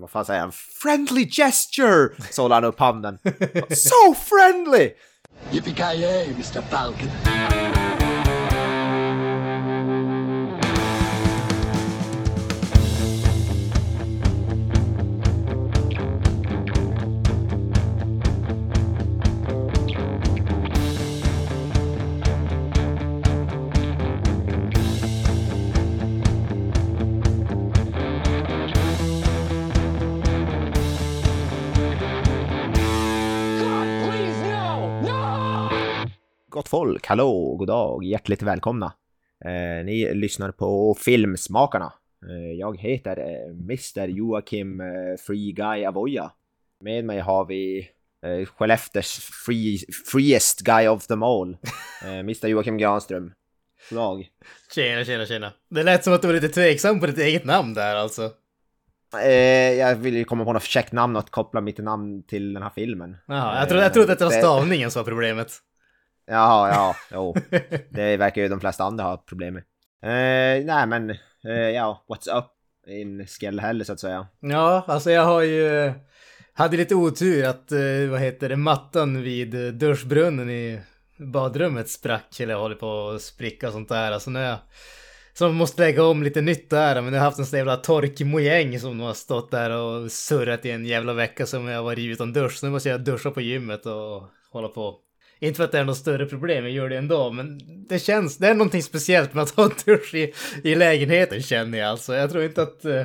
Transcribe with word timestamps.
vad 0.00 0.10
fan 0.10 0.24
säger 0.24 0.40
han? 0.40 0.52
Friendly 0.52 1.28
gesture! 1.30 2.08
Håller 2.36 2.54
han 2.54 2.64
upp 2.64 2.78
handen. 2.80 3.18
so 3.70 4.14
friendly! 4.14 4.90
Yippee-ki-yay, 5.50 6.26
Mr. 6.34 6.62
Falcon. 6.70 7.83
Folk, 36.84 37.06
hallå, 37.06 37.56
god 37.56 37.68
dag, 37.68 38.04
hjärtligt 38.04 38.42
välkomna. 38.42 38.92
Eh, 39.44 39.84
ni 39.84 40.14
lyssnar 40.14 40.52
på 40.52 40.94
Filmsmakarna. 40.94 41.92
Eh, 42.30 42.52
jag 42.58 42.80
heter 42.80 43.18
eh, 43.18 43.50
Mr 43.50 44.08
Joakim 44.08 44.80
eh, 44.80 44.86
Free 45.26 45.52
Guy 45.52 45.84
Avoya. 45.84 46.30
Med 46.80 47.04
mig 47.04 47.20
har 47.20 47.44
vi 47.44 47.88
eh, 48.26 48.46
Skellefteås 48.46 49.30
free, 49.46 49.78
freest 50.12 50.60
guy 50.60 50.88
of 50.88 51.06
them 51.06 51.22
all. 51.22 51.56
Eh, 52.04 52.18
Mr 52.18 52.46
Joakim 52.46 52.78
Granström. 52.78 53.32
God 53.90 53.98
dag. 53.98 54.28
Tjena, 54.74 55.04
tjena, 55.04 55.26
tjena. 55.26 55.52
Det 55.70 55.82
lät 55.82 56.04
som 56.04 56.12
att 56.12 56.22
du 56.22 56.28
var 56.28 56.34
lite 56.34 56.48
tveksam 56.48 57.00
på 57.00 57.06
ditt 57.06 57.18
eget 57.18 57.44
namn 57.44 57.74
där 57.74 57.96
alltså. 57.96 58.30
Eh, 59.22 59.72
jag 59.72 59.96
vill 59.96 60.16
ju 60.16 60.24
komma 60.24 60.44
på 60.44 60.52
något 60.52 60.62
käckt 60.62 60.92
namn 60.92 61.16
och 61.16 61.30
koppla 61.30 61.60
mitt 61.60 61.78
namn 61.78 62.22
till 62.22 62.54
den 62.54 62.62
här 62.62 62.72
filmen. 62.74 63.16
Jaha, 63.26 63.58
jag 63.58 63.68
trodde, 63.68 63.82
jag 63.82 63.94
trodde 63.94 64.12
att 64.12 64.18
det 64.18 64.24
var 64.24 64.32
stavningen 64.32 64.90
som 64.90 65.00
var 65.00 65.10
problemet. 65.10 65.52
Jaha, 66.26 66.68
ja, 66.68 66.96
jo. 67.12 67.34
Det 67.90 68.16
verkar 68.16 68.42
ju 68.42 68.48
de 68.48 68.60
flesta 68.60 68.84
andra 68.84 69.04
ha 69.04 69.16
problem 69.16 69.54
med. 69.54 69.62
Eh, 70.02 70.64
nej 70.64 70.86
men, 70.86 71.10
eh, 71.44 71.70
ja, 71.74 72.04
what's 72.08 72.38
up 72.38 72.50
in 72.86 73.26
Skellhäll 73.26 73.84
så 73.84 73.92
att 73.92 74.00
säga. 74.00 74.26
Ja, 74.40 74.84
alltså 74.86 75.10
jag 75.10 75.24
har 75.24 75.42
ju... 75.42 75.92
Hade 76.56 76.76
lite 76.76 76.94
otur 76.94 77.44
att, 77.44 77.72
eh, 77.72 78.10
vad 78.10 78.20
heter 78.20 78.48
det, 78.48 78.56
mattan 78.56 79.22
vid 79.22 79.54
eh, 79.54 79.72
duschbrunnen 79.72 80.50
i 80.50 80.80
badrummet 81.16 81.88
sprack 81.88 82.40
eller 82.40 82.54
håller 82.54 82.74
på 82.74 83.08
att 83.08 83.22
spricka 83.22 83.66
och 83.66 83.72
sånt 83.72 83.88
där. 83.88 84.12
Alltså 84.12 84.30
nu 84.30 84.40
jag... 84.40 84.58
Så 85.38 85.44
man 85.44 85.54
måste 85.54 85.82
lägga 85.82 86.04
om 86.04 86.22
lite 86.22 86.40
nytt 86.40 86.70
där, 86.70 87.02
men 87.02 87.12
jag 87.12 87.20
har 87.20 87.24
haft 87.24 87.38
en 87.38 87.46
sån 87.46 87.56
jävla 87.56 87.76
torkmojäng 87.76 88.80
som 88.80 89.00
har 89.00 89.14
stått 89.14 89.50
där 89.50 89.70
och 89.70 90.12
surrat 90.12 90.64
i 90.64 90.70
en 90.70 90.84
jävla 90.84 91.12
vecka 91.12 91.46
som 91.46 91.68
jag 91.68 91.82
varit 91.82 91.98
utan 91.98 92.32
dusch. 92.32 92.52
Så 92.52 92.66
nu 92.66 92.72
måste 92.72 92.88
jag 92.88 93.04
duscha 93.04 93.30
på 93.30 93.40
gymmet 93.40 93.86
och 93.86 94.22
hålla 94.50 94.68
på. 94.68 94.96
Inte 95.38 95.56
för 95.56 95.64
att 95.64 95.72
det 95.72 95.78
är 95.78 95.84
något 95.84 95.96
större 95.96 96.26
problem, 96.26 96.64
jag 96.64 96.72
gör 96.72 96.88
det 96.88 96.98
ändå, 96.98 97.30
men 97.30 97.60
det 97.88 97.98
känns, 97.98 98.36
det 98.38 98.48
är 98.48 98.54
någonting 98.54 98.82
speciellt 98.82 99.34
med 99.34 99.42
att 99.42 99.50
ha 99.50 99.70
dusch 99.84 100.14
i, 100.14 100.32
i 100.64 100.74
lägenheten 100.74 101.42
känner 101.42 101.78
jag 101.78 101.88
alltså. 101.88 102.14
Jag 102.14 102.30
tror 102.30 102.44
inte 102.44 102.62
att... 102.62 102.84
eh, 102.84 103.02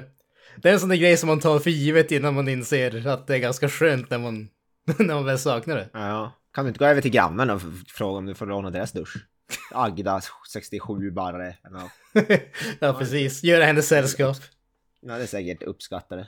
det 0.61 0.69
är 0.69 0.73
en 0.73 0.79
sån 0.79 0.89
där 0.89 0.95
grej 0.95 1.17
som 1.17 1.27
man 1.27 1.39
tar 1.39 1.59
för 1.59 1.69
givet 1.69 2.11
innan 2.11 2.33
man 2.33 2.47
inser 2.47 3.07
att 3.07 3.27
det 3.27 3.35
är 3.35 3.39
ganska 3.39 3.69
skönt 3.69 4.09
när 4.09 4.17
man, 4.17 4.49
när 4.97 5.13
man 5.13 5.25
väl 5.25 5.39
saknar 5.39 5.75
det. 5.75 5.89
Ja, 5.93 6.31
kan 6.53 6.65
du 6.65 6.69
inte 6.69 6.79
gå 6.79 6.85
över 6.85 7.01
till 7.01 7.11
grannen 7.11 7.49
och 7.49 7.61
fråga 7.87 8.17
om 8.17 8.25
du 8.25 8.35
får 8.35 8.45
låna 8.45 8.69
deras 8.69 8.91
dusch? 8.91 9.15
Agda, 9.71 10.21
67 10.51 11.11
bara. 11.11 11.45
eller 11.45 11.69
nåt. 11.69 11.91
ja, 12.79 12.93
precis. 12.93 13.43
Göra 13.43 13.65
henne 13.65 13.81
sällskap. 13.81 14.37
Ja, 15.01 15.17
det 15.17 15.23
är 15.23 15.27
säkert 15.27 15.63
uppskattade. 15.63 16.27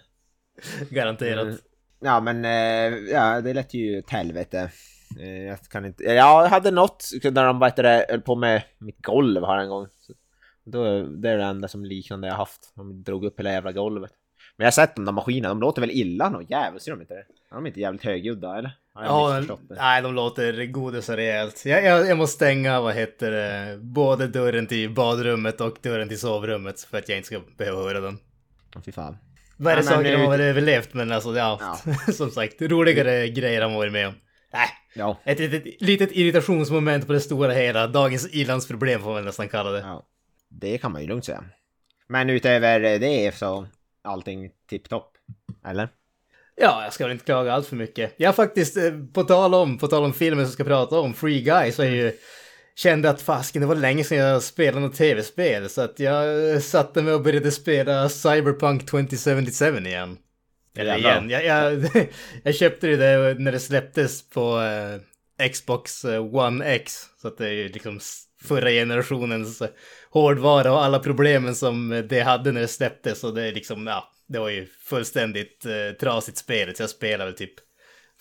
Garanterat. 0.89 1.45
Mm. 1.45 1.58
Ja, 1.99 2.19
men 2.19 2.45
eh, 2.45 3.11
ja, 3.11 3.41
det 3.41 3.53
lät 3.53 3.73
ju 3.73 3.99
ett 3.99 4.09
helvete. 4.09 4.71
Eh, 5.20 5.44
Jag 5.44 5.59
kan 5.62 5.86
inte... 5.86 6.04
Ja, 6.04 6.14
jag 6.44 6.50
hade 6.50 6.72
något 6.72 7.09
där 7.23 7.45
de 7.45 7.59
vet 7.59 7.76
det, 7.76 8.06
höll 8.09 8.22
på 8.22 8.36
med 8.36 8.64
mitt 8.77 9.05
golv 9.05 9.45
här 9.45 9.58
en 9.58 9.70
gång. 9.70 9.88
Så 9.99 10.14
då, 10.64 11.04
det 11.04 11.30
är 11.30 11.38
det 11.38 11.44
enda 11.44 11.67
som 11.67 11.86
liknande 11.86 12.27
jag 12.27 12.36
haft. 12.36 12.72
De 12.76 13.04
drog 13.04 13.26
upp 13.26 13.39
hela 13.39 13.52
jävla 13.52 13.71
golvet. 13.71 14.11
Men 14.58 14.64
jag 14.64 14.67
har 14.67 14.71
sett 14.71 14.95
de 14.95 15.05
där 15.05 15.11
maskinerna, 15.11 15.50
de 15.50 15.60
låter 15.60 15.82
väl 15.82 15.92
illa 15.92 16.30
nå 16.30 16.42
jävligt, 16.42 16.83
ser 16.83 16.92
de 16.92 17.02
inte 17.02 17.14
det? 17.14 17.20
Är 17.52 17.55
de 17.55 17.67
inte 17.67 17.80
jävligt 17.80 18.04
högljudda 18.04 18.58
eller? 18.58 18.71
Ja, 18.95 19.42
nej, 19.70 20.02
de 20.02 20.14
låter 20.16 20.66
godis 20.66 21.10
och 21.10 21.16
rejält. 21.16 21.66
Jag, 21.66 21.83
jag, 21.86 22.08
jag 22.08 22.17
måste 22.17 22.36
stänga, 22.36 22.82
vad 22.82 22.94
heter 22.95 23.32
det, 23.32 23.77
både 23.82 24.27
dörren 24.27 24.67
till 24.67 24.94
badrummet 24.94 25.61
och 25.61 25.77
dörren 25.82 26.08
till 26.08 26.20
sovrummet 26.20 26.82
för 26.82 26.98
att 26.98 27.10
jag 27.10 27.17
inte 27.17 27.27
ska 27.27 27.39
behöva 27.58 27.82
höra 27.83 28.00
den. 28.00 28.17
Åh, 28.76 28.82
Fy 28.86 28.92
fan. 28.92 29.17
Värre 29.58 29.76
Ja, 29.80 29.83
saker 29.83 30.17
nu- 30.17 30.23
har 30.23 30.32
väl 30.32 30.42
överlevt, 30.42 30.94
men 30.94 31.11
alltså 31.11 31.36
ja, 31.38 31.77
som 32.14 32.30
sagt, 32.32 32.61
roligare 32.61 33.27
grejer 33.27 33.61
har 33.61 33.70
man 33.70 33.77
varit 33.77 33.94
med 33.94 34.08
om. 34.08 34.14
Nej, 34.54 34.67
Ja. 34.93 35.17
ett 35.23 35.39
litet, 35.39 35.81
litet 35.81 36.11
irritationsmoment 36.11 37.07
på 37.07 37.13
det 37.13 37.19
stora 37.19 37.53
hela. 37.53 37.87
Dagens 37.87 38.27
ilandsproblem 38.33 39.02
får 39.02 39.13
man 39.13 39.25
nästan 39.25 39.49
kalla 39.49 39.71
det. 39.71 39.79
ja. 39.79 40.07
Det 40.49 40.77
kan 40.77 40.91
man 40.91 41.02
ju 41.02 41.07
lugnt 41.07 41.25
säga. 41.25 41.43
Men 42.07 42.29
utöver 42.29 42.79
det 42.79 43.35
så 43.35 43.67
allting 44.03 44.52
tipptopp. 44.69 45.13
Eller? 45.65 45.89
Ja, 46.55 46.83
jag 46.83 46.93
ska 46.93 47.03
väl 47.03 47.11
inte 47.11 47.25
klaga 47.25 47.53
allt 47.53 47.67
för 47.67 47.75
mycket. 47.75 48.13
Jag 48.17 48.35
faktiskt, 48.35 48.77
eh, 48.77 48.91
på 49.13 49.23
tal 49.23 49.53
om, 49.53 49.77
på 49.77 49.87
tal 49.87 50.03
om 50.03 50.13
filmen 50.13 50.45
som 50.45 50.53
ska 50.53 50.63
prata 50.63 50.99
om, 50.99 51.13
Free 51.13 51.41
Guy, 51.41 51.71
så 51.71 51.83
är 51.83 51.89
ju 51.89 52.11
kände 52.75 53.09
att 53.09 53.21
fasken, 53.21 53.61
det 53.61 53.67
var 53.67 53.75
länge 53.75 54.03
sedan 54.03 54.17
jag 54.17 54.43
spelade 54.43 54.79
något 54.79 54.95
tv-spel, 54.95 55.69
så 55.69 55.81
att 55.81 55.99
jag 55.99 56.53
eh, 56.53 56.59
satte 56.59 57.02
mig 57.02 57.13
och 57.13 57.21
började 57.21 57.52
spela 57.52 58.09
Cyberpunk 58.09 58.85
2077 58.85 59.77
igen. 59.77 60.17
Eller 60.76 60.98
igen, 60.98 61.30
jag, 61.30 61.45
jag, 61.45 61.89
jag 62.43 62.55
köpte 62.55 62.87
det 62.87 63.39
när 63.39 63.52
det 63.52 63.59
släpptes 63.59 64.30
på 64.30 64.61
eh, 64.61 65.49
Xbox 65.49 66.05
eh, 66.05 66.36
One 66.36 66.65
X, 66.65 67.05
så 67.21 67.27
att 67.27 67.37
det 67.37 67.49
är 67.49 67.70
liksom 67.70 67.99
förra 68.43 68.70
generationens 68.70 69.61
eh, 69.61 69.70
hårdvara 70.09 70.73
och 70.73 70.83
alla 70.83 70.99
problemen 70.99 71.55
som 71.55 72.05
det 72.09 72.21
hade 72.21 72.52
när 72.52 72.61
det 72.61 72.67
släpptes, 72.67 73.23
och 73.23 73.33
det 73.33 73.43
är 73.43 73.54
liksom, 73.54 73.87
ja, 73.87 74.11
det 74.27 74.39
var 74.39 74.49
ju 74.49 74.67
fullständigt 74.83 75.65
eh, 75.65 75.98
trasigt 75.99 76.37
spelet, 76.37 76.77
så 76.77 76.83
jag 76.83 76.89
spelade 76.89 77.33
typ 77.33 77.53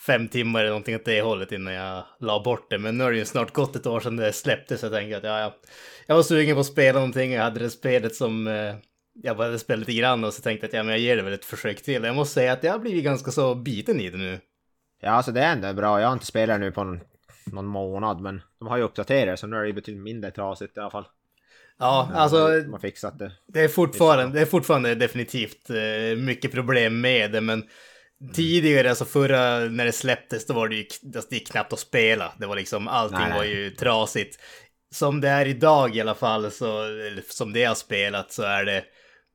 fem 0.06 0.28
timmar 0.28 0.60
eller 0.60 0.70
någonting 0.70 0.96
åt 0.96 1.04
det 1.04 1.22
hållet 1.22 1.52
innan 1.52 1.74
jag 1.74 2.04
la 2.20 2.42
bort 2.42 2.70
det. 2.70 2.78
Men 2.78 2.98
nu 2.98 3.04
har 3.04 3.10
det 3.10 3.18
ju 3.18 3.24
snart 3.24 3.52
gått 3.52 3.76
ett 3.76 3.86
år 3.86 4.00
sedan 4.00 4.16
det 4.16 4.32
släpptes. 4.32 4.80
Så 4.80 4.86
jag 4.86 4.92
tänker 4.92 5.16
att 5.16 5.24
ja, 5.24 5.40
ja. 5.40 5.56
Jag 6.06 6.16
var 6.16 6.22
sugen 6.22 6.54
på 6.54 6.60
att 6.60 6.66
spela 6.66 6.98
någonting, 6.98 7.32
jag 7.32 7.42
hade 7.42 7.60
det 7.60 7.70
spelet 7.70 8.14
som 8.14 8.46
eh, 8.46 8.74
jag 9.14 9.36
bara 9.36 9.46
hade 9.46 9.58
spelat 9.58 9.88
lite 9.88 10.00
grann 10.00 10.24
och 10.24 10.34
så 10.34 10.42
tänkte 10.42 10.64
jag 10.64 10.68
att 10.68 10.74
ja, 10.74 10.82
men 10.82 10.90
jag 10.90 11.00
ger 11.00 11.16
det 11.16 11.22
väl 11.22 11.32
ett 11.32 11.44
försök 11.44 11.82
till. 11.82 12.04
Jag 12.04 12.14
måste 12.16 12.34
säga 12.34 12.52
att 12.52 12.64
jag 12.64 12.72
har 12.72 12.78
blivit 12.78 13.04
ganska 13.04 13.30
så 13.30 13.54
biten 13.54 14.00
i 14.00 14.10
det 14.10 14.18
nu. 14.18 14.40
Ja, 15.00 15.10
alltså 15.10 15.32
det 15.32 15.40
är 15.40 15.52
ändå 15.52 15.72
bra. 15.72 16.00
Jag 16.00 16.08
har 16.08 16.12
inte 16.12 16.26
spelat 16.26 16.60
nu 16.60 16.72
på 16.72 16.84
någon, 16.84 17.00
någon 17.52 17.66
månad, 17.66 18.20
men 18.20 18.42
de 18.58 18.68
har 18.68 18.76
ju 18.76 18.82
uppdaterat 18.82 19.40
så 19.40 19.46
nu 19.46 19.56
är 19.56 19.64
det 19.64 19.72
betydligt 19.72 20.04
mindre 20.04 20.30
trasigt 20.30 20.76
i 20.76 20.80
alla 20.80 20.90
fall. 20.90 21.06
Ja, 21.78 22.10
alltså 22.14 22.48
De 22.48 22.72
har 22.72 22.78
fixat 22.78 23.18
det. 23.18 23.32
det 23.46 23.60
är 23.60 23.68
fortfarande, 23.68 24.34
det 24.34 24.40
är 24.40 24.46
fortfarande 24.46 24.94
definitivt 24.94 25.70
eh, 25.70 26.18
mycket 26.18 26.52
problem 26.52 27.00
med 27.00 27.32
det, 27.32 27.40
men 27.40 27.64
tidigare, 28.34 28.88
alltså 28.88 29.04
förra, 29.04 29.58
när 29.58 29.84
det 29.84 29.92
släpptes, 29.92 30.46
då 30.46 30.54
var 30.54 30.68
det 30.68 30.74
ju 30.74 30.86
det 31.30 31.38
knappt 31.38 31.72
att 31.72 31.78
spela. 31.78 32.32
Det 32.38 32.46
var 32.46 32.56
liksom, 32.56 32.88
allting 32.88 33.18
Nej, 33.18 33.28
nej. 33.28 33.38
var 33.38 33.44
ju 33.44 33.70
trasigt. 33.70 34.40
Som 34.94 35.20
det 35.20 35.28
är 35.28 35.46
idag 35.46 35.96
i 35.96 36.00
alla 36.00 36.14
fall, 36.14 36.50
så, 36.50 36.84
som 37.28 37.52
det 37.52 37.64
har 37.64 37.74
spelat, 37.74 38.32
så 38.32 38.42
är 38.42 38.64
det 38.64 38.84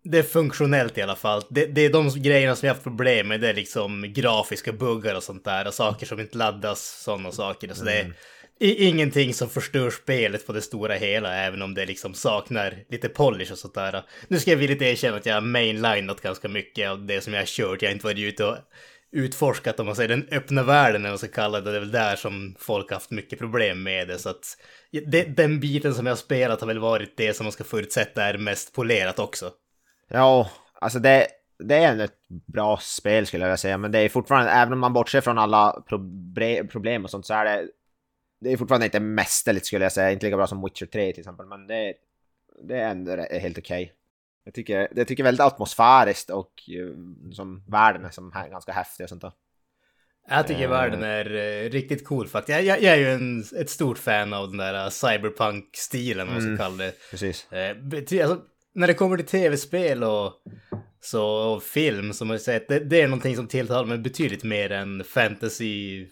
det 0.05 0.17
är 0.17 0.23
funktionellt 0.23 0.97
i 0.97 1.01
alla 1.01 1.15
fall. 1.15 1.43
Det, 1.49 1.65
det 1.65 1.81
är 1.81 1.89
de 1.89 2.09
grejerna 2.09 2.55
som 2.55 2.67
jag 2.67 2.73
har 2.73 2.75
haft 2.75 2.83
problem 2.83 3.27
med. 3.27 3.41
Det 3.41 3.49
är 3.49 3.53
liksom 3.53 4.13
grafiska 4.13 4.73
buggar 4.73 5.15
och 5.15 5.23
sånt 5.23 5.45
där. 5.45 5.67
Och 5.67 5.73
saker 5.73 6.05
som 6.05 6.19
inte 6.19 6.37
laddas, 6.37 7.03
sådana 7.03 7.31
saker. 7.31 7.73
Så 7.73 7.85
det 7.85 8.11
är 8.59 8.87
ingenting 8.87 9.33
som 9.33 9.49
förstör 9.49 9.89
spelet 9.89 10.47
på 10.47 10.53
det 10.53 10.61
stora 10.61 10.93
hela, 10.93 11.35
även 11.35 11.61
om 11.61 11.73
det 11.73 11.85
liksom 11.85 12.13
saknar 12.13 12.73
lite 12.89 13.09
polish 13.09 13.51
och 13.51 13.57
sånt 13.57 13.73
där. 13.73 14.03
Nu 14.27 14.39
ska 14.39 14.51
jag 14.51 14.57
villigt 14.57 14.81
erkänna 14.81 15.17
att 15.17 15.25
jag 15.25 15.33
har 15.33 15.41
mainlinat 15.41 16.21
ganska 16.21 16.47
mycket 16.47 16.89
av 16.89 17.05
det 17.05 17.21
som 17.21 17.33
jag 17.33 17.41
har 17.41 17.45
kört. 17.45 17.81
Jag 17.81 17.89
har 17.89 17.93
inte 17.93 18.05
varit 18.05 18.19
ute 18.19 18.45
och 18.45 18.57
utforskat, 19.11 19.79
om 19.79 19.85
man 19.85 19.95
säger 19.95 20.09
den 20.09 20.27
öppna 20.31 20.63
världen, 20.63 21.01
eller 21.01 21.09
vad 21.09 21.11
man 21.11 21.17
ska 21.17 21.27
kalla 21.27 21.61
det. 21.61 21.71
Det 21.71 21.77
är 21.77 21.79
väl 21.79 21.91
där 21.91 22.15
som 22.15 22.55
folk 22.59 22.89
har 22.89 22.95
haft 22.95 23.11
mycket 23.11 23.39
problem 23.39 23.83
med 23.83 24.07
det. 24.07 24.19
Så 24.19 24.29
att 24.29 24.57
det, 25.05 25.23
den 25.23 25.59
biten 25.59 25.93
som 25.93 26.05
jag 26.05 26.11
har 26.11 26.17
spelat 26.17 26.61
har 26.61 26.67
väl 26.67 26.79
varit 26.79 27.17
det 27.17 27.33
som 27.33 27.43
man 27.43 27.51
ska 27.51 27.63
förutsätta 27.63 28.23
är 28.23 28.37
mest 28.37 28.73
polerat 28.73 29.19
också. 29.19 29.51
Ja, 30.07 30.49
alltså 30.73 30.99
det, 30.99 31.27
det 31.59 31.75
är 31.75 31.99
ett 31.99 32.19
bra 32.29 32.77
spel 32.77 33.25
skulle 33.25 33.43
jag 33.43 33.49
vilja 33.49 33.57
säga, 33.57 33.77
men 33.77 33.91
det 33.91 33.99
är 33.99 34.09
fortfarande, 34.09 34.51
även 34.51 34.73
om 34.73 34.79
man 34.79 34.93
bortser 34.93 35.21
från 35.21 35.37
alla 35.37 35.83
proble- 35.89 36.67
problem 36.67 37.03
och 37.03 37.09
sånt 37.09 37.25
så 37.25 37.33
är 37.33 37.45
det 37.45 37.67
det 38.39 38.51
är 38.51 38.57
fortfarande 38.57 38.85
inte 38.85 38.99
mästerligt 38.99 39.65
skulle 39.65 39.85
jag 39.85 39.91
säga, 39.91 40.11
inte 40.11 40.25
lika 40.25 40.37
bra 40.37 40.47
som 40.47 40.63
Witcher 40.63 40.85
3 40.85 41.11
till 41.11 41.19
exempel, 41.21 41.45
men 41.45 41.67
det, 41.67 41.93
det 42.63 42.77
är 42.77 42.89
ändå 42.89 43.15
helt 43.31 43.57
okej. 43.57 43.93
Jag 44.43 44.53
tycker, 44.53 44.87
jag 44.95 45.07
tycker 45.07 45.23
väldigt 45.23 45.45
atmosfäriskt 45.45 46.29
och 46.29 46.51
eh, 46.69 47.31
som 47.33 47.63
världen 47.67 48.05
är 48.05 48.09
som 48.09 48.31
här, 48.31 48.49
ganska 48.49 48.71
häftig 48.71 49.03
och 49.03 49.09
sånt 49.09 49.21
där. 49.21 49.31
Jag 50.29 50.47
tycker 50.47 50.63
Eh. 50.63 50.69
världen 50.69 51.03
är 51.03 51.35
eh, 51.35 51.69
riktigt 51.69 52.05
cool 52.07 52.27
faktiskt. 52.27 52.55
Jag, 52.55 52.65
jag, 52.65 52.81
jag 52.81 52.93
är 52.93 52.97
ju 52.99 53.11
en, 53.11 53.43
ett 53.59 53.69
stort 53.69 53.97
fan 53.97 54.33
av 54.33 54.47
den 54.47 54.57
där 54.57 54.89
cyberpunk-stilen, 54.89 56.27
vad 56.27 56.35
man 56.35 56.43
Mm. 56.45 56.57
ska 56.57 56.63
kalla 56.65 56.77
det. 56.83 56.93
Precis. 57.11 57.51
Eh, 57.51 57.75
alltså, 58.21 58.41
när 58.75 58.87
det 58.87 58.93
kommer 58.93 59.17
till 59.17 59.25
tv-spel 59.25 60.03
och 60.03 60.33
Så 61.01 61.59
film 61.59 62.13
som 62.13 62.29
jag 62.29 62.41
sett, 62.41 62.67
det, 62.67 62.79
det 62.79 63.01
är 63.01 63.07
någonting 63.07 63.35
som 63.35 63.47
tilltalar 63.47 63.85
mig 63.85 63.97
betydligt 63.97 64.43
mer 64.43 64.71
än 64.71 65.03
fantasy. 65.03 66.07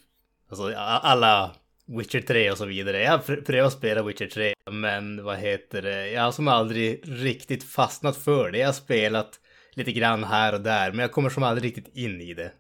Alltså 0.50 0.74
alla 0.78 1.56
Witcher 1.88 2.22
3 2.22 2.52
och 2.52 2.58
så 2.58 2.66
vidare. 2.66 3.02
Jag 3.02 3.12
har 3.12 3.42
prövat 3.42 3.74
spela 3.74 4.04
Witcher 4.04 4.28
3, 4.28 4.54
men 4.72 5.24
vad 5.24 5.38
heter 5.38 5.82
det? 5.82 6.12
Jag 6.12 6.22
har 6.22 6.32
som 6.32 6.48
aldrig 6.48 7.02
riktigt 7.04 7.64
fastnat 7.64 8.18
för 8.18 8.52
det. 8.52 8.58
Jag 8.58 8.68
har 8.68 8.74
spelat 8.74 9.40
lite 9.74 9.92
grann 9.92 10.24
här 10.24 10.54
och 10.54 10.62
där, 10.62 10.92
men 10.92 11.00
jag 11.00 11.12
kommer 11.12 11.30
som 11.30 11.44
aldrig 11.44 11.66
riktigt 11.66 11.98
in 11.98 12.22
i 12.22 12.34
det. 12.34 12.52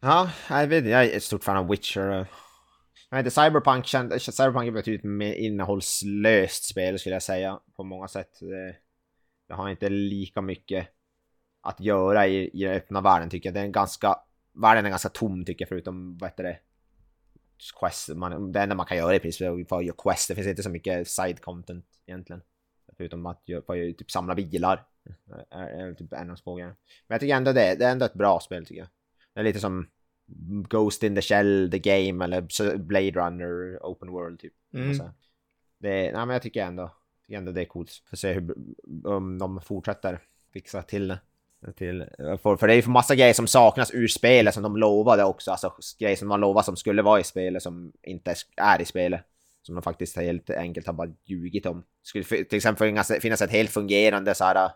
Ja, 0.00 0.30
jag 0.50 0.66
vet 0.66 0.86
jag 0.86 1.04
är 1.04 1.16
ett 1.16 1.22
stort 1.22 1.44
fan 1.44 1.56
av 1.56 1.68
Witcher. 1.68 2.26
Jag 3.10 3.20
inte, 3.20 3.30
Cyberpunk, 3.30 3.86
Cyberpunk 4.20 4.68
är 4.68 4.72
betydligt 4.72 5.04
mer 5.04 5.34
innehållslöst 5.34 6.64
spel 6.64 6.98
skulle 6.98 7.14
jag 7.14 7.22
säga 7.22 7.58
på 7.76 7.84
många 7.84 8.08
sätt. 8.08 8.30
Det 9.48 9.54
har 9.54 9.68
inte 9.68 9.88
lika 9.88 10.40
mycket 10.40 10.88
att 11.60 11.80
göra 11.80 12.26
i, 12.26 12.50
i 12.52 12.64
den 12.64 12.74
öppna 12.74 13.00
världen 13.00 13.30
tycker 13.30 13.48
jag. 13.48 13.54
Det 13.54 13.60
är 13.60 13.64
en 13.64 13.72
ganska, 13.72 14.16
världen 14.52 14.86
är 14.86 14.90
ganska 14.90 15.08
tom 15.08 15.44
tycker 15.44 15.62
jag 15.62 15.68
förutom, 15.68 16.18
vad 16.18 16.30
heter 16.30 16.44
det, 16.44 16.58
quest, 17.80 18.08
man, 18.08 18.52
det 18.52 18.60
enda 18.60 18.74
man 18.74 18.86
kan 18.86 18.96
göra 18.96 19.14
i 19.14 19.20
princip 19.20 19.40
är 19.40 19.76
att 19.76 19.84
göra 19.84 19.96
quest. 19.98 20.28
Det 20.28 20.34
finns 20.34 20.46
inte 20.46 20.62
så 20.62 20.70
mycket 20.70 21.08
side 21.08 21.40
content 21.40 21.86
egentligen. 22.06 22.42
Förutom 22.96 23.26
att 23.26 23.46
bara 23.66 23.78
typ 23.92 24.10
samla 24.10 24.34
bilar. 24.34 24.86
Är, 25.50 25.68
är 25.68 25.94
typ 25.94 26.12
en 26.12 26.30
av. 26.30 26.58
Men 26.58 26.74
jag 27.08 27.20
tycker 27.20 27.36
ändå 27.36 27.52
det, 27.52 27.74
det 27.74 27.84
är 27.84 27.92
ändå 27.92 28.06
ett 28.06 28.14
bra 28.14 28.40
spel 28.40 28.66
tycker 28.66 28.80
jag. 28.80 28.88
Det 29.34 29.40
är 29.40 29.44
lite 29.44 29.60
som 29.60 29.88
Ghost 30.68 31.02
in 31.02 31.14
the 31.14 31.22
Shell, 31.22 31.70
The 31.70 31.78
Game 31.78 32.24
eller 32.24 32.76
Blade 32.78 33.10
Runner, 33.10 33.78
Open 33.82 34.10
World 34.10 34.40
typ. 34.40 34.52
Mm. 34.74 34.88
Alltså, 34.88 35.12
det, 35.78 36.12
nej, 36.12 36.12
men 36.12 36.28
jag 36.28 36.42
tycker 36.42 36.64
ändå, 36.64 36.94
tycker 37.28 37.38
ändå 37.38 37.52
det 37.52 37.60
är 37.60 37.64
coolt. 37.64 37.90
Får 38.10 38.16
se 38.16 38.32
hur, 38.32 38.54
om 39.04 39.38
de 39.38 39.60
fortsätter 39.60 40.20
fixa 40.52 40.82
till 40.82 41.08
det. 41.08 41.18
Till, 41.76 42.00
eh, 42.00 42.36
för, 42.36 42.56
för 42.56 42.66
det 42.66 42.74
är 42.74 42.82
ju 42.82 42.88
massa 42.88 43.14
grejer 43.14 43.34
som 43.34 43.46
saknas 43.46 43.94
ur 43.94 44.08
spelet 44.08 44.54
som 44.54 44.62
de 44.62 44.76
lovade 44.76 45.24
också. 45.24 45.50
Alltså 45.50 45.72
grejer 45.98 46.16
som 46.16 46.28
man 46.28 46.40
lovade 46.40 46.64
som 46.64 46.76
skulle 46.76 47.02
vara 47.02 47.20
i 47.20 47.24
spelet 47.24 47.62
som 47.62 47.92
inte 48.02 48.34
är 48.56 48.82
i 48.82 48.84
spelet. 48.84 49.20
Som 49.62 49.74
de 49.74 49.82
faktiskt 49.82 50.16
helt 50.16 50.50
enkelt 50.50 50.86
har 50.86 50.94
bara 50.94 51.12
ljugit 51.24 51.66
om. 51.66 51.84
Skulle 52.02 52.24
till 52.24 52.56
exempel 52.56 52.88
finnas, 52.88 53.12
finnas 53.20 53.42
ett 53.42 53.50
helt 53.50 53.70
fungerande 53.70 54.34
så 54.34 54.44
här 54.44 54.64
eh, 54.64 54.70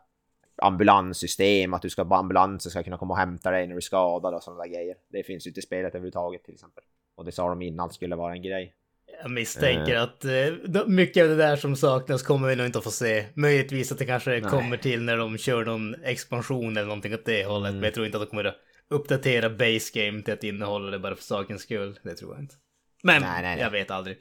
ambulanssystem, 0.56 1.74
att 1.74 1.82
du 1.82 1.90
ska 1.90 2.02
ambulansen 2.02 2.70
ska 2.70 2.82
kunna 2.82 2.98
komma 2.98 3.14
och 3.14 3.18
hämta 3.18 3.50
dig 3.50 3.66
när 3.66 3.74
du 3.74 3.76
är 3.76 3.80
skadad 3.80 4.34
och 4.34 4.42
sådana 4.42 4.62
där 4.62 4.68
grejer. 4.68 4.96
Det 5.08 5.22
finns 5.22 5.46
ju 5.46 5.50
inte 5.50 5.60
i 5.60 5.62
spelet 5.62 5.94
överhuvudtaget 5.94 6.44
till 6.44 6.54
exempel. 6.54 6.84
Och 7.14 7.24
det 7.24 7.32
sa 7.32 7.48
de 7.48 7.62
innan 7.62 7.90
skulle 7.90 8.16
vara 8.16 8.32
en 8.32 8.42
grej. 8.42 8.74
Jag 9.22 9.30
misstänker 9.30 9.96
att 9.96 10.24
eh, 10.24 10.86
mycket 10.86 11.22
av 11.22 11.28
det 11.28 11.36
där 11.36 11.56
som 11.56 11.76
saknas 11.76 12.22
kommer 12.22 12.48
vi 12.48 12.56
nog 12.56 12.66
inte 12.66 12.78
att 12.78 12.84
få 12.84 12.90
se. 12.90 13.26
Möjligtvis 13.34 13.92
att 13.92 13.98
det 13.98 14.06
kanske 14.06 14.30
Nej. 14.30 14.42
kommer 14.42 14.76
till 14.76 15.02
när 15.02 15.16
de 15.16 15.38
kör 15.38 15.64
någon 15.64 16.04
expansion 16.04 16.76
eller 16.76 16.86
någonting 16.86 17.14
åt 17.14 17.24
det 17.24 17.44
hållet. 17.44 17.68
Mm. 17.68 17.80
Men 17.80 17.84
jag 17.84 17.94
tror 17.94 18.06
inte 18.06 18.18
att 18.18 18.24
de 18.24 18.30
kommer 18.30 18.44
att 18.44 18.56
uppdatera 18.90 19.50
base 19.50 19.90
game 20.00 20.22
till 20.22 20.34
att 20.34 20.44
innehålla 20.44 20.90
det 20.90 20.98
bara 20.98 21.14
för 21.16 21.22
sakens 21.24 21.62
skull. 21.62 21.98
Det 22.02 22.14
tror 22.14 22.34
jag 22.34 22.42
inte. 22.42 22.54
Men 23.02 23.22
Nej, 23.22 23.30
nej, 23.32 23.54
nej. 23.56 23.58
jag 23.64 23.70
vet 23.70 23.90
aldrig. 23.90 24.18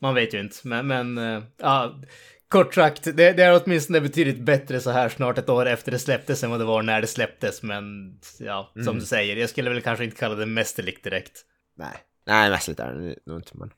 Man 0.00 0.14
vet 0.14 0.34
ju 0.34 0.40
inte. 0.40 0.56
Men, 0.62 0.86
men 0.86 1.18
eh, 1.18 1.42
ja, 1.60 2.00
kort 2.48 2.74
sagt, 2.74 3.04
det, 3.04 3.32
det 3.32 3.42
är 3.42 3.62
åtminstone 3.64 4.00
betydligt 4.00 4.40
bättre 4.40 4.80
så 4.80 4.90
här 4.90 5.08
snart 5.08 5.38
ett 5.38 5.48
år 5.48 5.66
efter 5.66 5.92
det 5.92 5.98
släpptes 5.98 6.44
än 6.44 6.50
vad 6.50 6.60
det 6.60 6.64
var 6.64 6.82
när 6.82 7.00
det 7.00 7.06
släpptes. 7.06 7.62
Men 7.62 8.14
ja, 8.38 8.70
som 8.74 8.82
Mm. 8.82 8.98
du 8.98 9.06
säger, 9.06 9.36
jag 9.36 9.50
skulle 9.50 9.70
väl 9.70 9.80
kanske 9.82 10.04
inte 10.04 10.16
kalla 10.16 10.34
det 10.34 10.46
mästerligt 10.46 11.04
direkt. 11.04 11.44
Nej, 11.76 11.96
nej 12.26 12.50
mästerligt 12.50 12.80
är 12.80 12.92
det 12.92 13.16
nog 13.26 13.38
inte. 13.38 13.50
Men, 13.54 13.70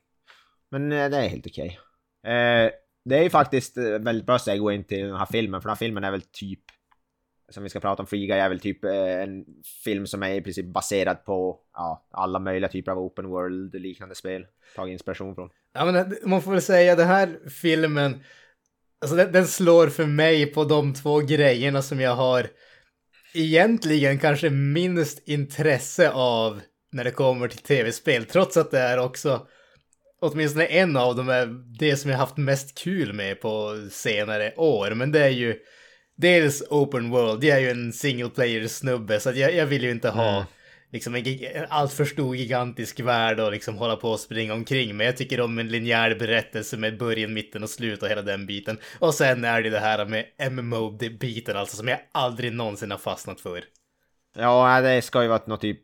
men 0.73 0.91
eh, 0.91 1.09
det 1.09 1.17
är 1.17 1.27
helt 1.27 1.47
okej. 1.47 1.79
Okay. 2.23 2.71
det 3.05 3.17
är 3.17 3.23
ju 3.23 3.29
faktiskt 3.29 3.77
eh, 3.77 3.83
väldigt 3.83 4.25
bra 4.25 4.39
segway 4.39 4.75
in 4.75 4.83
till 4.83 5.07
den 5.07 5.15
här 5.15 5.27
filmen, 5.31 5.61
för 5.61 5.69
den 5.69 5.75
här 5.75 5.79
filmen 5.79 6.03
är 6.03 6.11
väl 6.11 6.21
typ 6.21 6.59
som 7.49 7.63
vi 7.63 7.69
ska 7.69 7.79
prata 7.79 8.03
om, 8.03 8.07
Free 8.07 8.27
Guy 8.27 8.37
är 8.37 8.49
väl 8.49 8.59
typ 8.59 8.83
en 8.83 9.45
film 9.83 10.07
som 10.07 10.23
är 10.23 10.33
i 10.33 10.41
princip 10.41 10.65
baserad 10.65 11.25
på 11.25 11.59
ja, 11.73 12.07
alla 12.11 12.39
möjliga 12.39 12.69
typer 12.69 12.91
av 12.91 12.99
open 12.99 13.27
world 13.27 13.75
liknande 13.75 14.15
spel. 14.15 14.45
Tagit 14.75 14.93
inspiration 14.93 15.35
från. 15.35 15.49
Ja 15.73 15.85
men 15.85 16.17
man 16.23 16.41
får 16.41 16.51
väl 16.51 16.61
säga 16.61 16.95
den 16.95 17.07
här 17.07 17.49
filmen, 17.49 18.23
alltså 19.01 19.15
den, 19.15 19.31
den 19.31 19.47
slår 19.47 19.87
för 19.87 20.05
mig 20.05 20.45
på 20.45 20.63
de 20.63 20.93
två 20.93 21.19
grejerna 21.19 21.81
som 21.81 21.99
jag 21.99 22.15
har 22.15 22.47
egentligen 23.33 24.19
kanske 24.19 24.49
minst 24.49 25.27
intresse 25.27 26.11
av 26.11 26.61
när 26.91 27.03
det 27.03 27.11
kommer 27.11 27.47
till 27.47 27.59
tv-spel. 27.59 28.25
Trots 28.25 28.57
att 28.57 28.71
det 28.71 28.79
är 28.79 28.97
också, 28.97 29.47
åtminstone 30.23 30.65
en 30.65 30.97
av 30.97 31.15
dem 31.15 31.29
är 31.29 31.47
det 31.79 31.97
som 31.97 32.11
jag 32.11 32.17
haft 32.17 32.37
mest 32.37 32.77
kul 32.77 33.13
med 33.13 33.41
på 33.41 33.77
senare 33.91 34.53
år. 34.55 34.91
Men 34.91 35.11
det 35.11 35.23
är 35.23 35.29
ju 35.29 35.55
dels 36.17 36.63
open 36.69 37.09
world, 37.09 37.43
jag 37.43 37.57
är 37.57 37.61
ju 37.61 37.69
en 37.69 37.93
single 37.93 38.29
player 38.29 38.67
snubbe 38.67 39.19
så 39.19 39.31
jag, 39.31 39.55
jag 39.55 39.65
vill 39.65 39.83
ju 39.83 39.91
inte 39.91 40.09
ha 40.09 40.35
Mm. 40.35 40.45
liksom 40.91 41.15
en, 41.15 41.25
en 41.27 41.65
allt 41.69 41.93
för 41.93 42.05
stor 42.05 42.35
gigantisk 42.35 42.99
värld 42.99 43.39
och 43.39 43.51
liksom 43.51 43.77
hålla 43.77 43.95
på 43.95 44.11
och 44.11 44.19
springa 44.19 44.53
omkring. 44.53 44.97
Men 44.97 45.05
jag 45.05 45.17
tycker 45.17 45.41
om 45.41 45.59
en 45.59 45.67
linjär 45.67 46.15
berättelse 46.15 46.77
med 46.77 46.97
början, 46.97 47.33
mitten 47.33 47.63
och 47.63 47.69
slut 47.69 48.03
och 48.03 48.09
hela 48.09 48.21
den 48.21 48.45
biten. 48.45 48.77
Och 48.99 49.13
sen 49.13 49.43
är 49.45 49.61
det 49.61 49.69
det 49.69 49.79
här 49.79 50.05
med 50.05 50.25
MMO-biten 50.51 51.57
alltså 51.57 51.77
som 51.77 51.87
jag 51.87 51.99
aldrig 52.11 52.53
någonsin 52.53 52.91
har 52.91 52.97
fastnat 52.97 53.41
för. 53.41 53.63
Ja, 54.35 54.81
det 54.81 55.01
ska 55.01 55.21
ju 55.21 55.27
vara 55.27 55.41
någon 55.45 55.59
typ 55.59 55.79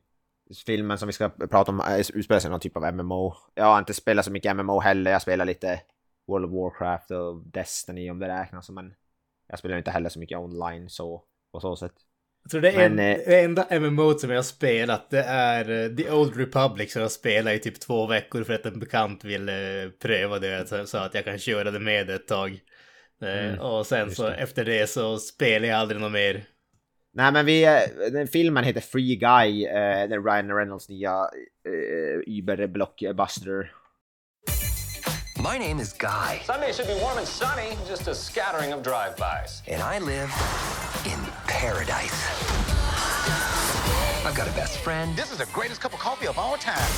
filmen 0.66 0.98
som 0.98 1.08
vi 1.08 1.14
ska 1.14 1.30
prata 1.30 1.72
om 1.72 1.80
eh, 1.80 2.00
utspelar 2.00 2.40
sig 2.40 2.52
någon 2.52 2.60
typ 2.60 2.78
av 2.78 2.94
MMO. 2.94 3.34
Jag 3.56 3.66
har 3.66 3.80
inte 3.80 3.94
spelat 3.94 4.26
så 4.26 4.32
mycket 4.32 4.56
MMO 4.56 4.80
heller. 4.80 5.12
Jag 5.12 5.22
spelar 5.22 5.46
lite 5.46 5.82
World 6.28 6.46
of 6.46 6.52
Warcraft 6.52 7.12
och 7.12 7.44
Destiny 7.46 8.10
om 8.10 8.20
det 8.20 8.28
räknas. 8.28 8.70
Men 8.70 8.94
jag 9.48 9.60
spelar 9.60 9.78
inte 9.78 9.92
heller 9.92 10.10
så 10.10 10.20
mycket 10.20 10.38
online 10.38 10.90
så 10.90 11.24
på 11.52 11.60
så 11.60 11.76
sätt. 11.76 11.94
Jag 12.44 12.52
tror 12.52 12.62
det 12.62 12.74
Men, 12.76 13.00
en, 13.00 13.00
eh, 13.00 13.18
det 13.26 13.42
enda 13.42 13.80
MMO 13.80 14.14
som 14.14 14.30
jag 14.30 14.38
har 14.38 14.44
spelat, 14.44 15.10
det 15.10 15.24
är 15.24 15.70
eh, 15.90 15.96
The 15.96 16.12
Old 16.12 16.38
Republic 16.38 16.94
som 16.94 17.02
jag 17.02 17.12
spelade 17.12 17.56
i 17.56 17.60
typ 17.60 17.80
två 17.80 18.08
veckor 18.08 18.44
för 18.44 18.54
att 18.54 18.66
en 18.66 18.80
bekant 18.80 19.24
ville 19.24 19.90
pröva 20.02 20.40
det 20.40 20.68
så- 20.70 20.86
så 20.86 20.98
att 20.98 21.14
jag 21.14 21.26
kan 21.26 21.38
köra 21.38 21.72
det 21.72 21.80
med 21.80 22.10
ett 22.10 22.28
tag. 22.28 22.60
Mm, 23.22 23.60
och 23.60 23.86
sen 23.88 24.12
så 24.12 24.24
det. 24.24 24.36
efter 24.36 24.66
det 24.66 24.90
så 24.90 25.18
spelar 25.18 25.68
jag 25.68 25.78
aldrig 25.80 26.02
något 26.02 26.12
mer. 26.12 26.44
Nej 27.14 27.32
men 27.32 27.46
vi, 27.46 27.64
eh, 27.66 27.82
den 28.12 28.28
filmen 28.28 28.64
heter 28.64 28.82
Free 28.82 29.16
Guy, 29.16 29.66
eh, 29.66 30.10
den 30.10 30.24
Ryan 30.24 30.52
Reynolds 30.52 30.90
nya 30.90 31.30
eh, 31.66 32.36
Uber 32.38 32.68
blockbuster. 32.68 33.72
My 35.42 35.58
name 35.58 35.80
is 35.82 35.94
Guy, 35.94 36.42
Sunday 36.46 36.74
should 36.74 36.88
be 36.88 36.94
warm 37.02 37.18
and 37.18 37.28
sunny, 37.28 37.78
just 37.88 38.08
a 38.08 38.14
scattering 38.16 38.74
of 38.74 38.84
drive-bys. 38.84 39.64
and 39.68 39.82
I 39.82 40.00
live 40.00 40.30
in 41.06 41.20
paradise. 41.48 42.20
I've 44.26 44.36
got 44.36 44.48
a 44.48 44.52
best 44.52 44.78
friend. 44.80 45.16
This 45.16 45.32
is 45.32 45.38
the 45.38 45.48
greatest 45.54 45.80
cup 45.82 45.94
of 45.94 46.00
coffee 46.00 46.28
of 46.28 46.38
all 46.38 46.58
time. 46.58 46.92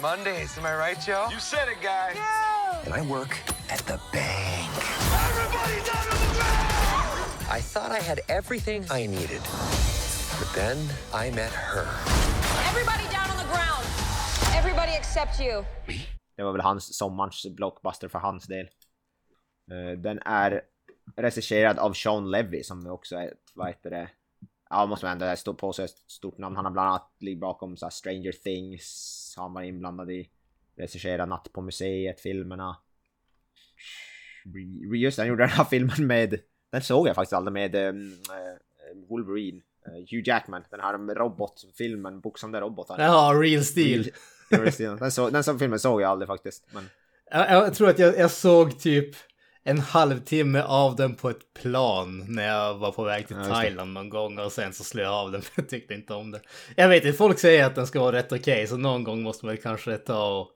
Mondays, 0.00 0.56
am 0.58 0.64
I 0.64 0.74
right, 0.74 0.98
Joe? 1.06 1.28
You 1.30 1.38
said 1.38 1.68
it, 1.68 1.82
guy. 1.82 2.14
And 2.86 2.94
I 2.94 3.02
work 3.02 3.36
at 3.68 3.80
the 3.80 4.00
bank. 4.12 4.69
I 7.52 7.60
thought 7.60 7.90
I 7.90 8.00
had 8.10 8.20
everything 8.28 8.82
I 8.90 9.06
needed. 9.08 9.42
But 10.38 10.48
then 10.54 10.76
I 11.12 11.30
met 11.30 11.52
her. 11.52 11.86
Everybody 12.70 13.04
down 13.16 13.28
on 13.32 13.36
the 13.42 13.48
ground. 13.54 13.84
Everybody 14.58 14.92
except 14.98 15.40
you. 15.40 15.64
Det 16.36 16.42
var 16.42 16.52
väl 16.52 16.60
hans 16.60 16.98
sommarens 16.98 17.46
blockbuster 17.46 18.08
för 18.08 18.18
hans 18.18 18.46
del. 18.46 18.66
Eh, 19.70 19.98
Den 19.98 20.18
är 20.18 20.62
regisserad 21.16 21.78
av 21.78 21.92
Sean 21.92 22.30
Levy 22.30 22.62
som 22.62 22.86
också 22.86 23.16
är 23.16 23.26
ett, 23.28 23.50
vad 23.54 23.68
heter 23.68 23.90
det? 23.90 24.10
Ja, 24.70 24.86
måste 24.86 25.06
man 25.06 25.22
ändå 25.22 25.36
stå 25.36 25.54
på 25.54 25.72
sig 25.72 25.84
ett 25.84 25.98
stort 26.06 26.38
namn. 26.38 26.56
Han 26.56 26.64
har 26.64 26.72
bland 26.72 26.88
annat 26.88 27.10
ligger 27.20 27.40
bakom 27.40 27.76
så 27.76 27.86
här 27.86 27.90
Stranger 27.90 28.32
Things. 28.32 29.34
Han 29.36 29.52
var 29.54 29.62
inblandad 29.62 30.10
i 30.10 30.30
regissera 30.76 31.26
Natt 31.26 31.52
på 31.52 31.60
museet, 31.62 32.20
filmerna. 32.20 32.76
Just 34.94 35.16
det, 35.16 35.22
han 35.22 35.28
gjorde 35.28 35.42
den 35.42 35.50
här 35.50 35.64
filmen 35.64 36.06
med, 36.06 36.40
den 36.72 36.82
såg 36.82 37.08
jag 37.08 37.14
faktiskt 37.14 37.32
aldrig 37.32 37.52
med 37.52 37.74
um, 37.88 38.16
Wolverine. 39.08 39.60
eh, 39.86 39.92
Hugh 39.92 40.28
Jackman, 40.28 40.62
den 40.70 40.80
här 40.80 41.14
robotfilmen, 41.14 42.20
boxande 42.20 42.60
robotar. 42.60 42.98
Jaha, 42.98 43.34
Real 43.34 43.64
Steel. 43.64 44.10
Real 44.48 44.72
Steel. 44.72 44.96
Den, 44.96 45.12
så, 45.12 45.30
den 45.30 45.44
som 45.44 45.58
filmen 45.58 45.78
såg 45.78 46.02
jag 46.02 46.10
aldrig 46.10 46.26
faktiskt. 46.26 46.64
Men 46.72 46.88
Jag, 47.30 47.50
jag 47.50 47.74
tror 47.74 47.88
att 47.88 47.98
jag, 47.98 48.18
jag 48.18 48.30
såg 48.30 48.78
typ 48.80 49.16
en 49.64 49.78
halvtimme 49.78 50.62
av 50.62 50.96
den 50.96 51.14
på 51.14 51.30
ett 51.30 51.54
plan 51.62 52.24
när 52.28 52.48
jag 52.48 52.74
var 52.74 52.92
på 52.92 53.04
väg 53.04 53.26
till 53.28 53.36
Ja. 53.36 53.44
Thailand 53.44 53.92
någon 53.92 54.08
gång 54.08 54.38
och 54.38 54.52
sen 54.52 54.72
så 54.72 54.84
slog 54.84 55.04
jag 55.04 55.12
av 55.12 55.32
den 55.32 55.42
för 55.42 55.52
jag 55.62 55.68
tyckte 55.68 55.94
inte 55.94 56.14
om 56.14 56.30
det. 56.30 56.40
Jag 56.76 56.88
vet 56.88 57.04
inte, 57.04 57.16
folk 57.18 57.38
säger 57.38 57.64
att 57.66 57.74
den 57.74 57.86
ska 57.86 58.00
vara 58.00 58.16
rätt 58.16 58.32
okej 58.32 58.66
så 58.66 58.76
någon 58.76 59.04
gång 59.04 59.22
måste 59.22 59.46
man 59.46 59.56
kanske 59.56 59.96
ta 59.98 60.38
och 60.40 60.48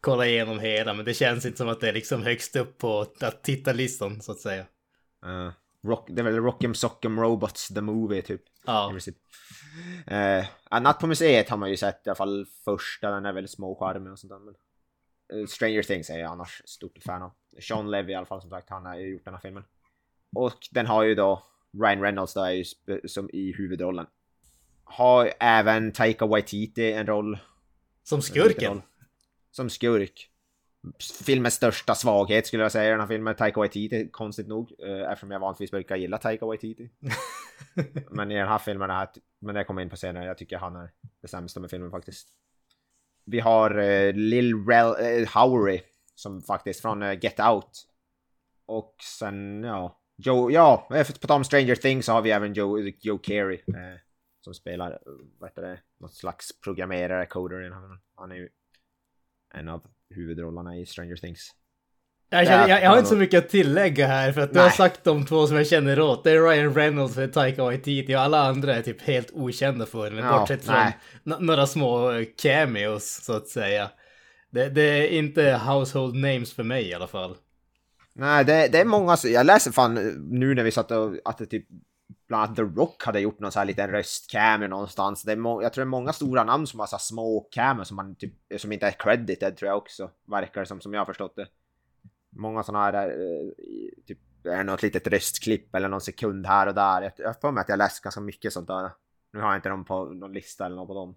kolla 0.00 0.26
igenom 0.26 0.58
hela 0.58 0.94
men 0.94 1.04
det 1.04 1.14
känns 1.14 1.46
inte 1.46 1.58
som 1.58 1.68
att 1.68 1.80
det 1.80 1.88
är 1.88 1.92
liksom 1.92 2.22
högst 2.22 2.56
upp 2.56 2.78
på 2.78 3.00
att 3.20 3.42
titta-listan 3.42 4.20
så 4.22 4.32
att 4.32 4.40
säga. 4.40 4.64
Uh, 5.26 5.52
rock, 5.82 6.06
det 6.10 6.20
är 6.20 6.24
väl 6.24 6.40
Rock'em 6.40 6.72
Sock'em 6.72 7.20
Robots 7.20 7.68
the 7.68 7.80
Movie 7.80 8.22
typ. 8.22 8.42
Ja. 8.66 8.92
Uh, 10.10 10.80
Natt 10.80 10.98
på 10.98 11.06
museet 11.06 11.48
har 11.48 11.56
man 11.56 11.70
ju 11.70 11.76
sett 11.76 12.06
i 12.06 12.10
alla 12.10 12.16
fall 12.16 12.46
första, 12.64 13.10
den 13.10 13.26
är 13.26 13.32
väldigt 13.32 13.50
småskärmig 13.50 14.12
och 14.12 14.18
sånt 14.18 14.30
där. 14.30 14.38
Men, 14.38 14.54
eh, 15.32 15.46
Stranger 15.46 15.82
Things 15.82 16.10
är 16.10 16.18
jag 16.18 16.30
annars 16.30 16.62
stort 16.64 16.98
fan 17.06 17.22
av. 17.22 17.32
Sean 17.60 17.90
Levy 17.90 18.12
i 18.12 18.14
alla 18.14 18.26
fall 18.26 18.40
som 18.40 18.50
sagt, 18.50 18.70
han 18.70 18.86
har 18.86 18.96
ju 18.96 19.08
gjort 19.12 19.24
den 19.24 19.34
här 19.34 19.40
filmen. 19.40 19.64
Och 20.36 20.58
den 20.70 20.86
har 20.86 21.02
ju 21.02 21.14
då 21.14 21.42
Ryan 21.82 22.02
Reynolds 22.02 22.34
då 22.34 22.40
är 22.40 22.50
ju 22.50 22.64
som 23.08 23.30
i 23.30 23.52
huvudrollen. 23.52 24.06
Har 24.84 25.32
även 25.40 25.92
Taika 25.92 26.26
Waititi 26.26 26.92
en 26.92 27.06
roll. 27.06 27.38
Som 28.02 28.18
en 28.18 28.22
skurken. 28.22 28.72
roll. 28.72 28.82
Som 29.50 29.70
skurk. 29.70 30.30
Filmens 31.24 31.54
största 31.54 31.94
svaghet 31.94 32.46
skulle 32.46 32.62
jag 32.62 32.72
säga 32.72 32.88
i 32.88 32.90
den 32.90 33.00
här 33.00 33.06
filmen, 33.06 33.34
Taika 33.34 33.60
Waititi, 33.60 34.08
konstigt 34.10 34.48
nog. 34.48 34.72
eh, 34.78 35.12
Eftersom 35.12 35.30
jag 35.30 35.40
vanligtvis 35.40 35.70
brukar 35.70 35.96
gilla 35.96 36.18
Taika 36.18 36.46
Waititi. 36.46 36.90
men 38.10 38.30
i 38.30 38.34
den 38.34 38.48
här 38.48 38.58
filmen, 38.58 38.90
är 38.90 38.94
här, 38.94 39.08
men 39.38 39.54
det 39.54 39.64
kommer 39.64 39.82
in 39.82 39.90
på 39.90 39.96
senare, 39.96 40.24
jag 40.24 40.38
tycker 40.38 40.58
han 40.58 40.76
är 40.76 40.90
det 41.22 41.28
sämsta 41.28 41.60
med 41.60 41.70
filmen 41.70 41.90
faktiskt. 41.90 42.28
Vi 43.24 43.40
har 43.40 43.78
uh, 43.78 44.14
Lil 44.14 44.66
Rel 44.66 44.86
uh, 44.86 45.28
Howery, 45.28 45.80
som 46.14 46.42
faktiskt 46.42 46.80
från 46.80 47.02
eh, 47.02 47.18
Get 47.24 47.40
Out. 47.40 47.86
Och 48.66 48.94
sen, 49.18 49.64
ja, 49.64 50.00
Joe, 50.16 50.50
ja, 50.50 50.88
eh, 50.94 51.06
på 51.06 51.26
tal 51.26 51.36
om 51.36 51.44
Stranger 51.44 51.74
Things 51.74 52.06
så 52.06 52.12
har 52.12 52.22
vi 52.22 52.30
även 52.30 52.52
Joe, 52.52 52.92
Joe 53.00 53.18
Carey. 53.18 53.60
Eh, 53.68 54.00
som 54.40 54.54
spelar, 54.54 54.92
eh, 54.92 54.98
vad 55.38 55.50
heter 55.50 55.62
det, 55.62 55.80
något 55.98 56.14
slags 56.14 56.60
programmerare, 56.60 57.26
coder 57.26 57.60
i 57.60 57.64
den 57.64 57.72
här 57.72 57.80
filmen. 57.80 58.00
Han 58.14 58.32
är 58.32 58.36
ju 58.36 58.48
en 59.54 59.68
av 59.68 59.86
huvudrollerna 60.10 60.76
i 60.76 60.86
Stranger 60.86 61.16
Things. 61.16 61.50
Jag, 62.30 62.46
känner, 62.46 62.68
jag, 62.68 62.82
jag 62.82 62.90
har 62.90 62.96
inte 62.98 63.08
så 63.08 63.16
mycket 63.16 63.44
att 63.44 63.50
tillägga 63.50 64.06
här 64.06 64.32
för 64.32 64.40
att 64.40 64.50
du 64.50 64.54
Nej. 64.54 64.62
har 64.62 64.70
sagt 64.70 65.04
de 65.04 65.26
två 65.26 65.46
som 65.46 65.56
jag 65.56 65.66
känner 65.66 66.00
åt. 66.00 66.24
Det 66.24 66.30
är 66.30 66.42
Ryan 66.42 66.74
Reynolds 66.74 67.18
och 67.18 67.32
Taika 67.32 67.62
Waititi 67.62 68.16
och 68.16 68.20
alla 68.20 68.42
andra 68.42 68.74
är 68.74 68.82
typ 68.82 69.02
helt 69.02 69.30
okända 69.32 69.86
för 69.86 70.10
den. 70.10 70.24
Ja, 70.24 70.38
bortsett 70.38 70.64
från 70.64 70.92
några 71.46 71.66
små 71.66 72.10
eh, 72.10 72.26
cameos 72.42 73.24
så 73.24 73.32
att 73.32 73.48
säga. 73.48 73.90
Det, 74.50 74.68
det 74.68 74.82
är 74.82 75.08
inte 75.08 75.60
household 75.66 76.14
names 76.14 76.52
för 76.52 76.62
mig 76.62 76.88
i 76.88 76.94
alla 76.94 77.06
fall. 77.06 77.36
Nej, 78.14 78.44
det, 78.44 78.68
det 78.68 78.80
är 78.80 78.84
många, 78.84 79.16
jag 79.24 79.46
läser 79.46 79.72
fan 79.72 79.94
nu 80.30 80.54
när 80.54 80.64
vi 80.64 80.70
satt 80.70 80.90
och, 80.90 81.14
att 81.24 81.38
det 81.38 81.46
typ 81.46 81.66
bland 82.26 82.44
annat 82.44 82.56
The 82.56 82.62
Rock 82.62 83.04
hade 83.04 83.20
gjort 83.20 83.38
någon 83.38 83.52
så 83.52 83.58
här 83.58 83.66
liten 83.66 83.90
röstcameo 83.90 84.68
någonstans. 84.68 85.22
Det 85.22 85.32
är 85.32 85.36
må, 85.36 85.62
jag 85.62 85.72
tror 85.72 85.84
det 85.84 85.88
är 85.88 85.90
många 85.90 86.12
stora 86.12 86.44
namn 86.44 86.66
som 86.66 86.80
har 86.80 86.86
så 86.86 86.96
här 86.96 87.00
små 87.00 87.48
cameo 87.50 87.84
som 87.84 87.96
man 87.96 88.14
typ, 88.14 88.34
som 88.56 88.72
inte 88.72 88.86
är 88.86 88.92
credited 88.98 89.56
tror 89.56 89.68
jag 89.68 89.78
också, 89.78 90.10
verkar 90.26 90.60
det 90.60 90.66
som, 90.66 90.80
som 90.80 90.94
jag 90.94 91.00
har 91.00 91.06
förstått 91.06 91.36
det. 91.36 91.48
Många 92.30 92.62
sådana 92.62 92.84
här, 92.84 93.08
eh, 93.08 94.04
typ, 94.06 94.18
det 94.42 94.50
är 94.50 94.64
något 94.64 94.82
litet 94.82 95.06
röstklipp 95.06 95.74
eller 95.74 95.88
någon 95.88 96.00
sekund 96.00 96.46
här 96.46 96.66
och 96.66 96.74
där. 96.74 97.02
Jag 97.02 97.12
jag 97.16 97.28
har 97.28 97.34
för 97.34 97.52
mig 97.52 97.60
att 97.60 97.68
jag 97.68 97.78
läst 97.78 98.02
ganska 98.02 98.20
mycket 98.20 98.52
sånt 98.52 98.68
där. 98.68 98.90
Nu 99.32 99.40
har 99.40 99.48
jag 99.48 99.58
inte 99.58 99.68
dem 99.68 99.84
på 99.84 100.04
någon 100.04 100.32
lista 100.32 100.66
eller 100.66 100.76
något 100.76 100.88
på 100.88 100.94
dem. 100.94 101.14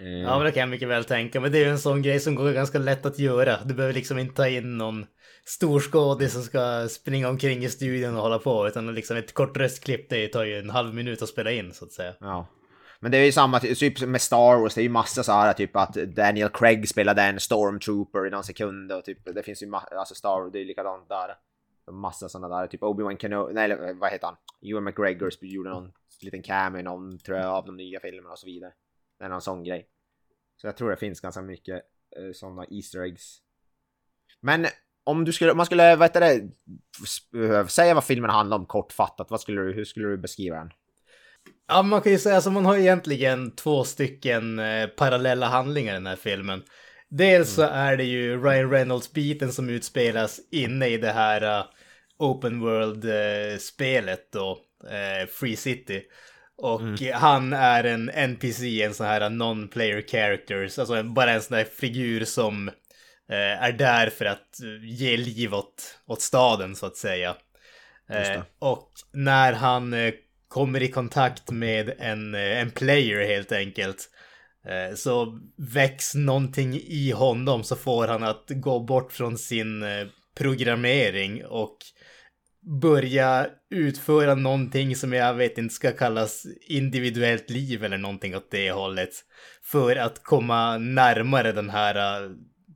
Eh, 0.00 0.08
Ja, 0.08 0.36
men 0.36 0.44
det 0.44 0.52
kan 0.52 0.60
jag 0.60 0.68
mycket 0.68 0.88
väl 0.88 1.04
tänka. 1.04 1.40
Men 1.40 1.52
det 1.52 1.58
är 1.58 1.64
ju 1.64 1.70
en 1.70 1.78
sån 1.78 2.02
grej 2.02 2.20
som 2.20 2.34
går 2.34 2.52
ganska 2.52 2.78
lätt 2.78 3.06
att 3.06 3.18
göra. 3.18 3.64
Du 3.64 3.74
behöver 3.74 3.94
liksom 3.94 4.18
inte 4.18 4.34
ta 4.34 4.48
in 4.48 4.78
någon 4.78 5.06
storskådis 5.44 6.32
som 6.32 6.42
ska 6.42 6.88
springa 6.88 7.28
omkring 7.28 7.64
i 7.64 7.68
studion 7.68 8.16
och 8.16 8.22
hålla 8.22 8.38
på. 8.38 8.68
Utan 8.68 8.94
liksom 8.94 9.16
ett 9.16 9.34
kort 9.34 9.56
röstklipp, 9.56 10.10
det 10.10 10.28
tar 10.28 10.44
ju 10.44 10.58
en 10.58 10.70
halv 10.70 10.94
minut 10.94 11.22
att 11.22 11.28
spela 11.28 11.50
in 11.50 11.72
så 11.72 11.84
att 11.84 11.92
säga. 11.92 12.14
Ja. 12.20 12.46
Men 13.00 13.10
det 13.10 13.18
är 13.18 13.24
ju 13.24 13.32
samma 13.32 13.60
typ 13.60 14.00
med 14.00 14.22
Star 14.22 14.60
Wars, 14.60 14.74
det 14.74 14.80
är 14.80 14.82
ju 14.82 14.88
massa 14.88 15.22
så 15.22 15.32
här 15.32 15.52
typ 15.52 15.76
att 15.76 15.94
Daniel 15.94 16.48
Craig 16.48 16.88
spelade 16.88 17.22
en 17.22 17.40
stormtrooper 17.40 18.26
i 18.26 18.30
någon 18.30 18.44
sekund 18.44 18.92
och 18.92 19.04
typ 19.04 19.34
det 19.34 19.42
finns 19.42 19.62
ju 19.62 19.72
alltså 19.74 20.14
Star 20.14 20.40
Wars, 20.40 20.52
det 20.52 20.60
är 20.60 20.64
likadant 20.64 21.08
där. 21.08 21.34
Massa 21.92 22.28
sådana 22.28 22.60
där, 22.60 22.66
typ 22.66 22.80
Obi-Wan 22.80 23.16
Kenobi, 23.18 23.52
nej 23.54 23.94
vad 24.00 24.10
heter 24.10 24.26
han? 24.26 24.36
Ewan 24.70 24.84
McGregor 24.84 25.30
gjorde 25.40 25.70
någon 25.70 25.92
liten 26.22 26.42
cameo 26.42 26.80
i 26.80 26.82
någon, 26.82 27.18
tror 27.18 27.38
jag, 27.38 27.46
av 27.46 27.66
de 27.66 27.76
nya 27.76 28.00
filmerna 28.00 28.32
och 28.32 28.38
så 28.38 28.46
vidare. 28.46 28.72
Det 29.18 29.24
är 29.24 29.28
någon 29.28 29.42
sån 29.42 29.64
grej. 29.64 29.86
Så 30.60 30.66
jag 30.66 30.76
tror 30.76 30.90
det 30.90 30.96
finns 30.96 31.20
ganska 31.20 31.42
mycket 31.42 31.82
eh, 32.16 32.32
sådana 32.34 32.64
Easter 32.70 33.00
eggs. 33.02 33.38
Men 34.40 34.66
om 35.04 35.24
du 35.24 35.32
skulle, 35.32 35.50
om 35.50 35.56
man 35.56 35.66
skulle, 35.66 35.96
vad 35.96 36.08
heter 36.08 36.20
det, 36.20 36.48
s- 37.04 37.72
säga 37.74 37.94
vad 37.94 38.04
filmen 38.04 38.30
handlar 38.30 38.56
om 38.56 38.66
kortfattat, 38.66 39.30
vad 39.30 39.40
skulle 39.40 39.62
du, 39.62 39.72
hur 39.72 39.84
skulle 39.84 40.08
du 40.08 40.16
beskriva 40.18 40.56
den? 40.56 40.70
Ja, 41.66 41.82
man 41.82 42.00
kan 42.02 42.12
ju 42.12 42.18
säga 42.18 42.40
så 42.40 42.50
man 42.50 42.64
har 42.66 42.76
egentligen 42.76 43.50
två 43.56 43.84
stycken 43.84 44.58
eh, 44.58 44.86
parallella 44.86 45.46
handlingar 45.46 45.92
i 45.92 45.96
den 45.96 46.06
här 46.06 46.16
filmen. 46.16 46.62
Dels 47.08 47.54
så 47.54 47.62
är 47.62 47.96
det 47.96 48.04
ju 48.04 48.42
Ryan 48.42 48.70
Reynolds-biten 48.70 49.52
som 49.52 49.68
utspelas 49.68 50.40
inne 50.50 50.88
i 50.88 50.96
det 50.98 51.12
här 51.12 51.58
eh, 51.58 51.64
Open 52.18 52.60
World-spelet 52.60 54.32
då, 54.32 54.58
eh, 54.90 55.26
Free 55.28 55.56
City. 55.56 56.02
Och 56.64 57.00
han 57.12 57.52
är 57.52 57.84
en 57.84 58.10
NPC, 58.10 58.82
en 58.82 58.94
sån 58.94 59.06
här 59.06 59.30
non-player 59.30 60.02
characters, 60.08 60.78
alltså 60.78 61.02
bara 61.02 61.32
en 61.32 61.42
sån 61.42 61.56
där 61.56 61.64
figur 61.64 62.24
som 62.24 62.68
eh, 63.28 63.62
är 63.62 63.72
där 63.72 64.10
för 64.10 64.24
att 64.24 64.60
eh, 64.62 64.88
ge 64.90 65.16
liv 65.16 65.54
åt, 65.54 65.98
åt 66.06 66.22
staden 66.22 66.76
så 66.76 66.86
att 66.86 66.96
säga. 66.96 67.36
Eh, 68.10 68.42
och 68.58 68.90
när 69.12 69.52
han 69.52 69.94
kommer 70.48 70.82
i 70.82 70.88
kontakt 70.88 71.50
med 71.50 71.92
en, 71.98 72.34
en 72.34 72.70
player 72.70 73.26
helt 73.26 73.52
enkelt 73.52 74.10
så 74.94 75.38
väcks 75.56 76.14
någonting 76.14 76.74
i 76.74 77.10
honom 77.10 77.64
så 77.64 77.76
får 77.76 78.08
han 78.08 78.22
att 78.22 78.44
gå 78.48 78.80
bort 78.80 79.12
från 79.12 79.38
sin 79.38 79.84
programmering 80.34 81.44
och 81.46 81.76
börja 82.80 83.46
utföra 83.70 84.34
någonting 84.34 84.96
som 84.96 85.12
jag 85.12 85.34
vet 85.34 85.58
inte 85.58 85.74
ska 85.74 85.92
kallas 85.92 86.46
individuellt 86.68 87.50
liv 87.50 87.84
eller 87.84 87.98
någonting 87.98 88.36
åt 88.36 88.50
det 88.50 88.70
hållet. 88.70 89.10
För 89.62 89.96
att 89.96 90.22
komma 90.22 90.78
närmare 90.78 91.52
den 91.52 91.70
här 91.70 92.24
eh, 92.24 92.30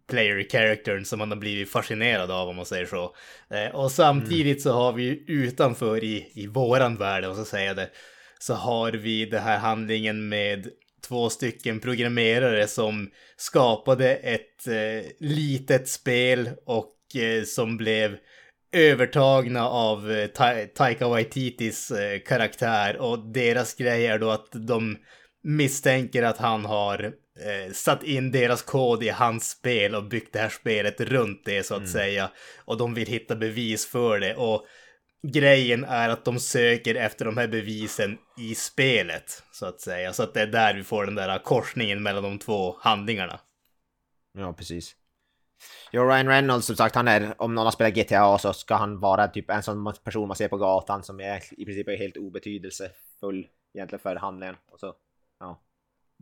player 0.08 0.46
charactern 0.50 1.04
som 1.04 1.18
man 1.18 1.30
har 1.30 1.38
blivit 1.38 1.70
fascinerad 1.70 2.30
av 2.30 2.48
om 2.48 2.56
man 2.56 2.66
säger 2.66 2.86
så. 2.86 3.14
Eh, 3.50 3.74
och 3.74 3.92
samtidigt 3.92 4.62
så 4.62 4.72
har 4.72 4.92
vi 4.92 5.24
utanför 5.26 6.04
i, 6.04 6.32
i 6.34 6.46
våran 6.46 6.96
värld, 6.96 7.24
om 7.24 7.36
så 7.36 7.44
säger 7.44 7.74
det, 7.74 7.90
så 8.38 8.54
har 8.54 8.92
vi 8.92 9.26
den 9.26 9.42
här 9.42 9.58
handlingen 9.58 10.28
med 10.28 10.68
två 11.08 11.30
stycken 11.30 11.80
programmerare 11.80 12.66
som 12.66 13.10
skapade 13.36 14.14
ett 14.16 14.66
eh, 14.66 15.10
litet 15.20 15.88
spel 15.88 16.50
och 16.66 17.16
eh, 17.16 17.44
som 17.44 17.76
blev 17.76 18.16
övertagna 18.72 19.68
av 19.68 20.10
eh, 20.10 20.26
Ta- 20.26 20.66
Taika 20.74 21.08
Waititis 21.08 21.90
eh, 21.90 22.20
karaktär 22.20 22.96
och 22.96 23.32
deras 23.32 23.74
grej 23.74 24.06
är 24.06 24.18
då 24.18 24.30
att 24.30 24.48
de 24.52 24.96
misstänker 25.42 26.22
att 26.22 26.38
han 26.38 26.64
har 26.64 27.04
eh, 27.04 27.72
satt 27.72 28.02
in 28.02 28.30
deras 28.32 28.62
kod 28.62 29.02
i 29.02 29.08
hans 29.08 29.50
spel 29.50 29.94
och 29.94 30.04
byggt 30.04 30.32
det 30.32 30.38
här 30.38 30.48
spelet 30.48 31.00
runt 31.00 31.42
det 31.44 31.66
så 31.66 31.74
att 31.74 31.88
säga. 31.88 32.30
Och 32.64 32.76
de 32.76 32.94
vill 32.94 33.08
hitta 33.08 33.36
bevis 33.36 33.86
för 33.86 34.20
det 34.20 34.34
och 34.34 34.66
grejen 35.32 35.84
är 35.84 36.08
att 36.08 36.24
de 36.24 36.40
söker 36.40 36.94
efter 36.94 37.24
de 37.24 37.36
här 37.36 37.48
bevisen 37.48 38.18
i 38.38 38.54
spelet 38.54 39.42
så 39.52 39.66
att 39.66 39.80
säga. 39.80 40.12
Så 40.12 40.22
att 40.22 40.34
det 40.34 40.40
är 40.40 40.46
där 40.46 40.74
vi 40.74 40.84
får 40.84 41.04
den 41.06 41.14
där 41.14 41.38
korsningen 41.38 42.02
mellan 42.02 42.22
de 42.22 42.38
två 42.38 42.76
handlingarna. 42.80 43.40
Ja, 44.38 44.52
precis. 44.52 44.94
Jo, 45.92 46.04
Ryan 46.04 46.28
Reynolds 46.28 46.66
som 46.66 46.76
sagt, 46.76 46.94
han 46.94 47.08
är, 47.08 47.34
om 47.38 47.54
någon 47.54 47.64
har 47.64 47.72
spelat 47.72 47.94
GTA 47.94 48.38
så 48.38 48.52
ska 48.52 48.74
han 48.74 49.00
vara 49.00 49.28
typ 49.28 49.50
en 49.50 49.62
sån 49.62 49.92
person 50.04 50.28
man 50.28 50.36
ser 50.36 50.48
på 50.48 50.56
gatan 50.56 51.02
som 51.02 51.20
är 51.20 51.42
i 51.50 51.64
princip 51.64 51.88
är 51.88 51.96
helt 51.96 52.16
obetydelsefull 52.16 53.46
egentligen 53.74 54.00
för 54.00 54.16
handlingen. 54.16 54.56
Och 54.72 54.80
så, 54.80 54.94
ja. 55.40 55.60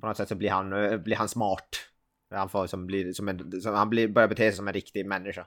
På 0.00 0.06
något 0.06 0.16
sätt 0.16 0.28
så 0.28 0.34
blir 0.34 0.50
han, 0.50 0.72
eh, 0.72 0.96
blir 0.96 1.16
han 1.16 1.28
smart. 1.28 1.68
Han 2.30 2.48
får 2.48 2.66
som 2.66 2.86
blir, 2.86 3.12
som 3.12 3.28
en, 3.28 3.60
som, 3.60 3.74
han 3.74 3.90
blir, 3.90 4.08
börjar 4.08 4.28
bete 4.28 4.42
sig 4.42 4.52
som 4.52 4.68
en 4.68 4.74
riktig 4.74 5.06
människa. 5.06 5.46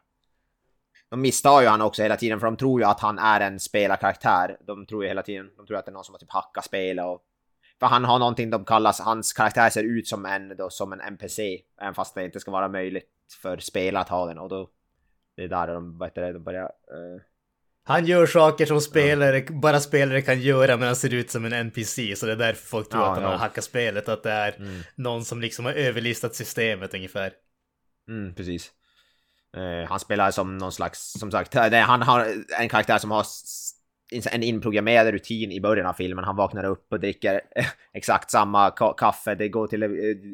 De 1.09 1.21
misstar 1.21 1.61
ju 1.61 1.67
han 1.67 1.81
också 1.81 2.01
hela 2.01 2.15
tiden 2.15 2.39
för 2.39 2.47
de 2.47 2.57
tror 2.57 2.81
ju 2.81 2.87
att 2.87 2.99
han 2.99 3.19
är 3.19 3.41
en 3.41 3.59
spelarkaraktär. 3.59 4.57
De 4.61 4.85
tror 4.85 5.03
ju 5.03 5.07
hela 5.07 5.23
tiden, 5.23 5.51
de 5.57 5.65
tror 5.65 5.77
att 5.77 5.85
det 5.85 5.91
är 5.91 5.93
någon 5.93 6.03
som 6.03 6.13
har 6.13 6.19
typ 6.19 6.31
hackat 6.31 6.65
spelet 6.65 7.05
och 7.05 7.25
för 7.79 7.87
han 7.87 8.05
har 8.05 8.19
någonting 8.19 8.49
de 8.49 8.65
kallas, 8.65 8.99
hans 8.99 9.33
karaktär 9.33 9.69
ser 9.69 9.83
ut 9.83 10.07
som 10.07 10.25
en, 10.25 10.57
då, 10.57 10.69
som 10.69 10.93
en 10.93 11.01
NPC. 11.01 11.61
Även 11.81 11.93
fast 11.93 12.15
det 12.15 12.25
inte 12.25 12.39
ska 12.39 12.51
vara 12.51 12.67
möjligt 12.67 13.18
för 13.33 13.57
spelare 13.57 14.01
att 14.01 14.09
ha 14.09 14.25
den. 14.25 14.37
Och 14.37 14.49
då, 14.49 14.69
det 15.35 15.43
är 15.43 15.47
där 15.47 15.67
de, 15.67 15.97
vad 15.97 16.09
heter 16.09 16.21
det, 16.21 16.33
de 16.33 16.43
börjar... 16.43 16.63
eh, 16.63 17.21
Han 17.83 18.05
gör 18.05 18.25
saker 18.25 18.65
som 18.65 18.81
spelare, 18.81 19.41
bara 19.49 19.79
spelare 19.79 20.21
kan 20.21 20.41
göra 20.41 20.77
men 20.77 20.85
han 20.87 20.95
ser 20.95 21.13
ut 21.13 21.31
som 21.31 21.45
en 21.45 21.53
NPC. 21.53 22.15
Så 22.15 22.25
det 22.25 22.31
är 22.31 22.35
därför 22.35 22.67
folk 22.67 22.89
tror 22.89 23.03
Ja, 23.03 23.09
att 23.09 23.15
han 23.15 23.23
ja. 23.23 23.29
har 23.29 23.37
hackat 23.37 23.63
spelet. 23.63 24.09
Att 24.09 24.23
det 24.23 24.31
är 24.31 24.55
Mm. 24.57 24.81
någon 24.95 25.25
som 25.25 25.41
liksom 25.41 25.65
har 25.65 25.73
överlistat 25.73 26.35
systemet 26.35 26.93
ungefär. 26.93 27.33
Mm, 28.07 28.35
precis. 28.35 28.71
Eh, 29.57 29.89
han 29.89 29.99
spelar 29.99 30.31
som 30.31 30.57
någon 30.57 30.71
slags, 30.71 31.11
som 31.19 31.31
sagt, 31.31 31.53
han 31.53 32.01
har 32.01 32.33
en 32.59 32.69
karaktär 32.69 32.97
som 32.97 33.11
har 33.11 33.25
en 34.31 34.43
inprogrammerad 34.43 35.07
rutin 35.07 35.51
i 35.51 35.61
början 35.61 35.87
av 35.87 35.93
filmen. 35.93 36.23
Han 36.23 36.35
vaknar 36.35 36.63
upp 36.63 36.87
och 36.91 36.99
dricker 36.99 37.41
exakt 37.93 38.31
samma 38.31 38.69
ka- 38.69 38.93
kaffe, 38.97 39.35
det 39.35 39.49
går 39.49 39.67
till 39.67 39.83
eh, 39.83 39.89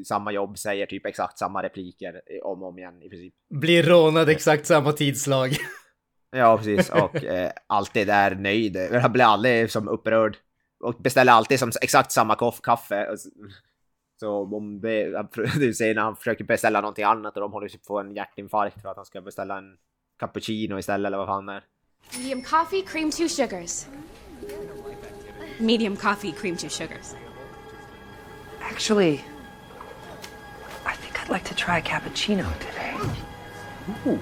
samma 0.06 0.32
jobb, 0.32 0.58
säger 0.58 0.86
typ 0.86 1.06
exakt 1.06 1.38
samma 1.38 1.64
repliker 1.64 2.14
eh, 2.14 2.46
om 2.46 2.64
och 2.64 2.70
om 2.70 2.78
igen 2.80 3.04
i 3.04 3.10
princip. 3.10 3.34
Blir 3.50 3.84
rånad 3.84 4.30
exakt 4.30 4.66
samma 4.66 4.92
tidslag. 4.92 5.50
Ja, 6.32 6.58
precis. 6.58 6.90
Och 6.90 7.24
eh, 7.24 7.52
alltid 7.68 8.10
är 8.10 8.36
nöjd. 8.36 8.78
Han 9.02 9.12
blir 9.12 9.24
aldrig 9.24 9.72
som 9.72 9.88
upprörd. 9.88 10.38
Och 10.80 10.96
beställer 11.00 11.32
alltid 11.32 11.60
som 11.60 11.72
exakt 11.82 12.12
samma 12.12 12.36
kaffe. 12.64 13.08
Så 14.20 14.56
om 14.56 14.82
det, 14.82 15.28
du 15.60 15.74
ser 15.74 15.96
när 15.96 16.02
han 16.02 16.16
försöker 16.16 16.44
beställa 16.44 16.82
någonting 16.82 17.04
annat 17.04 17.36
och 17.36 17.42
de 17.42 17.52
håller 17.52 17.68
typ 17.68 17.86
på 17.86 18.00
en 18.00 18.16
hjärtinfarkt 18.16 18.82
för 18.82 18.90
att 18.90 18.96
han 18.96 19.06
ska 19.06 19.22
beställa 19.22 19.58
en 19.58 19.78
cappuccino 20.20 20.80
istället 20.80 21.08
eller 21.08 21.18
vad 21.18 21.28
fan 21.28 21.46
det 21.46 21.54
är. 21.54 21.64
Medium 22.14 22.42
coffee, 22.42 22.82
cream, 22.82 23.12
two 23.12 23.28
sugars. 23.28 23.88
Medium 25.60 25.98
coffee, 25.98 26.32
cream, 26.32 26.56
two 26.56 26.70
sugars. 26.70 27.16
Actually, 28.62 29.24
I 30.86 30.94
think 30.96 31.22
I'd 31.22 31.30
like 31.30 31.44
to 31.46 31.56
try 31.56 31.80
a 31.80 31.82
cappuccino 31.82 32.52
today. 32.60 32.96
Ooh, 34.08 34.20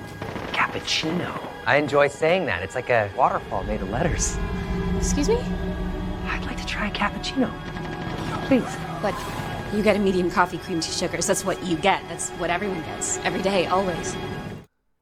cappuccino. 0.52 1.40
I 1.66 1.78
enjoy 1.78 2.08
saying 2.08 2.46
that. 2.48 2.62
It's 2.62 2.76
like 2.76 2.90
a 2.90 3.10
waterfall 3.16 3.64
made 3.64 3.82
of 3.82 3.90
letters. 3.90 4.38
Excuse 4.98 5.30
me? 5.30 5.38
I'd 6.26 6.44
like 6.46 6.58
to 6.58 6.66
try 6.66 6.88
a 6.88 6.92
cappuccino. 6.92 7.52
Please. 8.48 8.76
But 9.02 9.16
you 9.74 9.82
get 9.82 9.96
a 9.96 10.00
medium 10.00 10.30
coffee, 10.30 10.58
cream, 10.58 10.80
two 10.82 10.92
sugars. 10.92 11.28
That's 11.28 11.46
what 11.46 11.64
you 11.64 11.78
get. 11.78 12.02
That's 12.10 12.30
what 12.32 12.50
everyone 12.50 12.82
gets. 12.84 13.18
Every 13.20 13.42
day, 13.42 13.66
always. 13.68 14.16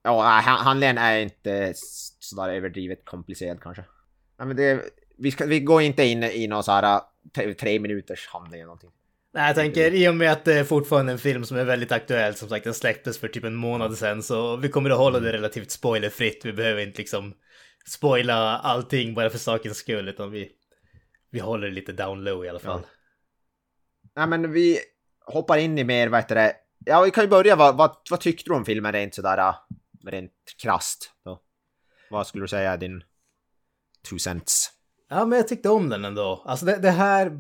Ja, 0.04 0.22
handlingen 0.44 0.98
är 0.98 1.20
inte 1.20 1.74
sådär 2.20 2.50
överdrivet 2.50 3.06
komplicerad 3.06 3.62
kanske. 3.62 3.84
Nej, 4.40 4.48
men 4.48 4.58
det, 4.58 4.82
vi, 5.18 5.32
ska, 5.32 5.46
vi 5.46 5.60
går 5.60 5.82
inte 5.82 6.04
in 6.04 6.24
i 6.24 6.48
någon 6.48 6.64
så 6.64 6.72
här 6.72 7.02
tre, 7.60 7.80
minuters 7.80 8.28
handling 8.28 8.60
eller 8.60 8.68
någonting. 8.68 8.92
Nej, 9.34 9.48
jag 9.48 9.56
tänker 9.56 9.94
i 9.94 10.08
och 10.08 10.16
med 10.16 10.32
att 10.32 10.46
det 10.46 10.60
är 10.60 10.64
fortfarande 10.64 11.12
en 11.12 11.20
film 11.20 11.46
som 11.46 11.58
är 11.58 11.64
väldigt 11.64 11.92
aktuell, 11.92 12.36
som 12.36 12.50
sagt 12.50 12.64
den 12.64 12.74
släpptes 12.74 13.20
för 13.20 13.28
typ 13.28 13.44
en 13.44 13.56
månad 13.56 13.98
sedan, 13.98 14.24
så 14.24 14.56
vi 14.56 14.70
kommer 14.70 14.90
att 14.90 14.98
hålla 14.98 15.20
det 15.20 15.34
relativt 15.34 15.72
spoilerfritt. 15.72 16.46
Vi 16.46 16.54
behöver 16.54 16.82
inte 16.82 16.98
liksom 16.98 17.34
spoila 17.86 18.58
allting 18.58 19.14
bara 19.14 19.30
för 19.30 19.38
sakens 19.38 19.78
skull, 19.78 20.10
utan 20.10 20.32
vi, 20.32 20.52
vi 21.32 21.40
håller 21.40 21.68
det 21.68 21.74
lite 21.74 21.92
down 21.92 22.24
low 22.24 22.46
i 22.46 22.50
alla 22.50 22.60
fall. 22.60 22.82
Nej 24.16 24.28
men 24.28 24.52
vi 24.52 24.80
hoppar 25.26 25.58
in 25.58 25.78
i 25.78 25.84
mer, 25.84 26.08
vad 26.08 26.20
heter 26.20 26.36
det? 26.36 26.56
Ja, 26.86 27.02
vi 27.02 27.12
kan 27.12 27.24
ju 27.24 27.30
börja. 27.30 27.56
Vad, 27.56 27.78
vad, 27.78 27.96
vad 28.10 28.20
tyckte 28.20 28.50
du 28.50 28.56
om 28.56 28.66
filmen 28.66 28.92
rent 28.92 29.16
sådär, 29.16 29.38
äh, 29.38 29.56
rent 30.06 30.32
krasst 30.62 31.12
då? 31.26 31.42
Vad 32.10 32.28
skulle 32.28 32.44
du 32.44 32.48
säga 32.48 32.72
är 32.72 32.78
din 32.78 33.04
two 34.10 34.18
cents? 34.18 34.70
Ja, 35.10 35.26
men 35.26 35.38
jag 35.38 35.48
tyckte 35.48 35.70
om 35.70 35.90
den 35.90 36.06
ändå. 36.06 36.44
Alltså 36.46 36.66
det, 36.66 36.78
det 36.78 36.92
här, 36.92 37.32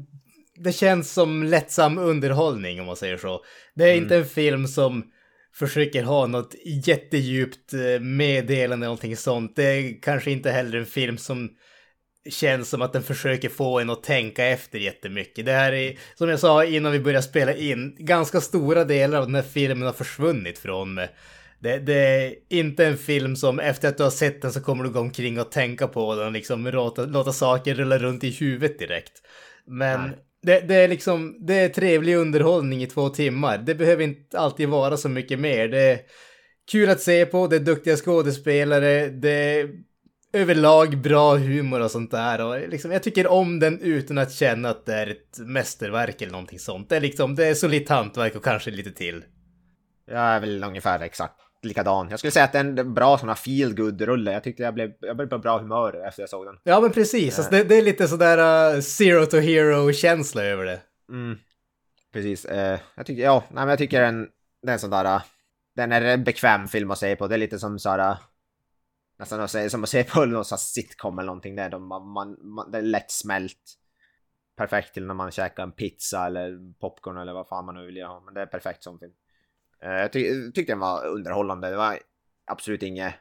det 0.56 0.74
känns 0.74 1.12
som 1.14 1.44
lättsam 1.44 1.98
underhållning 1.98 2.80
om 2.80 2.86
man 2.86 2.96
säger 2.96 3.18
så. 3.18 3.44
Det 3.76 3.84
är 3.84 3.96
inte 3.96 4.18
en 4.18 4.26
film 4.26 4.68
som 4.68 5.12
försöker 5.54 6.04
ha 6.04 6.28
något 6.28 6.56
jättedjupt 6.66 7.74
eh, 7.74 8.00
meddelande 8.00 8.64
eller 8.64 8.86
någonting 8.86 9.18
sånt. 9.18 9.56
Det 9.56 9.64
är 9.64 10.02
kanske 10.02 10.32
inte 10.32 10.52
heller 10.52 10.78
en 10.78 10.86
film 10.86 11.18
som 11.18 11.50
känns 12.30 12.70
som 12.70 12.82
att 12.82 12.94
den 12.94 13.04
försöker 13.04 13.50
få 13.50 13.80
en 13.80 13.90
att 13.90 14.04
tänka 14.04 14.46
efter 14.46 14.80
jättemycket. 14.80 15.46
Det 15.46 15.52
här 15.52 15.74
är, 15.74 16.00
som 16.16 16.30
jag 16.30 16.40
sa 16.40 16.66
innan 16.66 16.92
vi 16.92 17.00
började 17.00 17.24
spela 17.24 17.54
in, 17.54 17.96
ganska 18.00 18.42
stora 18.42 18.84
delar 18.84 19.18
av 19.18 19.26
den 19.26 19.36
här 19.36 19.42
filmen 19.42 19.86
har 19.86 19.94
försvunnit 19.94 20.60
från 20.60 20.94
mig. 20.94 21.10
Det, 21.62 21.80
det 21.80 21.94
är 21.94 22.36
inte 22.50 22.86
en 22.86 22.98
film 22.98 23.36
som 23.36 23.60
efter 23.60 23.90
att 23.90 23.98
du 23.98 24.04
har 24.04 24.10
sett 24.10 24.42
den 24.42 24.54
så 24.54 24.62
kommer 24.62 24.84
du 24.84 24.90
gå 24.90 25.00
omkring 25.00 25.40
och 25.40 25.52
tänka 25.52 25.88
på 25.88 26.16
den 26.16 26.34
liksom 26.34 26.68
låta, 26.68 27.06
låta 27.06 27.32
saker 27.32 27.76
rulla 27.76 27.98
runt 27.98 28.24
i 28.24 28.30
huvudet 28.30 28.80
direkt. 28.80 29.12
Men 29.68 30.12
det, 30.42 30.60
det 30.60 30.76
är 30.76 30.88
liksom, 30.88 31.38
det 31.40 31.54
är 31.54 31.70
trevlig 31.70 32.16
underhållning 32.16 32.84
i 32.84 32.88
två 32.88 33.10
timmar. 33.10 33.58
Det 33.58 33.76
behöver 33.76 34.04
inte 34.04 34.40
alltid 34.40 34.70
vara 34.70 34.98
så 34.98 35.10
mycket 35.10 35.40
mer. 35.40 35.68
Det 35.68 35.82
är 35.82 36.00
kul 36.72 36.90
att 36.90 37.02
se 37.02 37.26
på, 37.26 37.48
det 37.48 37.56
är 37.56 37.60
duktiga 37.60 37.96
skådespelare, 37.96 39.08
det 39.10 39.30
är 39.32 39.70
överlag 40.34 40.98
bra 40.98 41.36
humor 41.36 41.82
och 41.82 41.92
sånt 41.92 42.12
där. 42.12 42.46
Och 42.46 42.70
liksom, 42.70 42.92
jag 42.92 43.04
tycker 43.04 43.28
om 43.28 43.60
den 43.60 43.80
utan 43.80 44.18
att 44.18 44.32
känna 44.32 44.70
att 44.70 44.86
det 44.86 44.94
är 44.94 45.08
ett 45.08 45.40
mästerverk 45.40 46.22
eller 46.22 46.32
någonting 46.32 46.60
sånt. 46.60 46.90
Det 46.90 46.96
är 46.96 47.02
liksom, 47.02 47.36
det 47.36 47.46
är 47.46 47.54
solitt 47.54 47.90
hantverk 47.90 48.36
och 48.36 48.44
kanske 48.44 48.72
lite 48.72 48.92
till. 48.92 49.24
Jag 50.08 50.22
är 50.22 50.40
väl 50.40 50.64
ungefär 50.64 51.00
exakt 51.00 51.36
likadan. 51.62 52.10
Jag 52.10 52.20
skulle 52.20 52.32
säga 52.32 52.46
att 52.46 52.52
det 52.52 52.60
är 52.60 52.80
en 52.80 52.94
bra 52.94 53.18
sån 53.18 53.30
här 53.30 53.36
feel 53.36 53.76
good 53.76 54.02
rulle 54.02 54.32
Jag 54.32 54.44
tyckte 54.44 54.64
jag 54.64 54.74
blev, 54.74 54.94
jag 55.00 55.18
blev 55.18 55.28
på 55.28 55.38
bra 55.38 55.60
humör 55.60 56.08
efter 56.08 56.22
jag 56.22 56.30
såg 56.30 56.46
den. 56.46 56.58
Ja 56.64 56.82
men 56.82 56.92
precis, 56.92 57.40
alltså, 57.40 57.56
det, 57.56 57.64
det 57.64 57.76
är 57.76 57.82
lite 57.82 58.08
sådär 58.08 58.74
uh, 58.76 58.82
zero 58.82 59.26
to 59.26 59.38
hero 59.38 59.94
känsla 59.94 60.44
över 60.44 60.66
det. 60.66 60.82
Mm. 61.10 61.38
Precis. 62.12 62.46
Eh, 62.46 62.80
jag 62.96 63.06
tycker, 63.06 63.24
ja, 63.24 63.44
nej, 63.48 63.56
men 63.56 63.70
jag 63.70 63.78
tycker 63.78 64.02
den, 64.02 64.30
den 64.62 64.80
sån 64.80 64.90
där, 64.90 65.06
eh, 65.06 65.22
den 65.76 65.92
är 65.92 66.02
en 66.02 66.24
bekväm 66.24 66.68
film 66.68 66.92
att 66.92 66.98
se 66.98 67.16
på. 67.16 67.28
Det 67.28 67.36
är 67.36 67.40
lite 67.40 67.60
som 67.60 67.80
såhär, 67.80 68.12
eh, 68.12 68.18
nästan 69.20 69.42
att 69.42 69.52
se, 69.52 69.70
som 69.70 69.84
att 69.84 69.90
se 69.90 70.04
på 70.04 70.26
någon 70.26 70.46
sån 70.46 70.58
sitcom 70.58 71.20
eller 71.20 71.28
någonting 71.28 71.56
där. 71.56 71.70
De, 71.70 71.88
man, 71.88 72.38
man, 72.44 72.72
det 72.72 72.78
är 72.78 72.82
lätt 72.82 73.12
smält. 73.12 73.78
Perfekt 74.56 74.94
till 74.94 75.06
när 75.06 75.14
man 75.14 75.32
käkar 75.32 75.64
en 75.64 75.72
pizza 75.72 76.26
eller 76.26 76.74
popcorn 76.80 77.18
eller 77.18 77.34
vad 77.34 77.48
fan 77.48 77.66
man 77.66 77.76
nu 77.76 77.86
vill 77.86 78.04
ha. 78.04 78.20
Men 78.20 78.34
det 78.34 78.42
är 78.42 78.46
perfekt 78.46 78.84
som 78.84 79.00
film. 79.00 79.14
Eh, 79.82 79.92
jag 79.92 80.14
ty 80.14 80.52
tyckte 80.52 80.72
den 80.72 80.80
var 80.80 81.06
underhållande. 81.08 81.70
Det 81.70 81.76
var 81.78 82.00
absolut 82.46 82.84
inget 82.84 83.14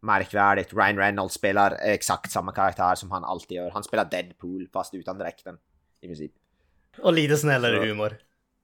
märkvärdigt. 0.00 0.72
Ryan 0.72 0.96
Reynolds 0.98 1.34
spelar 1.34 1.76
exakt 1.82 2.30
samma 2.30 2.52
karaktär 2.52 2.94
som 2.94 3.10
han 3.10 3.24
alltid 3.24 3.56
gör. 3.56 3.70
Han 3.70 3.84
spelar 3.84 4.04
Deadpool 4.10 4.68
fast 4.72 4.94
utan 4.94 5.18
dräkten. 5.18 5.58
I 6.00 6.06
princip. 6.06 6.32
Och 6.98 7.12
lite 7.12 7.36
snällare 7.36 7.76
Så- 7.76 7.84
humor. 7.84 8.16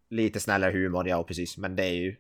Lite 0.08 0.40
snällare 0.40 0.72
humor, 0.72 1.08
ja 1.08 1.24
precis. 1.24 1.58
Men 1.58 1.76
det 1.76 1.84
är 1.84 1.94
ju... 1.94 2.16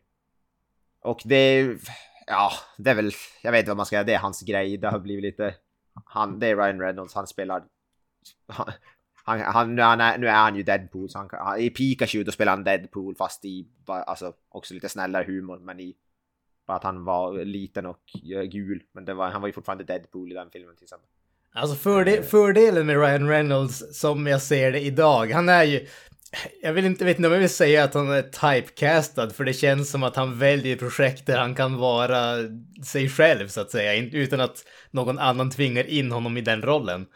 Och 1.00 1.20
det 1.24 1.36
är. 1.36 1.78
Ja, 2.26 2.50
det 2.78 2.90
är 2.90 2.94
väl... 2.94 3.12
Jag 3.42 3.52
vet 3.52 3.58
inte 3.58 3.70
vad 3.70 3.76
man 3.76 3.86
ska 3.86 3.94
säga. 3.94 4.04
Det 4.04 4.14
är 4.14 4.18
hans 4.18 4.42
grej. 4.42 4.76
Det 4.76 4.88
har 4.88 4.98
blivit 4.98 5.22
lite... 5.22 5.54
Han, 6.04 6.38
det 6.38 6.46
är 6.46 6.56
Ryan 6.56 6.80
Reynolds. 6.80 7.14
Han 7.14 7.26
spelar... 7.26 7.64
Han, 8.46 8.72
han, 9.26 9.40
han, 9.40 9.74
nu, 9.74 9.82
är 9.82 9.86
han, 9.86 10.20
nu 10.20 10.28
är 10.28 10.34
han 10.34 10.56
ju 10.56 10.62
Deadpool. 10.62 11.08
Så 11.08 11.18
han, 11.18 11.28
han, 11.32 11.60
I 11.60 11.70
Pikachu 11.70 12.24
då 12.24 12.32
spelar 12.32 12.52
han 12.52 12.64
Deadpool 12.64 13.16
fast 13.16 13.44
i... 13.44 13.68
Alltså 13.86 14.32
också 14.48 14.74
lite 14.74 14.88
snällare 14.88 15.24
humor. 15.24 15.58
Men 15.58 15.80
i... 15.80 15.94
Bara 16.66 16.76
att 16.76 16.84
han 16.84 17.04
var 17.04 17.44
liten 17.44 17.86
och 17.86 18.02
eh, 18.34 18.42
gul. 18.42 18.82
Men 18.92 19.04
det 19.04 19.14
var, 19.14 19.30
han 19.30 19.40
var 19.40 19.48
ju 19.48 19.52
fortfarande 19.52 19.84
Deadpool 19.84 20.32
i 20.32 20.34
den 20.34 20.50
filmen 20.50 20.76
till 20.76 20.84
exempel. 20.84 21.08
Alltså 21.52 21.76
förde, 21.76 22.22
fördelen 22.22 22.86
med 22.86 23.00
Ryan 23.00 23.28
Reynolds 23.28 24.00
som 24.00 24.26
jag 24.26 24.42
ser 24.42 24.72
det 24.72 24.80
idag, 24.80 25.30
han 25.32 25.48
är 25.48 25.64
ju... 25.64 25.86
Jag 26.62 26.72
vill 26.72 26.84
inte, 26.84 27.04
vet 27.04 27.16
inte 27.16 27.26
om 27.28 27.32
jag 27.32 27.40
vill 27.40 27.48
säga 27.48 27.84
att 27.84 27.94
han 27.94 28.10
är 28.10 28.22
typecastad, 28.22 29.30
för 29.30 29.44
det 29.44 29.52
känns 29.52 29.90
som 29.90 30.02
att 30.02 30.16
han 30.16 30.38
väljer 30.38 30.76
projekt 30.76 31.26
där 31.26 31.38
han 31.38 31.54
kan 31.54 31.76
vara 31.76 32.36
sig 32.84 33.08
själv 33.08 33.48
så 33.48 33.60
att 33.60 33.70
säga, 33.70 34.10
utan 34.12 34.40
att 34.40 34.64
någon 34.90 35.18
annan 35.18 35.50
tvingar 35.50 35.84
in 35.84 36.12
honom 36.12 36.36
i 36.36 36.40
den 36.40 36.62
rollen. 36.62 37.06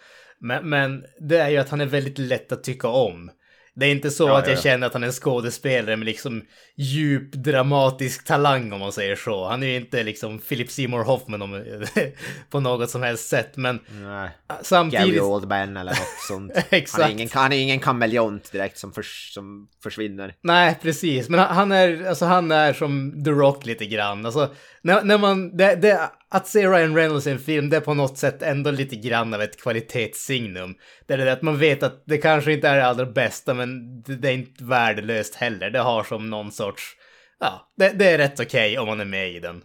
Men, 0.41 0.69
men 0.69 1.05
det 1.29 1.39
är 1.39 1.49
ju 1.49 1.57
att 1.57 1.69
han 1.69 1.81
är 1.81 1.87
väldigt 1.87 2.19
lätt 2.19 2.53
att 2.53 2.65
tycka 2.65 2.89
om. 2.89 3.31
Det 3.75 3.87
är 3.87 3.91
inte 3.91 4.11
så 4.11 4.29
Ja, 4.29 4.39
att 4.39 4.47
jag 4.47 4.57
ja. 4.57 4.61
känner 4.63 4.87
att 4.87 4.93
han 4.93 5.03
är 5.03 5.07
en 5.07 5.13
skådespelare 5.13 5.97
med 5.97 6.07
liksom 6.07 6.43
djup 6.77 7.33
dramatisk 7.33 8.25
talang 8.25 8.73
om 8.73 8.81
man 8.81 8.93
säger 8.93 9.17
så. 9.17 9.49
Han 9.49 9.63
är 9.63 9.67
ju 9.67 9.77
inte 9.77 10.03
liksom 10.03 10.39
Philip 10.39 10.71
Seymour 10.71 11.05
Hoffman 11.05 11.43
om, 11.43 11.65
på 12.51 12.61
något 12.61 12.91
som 12.91 13.03
helst 13.03 13.29
sätt, 13.29 13.57
men 13.57 13.81
Nej. 14.03 14.31
samtidigt... 14.63 15.07
Gary 15.07 15.21
Oldman 15.21 15.77
eller 15.77 15.91
något 15.91 16.21
sånt. 16.29 16.53
Exakt. 16.71 17.03
Han 17.03 17.11
är 17.11 17.15
ingen, 17.15 17.29
han 17.33 17.53
är 17.53 17.57
ingen 17.59 17.81
kameleont 17.81 18.53
direkt 18.53 18.79
som, 18.79 18.93
förs, 18.93 19.31
som 19.35 19.69
försvinner. 19.83 20.35
Nej, 20.43 20.79
precis. 20.83 21.29
Men 21.29 21.41
han- 21.41 21.73
är, 21.73 22.07
alltså, 22.09 22.25
han 22.25 22.51
är 22.53 22.73
som 22.73 23.25
The 23.25 23.31
Rock 23.31 23.67
lite 23.67 23.87
grann. 23.87 24.27
Alltså, 24.27 24.55
när, 24.83 25.03
när 25.03 25.19
man, 25.19 25.57
det, 25.57 25.75
det, 25.75 26.11
att 26.33 26.47
se 26.47 26.67
Ryan 26.67 26.97
Reynolds 26.97 27.27
i 27.27 27.31
en 27.31 27.39
film, 27.39 27.71
det 27.71 27.77
är 27.77 27.81
på 27.81 27.95
något 27.95 28.19
sätt 28.19 28.43
ändå 28.43 28.71
lite 28.71 28.97
grann 28.97 29.35
av 29.35 29.43
ett 29.43 29.63
kvalitetssignum. 29.63 30.75
Det 31.07 31.15
är 31.15 31.19
det 31.19 31.33
att 31.33 31.43
man 31.43 31.59
vet 31.59 31.83
att 31.83 32.03
det 32.07 32.19
kanske 32.19 32.53
inte 32.53 32.69
är 32.69 32.77
det 32.77 32.87
allra 32.87 33.07
bästa, 33.07 33.55
men 33.55 34.03
det, 34.03 34.29
är 34.29 34.33
inte 34.33 34.65
värdelöst 34.65 35.35
heller. 35.35 35.71
Det 35.71 35.79
har 35.79 36.05
som 36.05 36.31
någon 36.31 36.53
sorts, 36.53 36.97
ja, 37.41 37.73
det, 37.77 37.89
det 37.89 38.11
är 38.11 38.19
rätt 38.19 38.41
okej 38.41 38.79
om 38.79 38.87
man 38.89 39.01
är 39.01 39.05
med 39.05 39.31
i 39.31 39.41
den. 39.41 39.63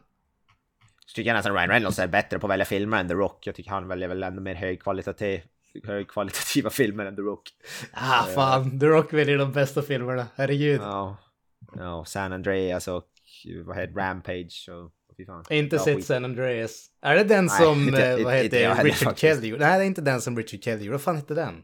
Så 1.06 1.16
tycker 1.16 1.30
jag 1.30 1.36
nästan 1.36 1.54
Ryan 1.56 1.70
Reynolds 1.70 2.00
är 2.00 2.08
bättre 2.08 2.40
på 2.40 2.48
att 2.48 2.52
välja 2.52 2.66
filmer 2.66 3.00
än 3.00 3.08
The 3.08 3.14
Rock. 3.14 3.48
Jag 3.48 3.56
tycker 3.56 3.72
han 3.72 3.88
väljer 3.88 4.08
väl 4.08 4.24
ännu 4.24 4.42
mer 4.42 4.56
högkvalitativ, 4.56 5.42
högkvalitativa 5.84 6.70
filmer 6.80 7.06
än 7.06 7.16
The 7.16 7.22
Rock. 7.22 7.50
Ah, 7.94 8.24
fan, 8.24 8.80
The 8.80 8.86
Rock 8.86 9.14
väljer 9.14 9.38
de 9.38 9.52
bästa 9.52 9.82
filmerna, 9.82 10.28
herregud. 10.36 10.82
Ja, 10.82 11.18
ja 11.76 12.06
San 12.06 12.34
Andreas 12.34 12.88
och 12.88 13.08
vad 13.66 13.78
heter 13.78 13.94
Rampage 13.94 14.70
och. 14.70 14.95
Inte 15.50 15.76
ja, 15.76 15.84
sett 15.84 15.96
skit. 15.96 16.06
San 16.06 16.26
Andreas. 16.26 16.88
Är 17.02 17.16
det 17.16 17.24
den 17.24 17.46
Nej, 17.46 17.62
som, 17.62 17.82
inte- 17.88 18.08
eh, 18.08 18.24
vad 18.24 18.34
inte- 18.34 18.46
inte 18.46 18.60
jag 18.60 18.70
heter 18.70 18.76
heller 18.76 18.90
Richard. 18.90 19.18
Kelly 19.18 19.48
gjorde? 19.48 19.68
Nej, 19.68 19.80
det 19.80 19.84
är 19.86 19.88
inte 19.88 20.02
den 20.02 20.22
som 20.22 20.38
Richard 20.38 20.64
Kelly 20.64 20.80
gjorde. 20.86 20.92
Vad 20.92 21.02
fan 21.02 21.16
hette 21.16 21.34
den? 21.34 21.64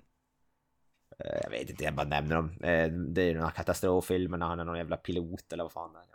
Eh, 1.20 1.40
Jag 1.44 1.50
vet 1.50 1.70
inte, 1.70 1.84
jag 1.84 1.94
bara 1.96 2.08
nämner 2.08 2.36
dem. 2.36 2.52
Eh, 2.64 2.88
Det 2.92 3.22
är 3.22 3.26
ju 3.26 3.34
några 3.34 3.52
katastroffilmer 3.52 4.38
när 4.38 4.46
han 4.46 4.60
är 4.60 4.66
någon 4.66 4.78
jävla 4.78 4.98
pilot 4.98 5.54
eller 5.54 5.64
vad 5.64 5.72
fan 5.72 5.94
det 5.94 6.00
är. 6.00 6.06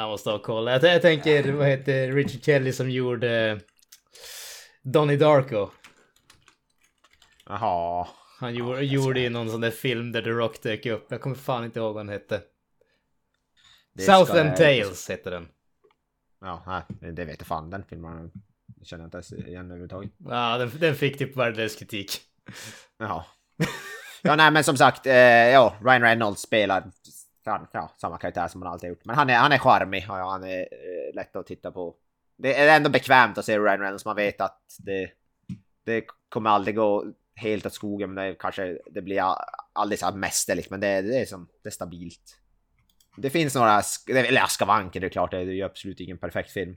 Jag 0.00 0.08
måste 0.08 0.30
ha 0.30 0.38
koll. 0.42 0.66
Jag, 0.66 0.82
jag 0.84 1.02
tänker, 1.02 1.52
vad 1.52 1.66
heter 1.68 2.12
Richard 2.12 2.42
Kelly 2.44 2.72
som 2.72 2.90
gjorde 2.90 3.60
Donnie 4.82 5.16
Darko? 5.16 5.70
Jaha. 7.46 8.08
Han 8.40 8.54
gjorde, 8.54 8.80
gjorde 8.84 9.20
ju 9.20 9.28
någon 9.30 9.50
sån 9.50 9.60
där 9.60 9.70
film 9.70 10.12
där 10.12 10.22
The 10.22 10.30
Rock 10.30 10.62
dök 10.62 10.86
upp. 10.86 11.06
Jag 11.10 11.20
kommer 11.20 11.36
fan 11.36 11.64
inte 11.64 11.78
ihåg 11.78 11.94
vad 11.94 12.06
den 12.06 12.12
hette. 12.12 12.40
Det 13.92 14.02
Southland 14.02 14.56
Tales 14.56 15.08
hette 15.08 15.30
den. 15.30 15.48
Ja, 16.40 16.62
nej, 17.00 17.12
det 17.12 17.24
vet 17.24 17.40
jag 17.40 17.46
fan 17.46 17.70
den 17.70 17.84
filmen. 17.84 18.30
Känner 18.82 19.02
jag 19.02 19.06
inte 19.06 19.16
ens 19.16 19.32
igen 19.32 19.64
överhuvudtaget. 19.64 20.10
Ja, 20.18 20.58
den, 20.58 20.70
den 20.80 20.94
fick 20.94 21.18
typ 21.18 21.36
värdelös 21.36 21.76
kritik. 21.76 22.10
Jaha. 22.98 23.24
Ja, 24.22 24.36
nej, 24.36 24.50
men 24.50 24.64
som 24.64 24.76
sagt, 24.76 25.06
eh, 25.06 25.14
ja, 25.48 25.74
Ryan 25.84 26.02
Reynolds 26.02 26.42
spelar 26.42 26.90
ja, 27.44 27.68
ja, 27.72 27.90
samma 27.96 28.18
karaktär 28.18 28.48
som 28.48 28.62
han 28.62 28.72
alltid 28.72 28.88
har 28.88 28.94
gjort. 28.94 29.04
Men 29.04 29.16
han 29.16 29.30
är, 29.30 29.36
han 29.36 29.52
är 29.52 29.58
charmig 29.58 30.06
och 30.10 30.18
ja, 30.18 30.30
han 30.30 30.44
är 30.44 30.60
eh, 30.60 31.14
lätt 31.14 31.36
att 31.36 31.46
titta 31.46 31.70
på. 31.70 31.94
Det 32.36 32.54
är 32.54 32.76
ändå 32.76 32.90
bekvämt 32.90 33.38
att 33.38 33.44
se 33.44 33.58
Ryan 33.58 33.80
Reynolds. 33.80 34.04
Man 34.04 34.16
vet 34.16 34.40
att 34.40 34.62
det, 34.78 35.10
det 35.84 36.04
kommer 36.28 36.50
aldrig 36.50 36.76
gå 36.76 37.04
helt 37.34 37.66
åt 37.66 37.72
skogen, 37.72 38.14
men 38.14 38.26
det 38.26 38.34
kanske 38.34 38.78
det 38.90 39.02
blir 39.02 39.24
aldrig 39.72 39.98
så 39.98 40.10
mästerligt, 40.10 40.70
men 40.70 40.80
det, 40.80 41.02
det 41.02 41.20
är 41.20 41.26
som 41.26 41.48
det 41.62 41.68
är 41.68 41.72
stabilt. 41.72 42.39
Det 43.16 43.30
finns 43.30 43.54
några, 43.54 43.82
eller 44.08 44.46
skavanker, 44.46 45.00
det 45.00 45.06
är 45.06 45.10
klart, 45.10 45.30
det 45.30 45.38
är 45.38 45.44
ju 45.44 45.62
absolut 45.62 46.00
ingen 46.00 46.18
perfekt 46.18 46.50
film. 46.50 46.76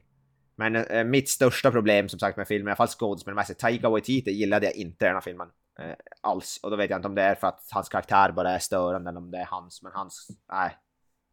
Men 0.55 0.75
eh, 0.75 1.03
mitt 1.03 1.29
största 1.29 1.71
problem 1.71 2.09
som 2.09 2.19
sagt 2.19 2.37
med 2.37 2.47
filmen, 2.47 2.67
i 2.67 2.71
alla 2.71 2.75
fall 2.75 2.87
skådespelmässigt, 2.87 3.59
Taika 3.59 3.89
Waititi 3.89 4.31
gillade 4.31 4.65
jag 4.65 4.75
inte 4.75 5.05
den 5.05 5.13
här 5.13 5.21
filmen. 5.21 5.47
Eh, 5.79 5.95
alls. 6.21 6.59
Och 6.63 6.71
då 6.71 6.75
vet 6.75 6.89
jag 6.89 6.97
inte 6.97 7.07
om 7.07 7.15
det 7.15 7.21
är 7.21 7.35
för 7.35 7.47
att 7.47 7.67
hans 7.71 7.89
karaktär 7.89 8.31
bara 8.31 8.51
är 8.51 8.59
störande 8.59 9.09
eller 9.09 9.19
om 9.19 9.31
det 9.31 9.37
är 9.37 9.45
hans. 9.45 9.81
Men 9.81 9.91
hans, 9.91 10.27
nej. 10.51 10.77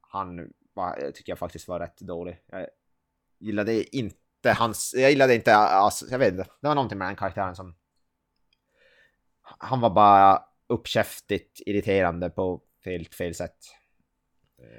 Han 0.00 0.52
var, 0.74 1.04
eh, 1.04 1.10
tycker 1.10 1.32
jag 1.32 1.38
faktiskt 1.38 1.68
var 1.68 1.80
rätt 1.80 1.98
dålig. 1.98 2.42
Jag 2.46 2.66
gillade 3.38 3.96
inte 3.96 4.52
hans, 4.52 4.94
jag 4.96 5.10
gillade 5.10 5.34
inte, 5.34 5.54
alltså, 5.54 6.06
jag 6.10 6.18
vet 6.18 6.32
inte. 6.32 6.44
Det 6.60 6.68
var 6.68 6.74
någonting 6.74 6.98
med 6.98 7.08
den 7.08 7.16
karaktären 7.16 7.56
som... 7.56 7.76
Han 9.42 9.80
var 9.80 9.90
bara 9.90 10.42
uppkäftigt 10.66 11.60
irriterande 11.66 12.30
på 12.30 12.62
fel, 12.84 13.08
fel 13.18 13.34
sätt. 13.34 13.56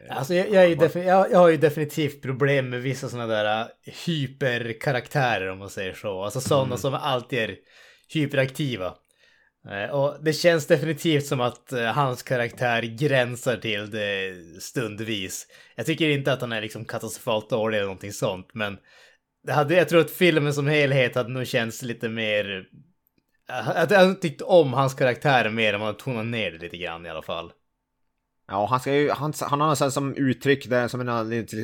Alltså 0.09 0.33
jag, 0.33 0.49
jag, 0.49 0.77
defin- 0.77 1.03
jag, 1.07 1.31
jag 1.31 1.39
har 1.39 1.49
ju 1.49 1.57
definitivt 1.57 2.21
problem 2.21 2.69
med 2.69 2.81
vissa 2.81 3.09
sådana 3.09 3.27
där 3.33 3.61
äh, 3.61 3.67
hyperkaraktärer 4.05 5.49
om 5.49 5.57
man 5.57 5.69
säger 5.69 5.93
så. 5.93 6.23
Alltså 6.23 6.41
sådana 6.41 6.65
Mm. 6.65 6.77
som 6.77 6.93
alltid 6.93 7.39
är 7.39 7.55
hyperaktiva. 8.13 8.95
Eh, 9.69 9.89
Och 9.95 10.23
det 10.23 10.33
känns 10.33 10.67
definitivt 10.67 11.25
som 11.25 11.41
att 11.41 11.71
eh, 11.71 11.83
hans 11.85 12.23
karaktär 12.23 12.81
gränsar 12.81 13.57
till 13.57 13.91
det 13.91 14.33
stundvis. 14.61 15.47
Jag 15.75 15.85
tycker 15.85 16.09
inte 16.09 16.33
att 16.33 16.41
han 16.41 16.51
är 16.51 16.61
liksom 16.61 16.85
katastrofalt 16.85 17.49
dålig 17.49 17.77
eller 17.77 17.85
någonting 17.85 18.11
sånt, 18.13 18.47
men 18.53 18.77
det 19.43 19.53
hade, 19.53 19.75
jag 19.75 19.89
tror 19.89 20.01
att 20.01 20.11
filmen 20.11 20.53
som 20.53 20.67
helhet 20.67 21.15
hade 21.15 21.29
nog 21.29 21.47
känts 21.47 21.81
lite 21.81 22.09
mer... 22.09 22.65
Att 23.53 23.91
jag 23.91 24.21
tyckt 24.21 24.41
om 24.41 24.73
hans 24.73 24.93
karaktär 24.93 25.49
mer 25.49 25.73
om 25.75 25.81
man 25.81 25.97
tonade 25.97 26.29
ner 26.29 26.51
det 26.51 26.57
lite 26.57 26.77
grann 26.77 27.05
i 27.05 27.09
alla 27.09 27.21
fall. 27.21 27.51
Ja, 28.51 28.65
han 28.65 28.79
ska 28.79 28.93
ju, 28.95 29.09
han, 29.09 29.33
han 29.41 29.61
har 29.61 29.67
något 29.67 29.93
som 29.93 30.15
uttryck 30.15 30.69
där 30.69 30.87
som 30.87 31.01
en 31.07 31.29
lite 31.29 31.55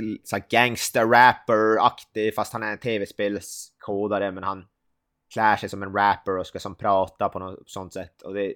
gangster-rapper-aktig 0.50 2.36
fast 2.36 2.54
han 2.54 2.64
är 2.64 2.72
en 2.72 2.78
tv-spelskodare, 2.78 4.32
men 4.32 4.44
han 4.44 4.66
klär 5.34 5.58
sig 5.58 5.70
som 5.70 5.84
en 5.84 5.94
rapper 5.94 6.38
och 6.38 6.48
ska 6.48 6.60
som 6.60 6.76
prata 6.76 7.30
på 7.30 7.40
något 7.40 7.70
sånt 7.70 7.94
sätt. 7.94 8.22
Och 8.22 8.34
det, 8.34 8.54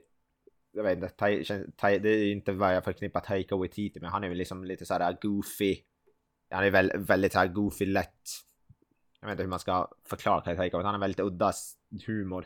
jag 0.71 0.83
vet 0.83 0.95
inte, 0.97 1.07
Tai- 1.07 1.43
känns- 1.43 1.67
det 1.81 2.09
är 2.09 2.31
inte 2.31 2.51
vad 2.51 2.75
jag 2.75 2.83
förknippar 2.83 3.19
Taika 3.19 3.55
Waititi 3.55 3.99
med. 3.99 4.11
Han 4.11 4.23
är 4.23 4.29
väl 4.29 4.37
liksom 4.37 4.63
lite 4.63 4.85
så 4.85 4.93
här 4.93 5.17
goofy. 5.21 5.77
Han 6.49 6.63
är 6.63 6.71
väl, 6.71 6.91
väldigt 6.97 7.33
så 7.33 7.39
här 7.39 7.47
goofy 7.47 7.85
lätt. 7.85 8.21
Jag 9.21 9.27
vet 9.27 9.33
inte 9.33 9.43
hur 9.43 9.49
man 9.49 9.59
ska 9.59 9.87
förklara 10.09 10.41
Taika, 10.41 10.77
men 10.77 10.85
han 10.85 10.95
har 10.95 11.01
väldigt 11.01 11.19
udda 11.25 11.53
humor. 12.07 12.45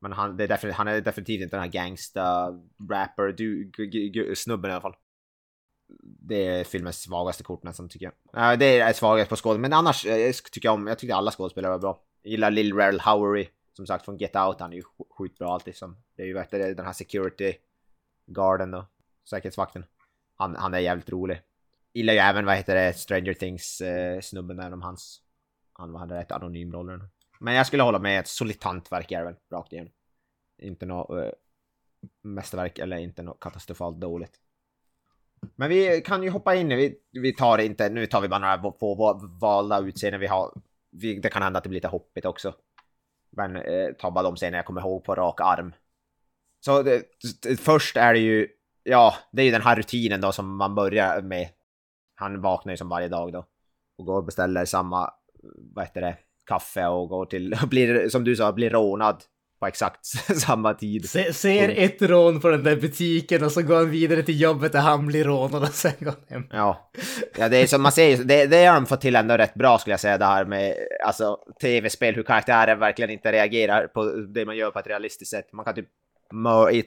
Men 0.00 0.12
han, 0.12 0.36
det 0.36 0.44
är 0.44 0.48
definitivt, 0.48 0.76
han 0.76 0.88
är 0.88 1.00
definitivt 1.00 1.42
inte 1.42 1.56
den 1.56 1.62
här 1.64 1.70
gangsta 1.72 2.46
rapper 2.90 3.32
du, 3.32 3.70
snubben 4.34 4.70
i 4.70 4.74
alla 4.74 4.80
fall. 4.80 4.96
Det 6.02 6.46
är 6.46 6.64
filmens 6.64 7.02
svagaste 7.02 7.42
kort 7.42 7.62
nästan 7.62 7.88
tycker 7.88 8.12
jag. 8.32 8.58
Det 8.58 8.80
är 8.80 8.92
svagast 8.92 9.28
på 9.28 9.36
skådespel, 9.36 9.60
men 9.60 9.72
annars 9.72 10.06
eh, 10.06 10.16
jag 10.16 10.34
tycker 10.34 10.68
jag 10.68 10.74
om, 10.74 10.86
jag 10.86 10.98
tycker 10.98 11.14
alla 11.14 11.30
skådespelare 11.30 11.72
var 11.72 11.78
bra. 11.78 12.02
Jag 12.22 12.30
gillar 12.30 12.50
Lil 12.50 12.76
Rel 12.76 13.00
Howery, 13.00 13.48
som 13.72 13.86
sagt 13.86 14.04
från 14.04 14.18
Get 14.18 14.36
Out, 14.36 14.60
han 14.60 14.72
är 14.72 14.76
ju 14.76 14.82
skitbra 15.10 15.48
alltid 15.48 15.76
som. 15.76 15.96
Det 16.16 16.22
är 16.22 16.26
ju 16.26 16.34
vet, 16.34 16.50
den 16.50 16.86
här 16.86 16.92
security 16.92 17.54
garden 18.26 18.70
då, 18.70 18.86
säkerhetsvakten. 19.30 19.84
Han, 20.36 20.56
han 20.56 20.74
är 20.74 20.78
jävligt 20.78 21.10
rolig. 21.10 21.42
Gillar 21.92 22.12
ju 22.12 22.18
även, 22.18 22.46
vad 22.46 22.56
heter 22.56 22.74
det, 22.74 22.92
Stranger 22.92 23.34
Things 23.34 23.80
eh, 23.80 24.20
snubben 24.20 24.56
där 24.56 24.72
om 24.72 24.82
hans, 24.82 25.22
han 25.72 25.94
hade 25.94 26.14
rätt 26.14 26.32
anonym 26.32 26.72
roll. 26.72 27.04
Men 27.38 27.54
jag 27.54 27.66
skulle 27.66 27.82
hålla 27.82 27.98
med, 27.98 28.20
ett 28.20 28.28
solitant 28.28 28.92
verk 28.92 29.12
är 29.12 29.24
väl, 29.24 29.34
rakt 29.50 29.72
igenom. 29.72 29.92
Inte 30.58 30.86
något 30.86 31.18
eh, 31.18 31.32
mästerverk 32.22 32.78
eller 32.78 32.96
inte 32.96 33.22
något 33.22 33.40
katastrofalt 33.40 34.00
dåligt. 34.00 34.40
Men 35.56 35.68
vi 35.68 36.02
kan 36.04 36.22
ju 36.22 36.30
hoppa 36.30 36.54
in, 36.54 36.68
vi, 36.68 36.94
vi 37.12 37.32
tar 37.32 37.58
inte, 37.58 37.88
nu 37.88 38.06
tar 38.06 38.20
vi 38.20 38.28
bara 38.28 38.56
några 38.56 38.72
få 38.80 39.20
valda 39.40 39.80
utseenden 39.80 40.20
vi 40.20 40.26
har. 40.26 40.52
Vi, 40.90 41.20
det 41.20 41.28
kan 41.28 41.42
hända 41.42 41.58
att 41.58 41.64
det 41.64 41.68
blir 41.68 41.76
lite 41.76 41.88
hoppigt 41.88 42.24
också. 42.24 42.54
Men 43.30 43.56
eh, 43.56 43.92
ta 43.98 44.10
bara 44.10 44.22
de 44.22 44.36
scener 44.36 44.58
jag 44.58 44.66
kommer 44.66 44.80
ihåg 44.80 45.04
på 45.04 45.14
rak 45.14 45.40
arm. 45.40 45.72
Så 46.60 46.82
det, 46.82 47.02
det, 47.42 47.56
först 47.60 47.96
är 47.96 48.12
det 48.12 48.20
ju, 48.20 48.48
ja, 48.82 49.14
det 49.32 49.42
är 49.42 49.46
ju 49.46 49.52
den 49.52 49.62
här 49.62 49.76
rutinen 49.76 50.20
då 50.20 50.32
som 50.32 50.56
man 50.56 50.74
börjar 50.74 51.22
med. 51.22 51.48
Han 52.14 52.40
vaknar 52.40 52.72
ju 52.72 52.76
som 52.76 52.88
varje 52.88 53.08
dag 53.08 53.32
då. 53.32 53.46
Och 53.98 54.06
går 54.06 54.16
och 54.16 54.24
beställer 54.24 54.64
samma, 54.64 55.10
vad 55.74 55.84
heter 55.84 56.00
det, 56.00 56.16
kaffe 56.46 56.86
och 56.86 57.08
går 57.08 57.26
till, 57.26 57.52
och 57.62 57.68
blir, 57.68 58.08
som 58.08 58.24
du 58.24 58.36
sa, 58.36 58.52
blir 58.52 58.70
rånad 58.70 59.24
på 59.60 59.66
exakt 59.66 60.06
samma 60.36 60.74
tid. 60.74 61.10
Se, 61.10 61.32
ser 61.32 61.68
ett 61.68 62.02
rån 62.02 62.40
på 62.40 62.48
den 62.48 62.64
där 62.64 62.76
butiken 62.76 63.44
och 63.44 63.52
så 63.52 63.62
går 63.62 63.76
han 63.76 63.90
vidare 63.90 64.22
till 64.22 64.40
jobbet 64.40 64.72
där 64.72 64.80
han 64.80 65.06
blir 65.06 65.24
rånad 65.24 65.62
och 65.62 65.68
sen 65.68 65.92
går 65.98 66.10
han 66.10 66.24
hem. 66.28 66.48
Ja, 66.50 66.90
ja 67.36 67.48
det 67.48 67.56
är 67.56 67.66
som 67.66 67.82
man 67.82 67.92
säger, 67.92 68.24
det, 68.24 68.46
det 68.46 68.64
har 68.66 68.74
de 68.74 68.86
fått 68.86 69.00
till 69.00 69.16
ändå 69.16 69.36
rätt 69.36 69.54
bra 69.54 69.78
skulle 69.78 69.92
jag 69.92 70.00
säga 70.00 70.18
det 70.18 70.24
här 70.24 70.44
med 70.44 70.74
alltså 71.06 71.38
tv-spel, 71.60 72.14
hur 72.14 72.22
karaktärer 72.22 72.76
verkligen 72.76 73.10
inte 73.10 73.32
reagerar 73.32 73.86
på 73.86 74.04
det 74.04 74.46
man 74.46 74.56
gör 74.56 74.70
på 74.70 74.78
ett 74.78 74.86
realistiskt 74.86 75.30
sätt. 75.30 75.52
Man 75.52 75.64
kan 75.64 75.74
typ 75.74 75.88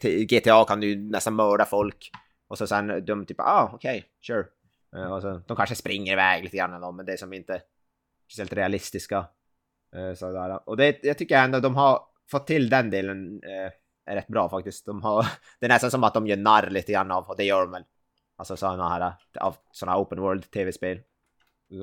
i 0.03 0.25
GTA 0.25 0.65
kan 0.65 0.79
du 0.79 0.95
nästan 0.95 1.33
mörda 1.35 1.65
folk 1.65 2.11
och 2.47 2.57
så 2.57 2.67
sen 2.67 3.05
de 3.05 3.25
typ 3.25 3.39
ah 3.39 3.71
okej, 3.73 4.05
sure. 4.27 4.45
Eh, 4.95 5.13
Och 5.13 5.21
så, 5.21 5.41
de 5.47 5.57
kanske 5.57 5.75
springer 5.75 6.13
iväg 6.13 6.43
lite 6.43 6.57
grann 6.57 6.73
ändå, 6.73 6.91
men 6.91 7.05
det 7.05 7.13
är 7.13 7.17
som 7.17 7.33
inte 7.33 7.61
speciellt 8.27 8.53
realistiska. 8.53 9.25
Eh, 9.95 10.13
Sådär. 10.15 10.69
Och 10.69 10.77
det, 10.77 10.99
jag 11.03 11.17
tycker 11.17 11.37
ändå 11.37 11.59
de 11.59 11.75
har 11.75 12.01
fått 12.31 12.47
till 12.47 12.69
den 12.69 12.89
delen 12.89 13.41
eh, 13.43 14.13
rätt 14.13 14.27
bra 14.27 14.49
faktiskt. 14.49 14.85
De 14.85 15.01
har, 15.01 15.25
det 15.59 15.65
är 15.65 15.69
nästan 15.69 15.91
som 15.91 16.03
att 16.03 16.13
de 16.13 16.27
gör 16.27 16.37
narr 16.37 16.69
lite 16.69 16.91
grann 16.91 17.11
av, 17.11 17.29
och 17.29 17.37
det 17.37 17.43
gör 17.43 17.61
de 17.61 17.71
väl. 17.71 17.83
Alltså 18.35 18.57
sådana 18.57 18.89
här, 18.89 19.13
av 19.39 19.55
sådana 19.71 19.97
open 19.97 20.21
world 20.21 20.51
tv-spel. 20.51 20.99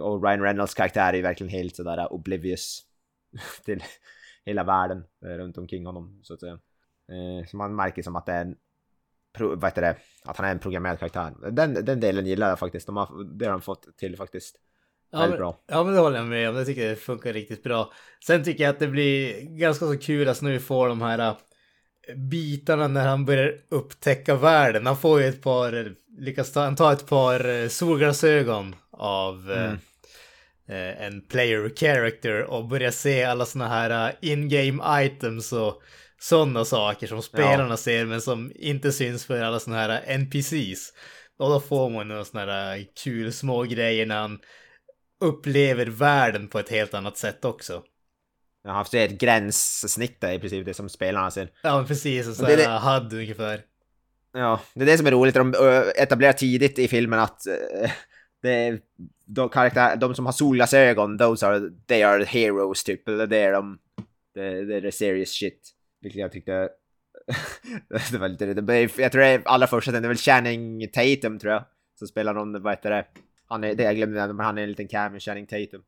Och 0.03 0.25
Ryan 0.25 0.43
Reynolds 0.43 0.75
karaktär 0.75 1.13
är 1.13 1.17
ju 1.17 1.23
verkligen 1.23 1.51
helt 1.51 1.77
sådär 1.77 2.13
oblivious 2.13 2.83
till 3.65 3.83
hela 4.45 4.65
världen 4.65 5.05
eh, 5.25 5.29
runt 5.29 5.59
omkring 5.59 5.87
honom 5.87 6.21
så 6.23 6.35
att 6.35 6.41
säga. 6.41 6.59
Eh, 7.09 7.47
Så 7.47 7.57
man 7.57 7.77
märker 7.77 8.03
som 8.03 8.17
att 8.17 8.27
det 8.27 8.33
är 8.33 8.41
en, 8.41 8.57
vad 9.39 9.65
heter 9.65 9.83
det, 9.83 9.97
att 10.25 10.37
han 10.37 10.47
är 10.47 10.51
en 10.51 10.59
programmerad 10.59 10.99
karaktär. 10.99 11.51
Den, 11.51 11.75
den 11.75 12.01
delen 12.01 12.27
gillar 12.27 12.49
jag 12.49 12.59
faktiskt, 12.59 12.87
de 12.87 12.97
har, 12.97 13.25
det 13.39 13.45
har 13.45 13.53
de 13.53 13.63
fått 13.63 13.97
till 13.97 14.17
faktiskt. 14.17 14.57
Ja 15.13 15.27
men, 15.27 15.31
bra. 15.39 15.61
ja 15.69 15.85
men 15.85 15.95
det 15.95 16.01
håller 16.01 16.17
jag 16.17 16.27
med 16.27 16.49
om, 16.51 16.57
jag 16.57 16.67
tycker 16.67 16.89
det 16.89 16.97
funkar 16.97 17.33
riktigt 17.33 17.63
bra. 17.63 17.93
Sen 18.27 18.45
tycker 18.45 18.65
jag 18.65 18.71
att 18.71 18.79
det 18.79 18.89
blir 18.89 19.41
ganska 19.59 19.87
så 19.87 19.99
kul 19.99 20.29
att 20.29 20.43
vi 20.43 20.59
får 20.59 20.89
de 20.89 21.03
här 21.03 21.19
äh, 21.19 21.35
bitarna 22.17 22.89
när 22.89 23.07
han 23.09 23.25
börjar 23.25 23.55
upptäcka 23.71 24.35
världen. 24.35 24.87
Han 24.87 24.97
får 24.97 25.21
ju 25.21 25.27
ett 25.27 25.43
par, 25.43 25.95
lyckas 26.19 26.53
ta, 26.53 26.61
han 26.61 26.77
tar 26.77 26.93
ett 26.93 27.07
par 27.07 27.49
eh, 27.49 27.69
solglasögon 27.69 28.75
av 28.93 29.51
eh, 29.51 29.65
Mm. 29.65 29.79
eh, 30.69 31.07
en 31.07 31.21
player 31.27 31.73
character 31.77 32.43
och 32.45 32.69
börjar 32.69 32.91
se 32.91 33.25
alla 33.25 33.45
såna 33.45 33.69
här 33.69 34.09
äh, 34.23 34.31
in-game 34.31 35.05
items 35.05 35.53
och 35.53 35.83
sådana 36.21 36.65
saker 36.65 37.07
som 37.07 37.23
spelarna 37.23 37.77
ser 37.77 38.05
men 38.05 38.21
som 38.21 38.53
inte 38.55 38.93
syns 38.93 39.25
för 39.25 39.43
alla 39.43 39.61
såna 39.61 39.77
här 39.77 40.03
NPCs. 40.07 40.93
Och 41.39 41.49
då 41.51 41.61
får 41.61 41.91
man 41.91 42.09
några 42.09 42.25
såna 42.25 42.41
här 42.45 42.77
äh, 42.79 42.85
kul 43.05 43.33
små 43.33 43.63
grejer 43.63 44.07
när 44.07 44.21
han 44.21 44.39
upplever 45.21 45.87
världen 45.87 46.49
på 46.49 46.59
ett 46.59 46.69
helt 46.69 46.95
annat 46.95 47.17
sätt 47.17 47.45
också. 47.45 47.83
Jag 48.63 48.71
har 48.71 48.79
haft 48.79 48.95
ett 48.95 49.21
gränssnitt 49.21 50.21
där 50.21 50.33
i 50.33 50.39
princip, 50.39 50.67
det 50.67 50.75
som 50.75 50.89
spelarna 50.89 51.31
ser. 51.31 51.51
Ja, 51.63 51.85
precis. 51.89 52.27
En 52.27 52.35
sån 52.35 52.47
det 52.47 52.69
här 52.69 53.01
HUD 53.01 53.13
ungefär. 53.13 53.65
Ja, 54.33 54.61
det 54.75 54.83
är 54.83 54.87
det 54.87 54.99
som 54.99 55.07
är 55.07 55.11
roligt. 55.11 55.35
De 55.35 55.55
ö, 55.55 55.91
etablerar 55.97 56.33
tidigt 56.33 56.79
i 56.79 56.89
filmen 56.89 57.19
att 57.19 57.47
eh, 57.47 57.91
det 58.43 58.81
de, 59.27 59.49
karaktär, 59.49 59.97
de 59.97 60.15
som 60.15 60.27
har 60.27 60.33
solglasögon, 60.33 61.19
those 61.19 61.47
are, 61.47 61.61
they 61.87 62.03
are 62.03 62.25
heroes 62.25 62.85
typ. 62.85 63.09
Eller 63.09 63.27
det 63.27 63.39
är 63.39 63.53
de, 63.53 63.79
det, 64.35 64.65
det 64.65 64.77
är 64.77 64.81
the 64.81 64.93
serious 64.93 65.31
shit. 65.31 65.71
Vilket 66.01 66.21
jag 66.21 66.33
tyckte... 66.33 66.69
det 68.11 68.19
var 68.19 68.29
lite, 68.29 68.55
det, 68.55 68.91
jag 68.97 69.13
tror 69.13 69.23
det 69.23 69.29
är 69.29 69.43
allra 69.45 69.67
första, 69.67 69.93
det 69.93 69.99
är 69.99 70.09
väl 70.09 70.17
Channing 70.17 70.89
Tatum 70.89 71.39
tror 71.39 71.53
jag. 71.53 71.65
Som 71.99 72.09
spelar 72.09 72.35
någon, 72.35 72.63
vad 72.63 72.73
heter 72.73 72.91
det? 72.91 73.07
Han 73.51 73.65
är, 73.65 73.75
det 73.75 73.83
jag 73.83 73.97
glömde, 73.97 74.33
men 74.33 74.47
han 74.47 74.59
är 74.59 74.63
en 74.63 74.69
liten 74.69 74.89
cameo, 74.89 75.21
Channing 75.21 75.47
Tatum. 75.47 75.83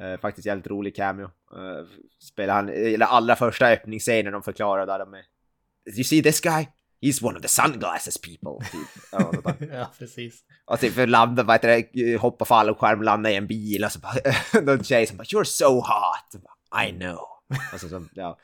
Eh, 0.00 0.20
faktiskt 0.20 0.46
jävligt 0.46 0.66
rolig 0.66 0.96
cameo. 0.96 1.24
Uh, 1.24 1.88
spelar 2.18 2.54
han, 2.54 2.68
eller 2.68 3.06
allra 3.06 3.36
första 3.36 3.66
öppningsscenen 3.66 4.32
de 4.32 4.42
förklarar 4.42 4.86
där 4.86 4.98
de 4.98 5.14
är... 5.14 5.24
You 5.96 6.04
see 6.04 6.22
this 6.22 6.40
guy? 6.40 6.66
He's 7.00 7.24
one 7.24 7.36
of 7.36 7.42
the 7.42 7.48
sunglasses 7.48 8.18
people. 8.18 8.68
Typ. 8.70 8.88
Ja, 9.72 9.92
precis. 9.98 10.44
och 10.64 10.80
typ 10.80 10.94
för 10.94 11.06
landa, 11.06 11.42
vad 11.42 11.54
heter 11.54 11.84
det, 11.92 12.16
hoppa 12.16 12.44
fallskärm, 12.44 13.02
landa 13.02 13.30
i 13.30 13.36
en 13.36 13.46
bil 13.46 13.84
och 13.84 13.92
så 13.92 13.98
bara, 13.98 14.14
någon 14.62 14.84
tjej 14.84 15.06
som 15.06 15.16
bara 15.16 15.24
“You're 15.24 15.44
so 15.44 15.74
hot”. 15.74 16.42
Bara, 16.42 16.84
I 16.86 16.92
know. 16.92 17.18
Och 17.72 17.80
så, 17.80 17.88
så 17.88 18.06
ja, 18.14 18.38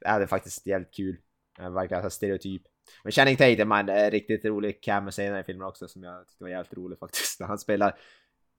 det 0.00 0.08
är 0.08 0.26
faktiskt 0.26 0.66
jävligt 0.66 0.94
kul. 0.94 1.16
Det 1.56 1.70
verkar 1.70 2.02
så 2.02 2.10
stereotyp. 2.10 2.62
Men 3.02 3.12
Channing 3.12 3.36
Tatum 3.36 3.72
är 3.72 3.80
en 3.80 3.88
eh, 3.88 4.10
riktigt 4.10 4.44
rolig 4.44 4.82
cameo 4.82 5.10
senare 5.10 5.40
i 5.40 5.44
filmen 5.44 5.66
också 5.68 5.88
som 5.88 6.02
jag 6.02 6.28
tyckte 6.28 6.44
var 6.44 6.50
jävligt 6.50 6.74
rolig 6.74 6.98
faktiskt. 6.98 7.40
När 7.40 7.46
han 7.46 7.58
spelar, 7.58 7.98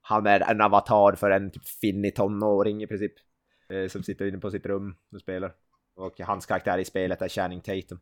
han 0.01 0.27
är 0.27 0.39
en 0.51 0.61
avatar 0.61 1.15
för 1.15 1.31
en 1.31 1.51
typ 1.51 1.67
finnig 1.67 2.15
tonåring 2.15 2.83
i 2.83 2.87
princip. 2.87 3.13
Eh, 3.69 3.87
som 3.89 4.03
sitter 4.03 4.25
inne 4.25 4.37
på 4.37 4.51
sitt 4.51 4.65
rum 4.65 4.95
och 5.13 5.21
spelar. 5.21 5.51
Och 5.95 6.19
hans 6.19 6.45
karaktär 6.45 6.77
i 6.77 6.85
spelet 6.85 7.21
är 7.21 7.29
Channing 7.29 7.61
Tatum. 7.61 7.99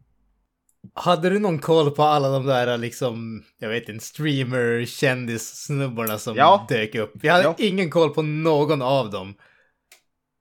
Hade 0.94 1.30
du 1.30 1.40
någon 1.40 1.60
koll 1.60 1.92
på 1.92 2.04
alla 2.04 2.30
de 2.30 2.46
där 2.46 2.78
liksom, 2.78 3.44
jag 3.58 3.70
vet 3.70 3.90
inte, 3.90 4.06
streamer 4.06 4.86
kändissnubbarna 4.86 6.18
som 6.18 6.36
Ja. 6.36 6.66
dök 6.70 6.96
upp? 6.96 7.12
Jag 7.22 7.34
hade 7.34 7.44
Ja. 7.46 7.56
ingen 7.58 7.90
koll 7.90 8.14
på 8.14 8.22
någon 8.22 8.82
av 8.82 9.10
dem. 9.12 9.36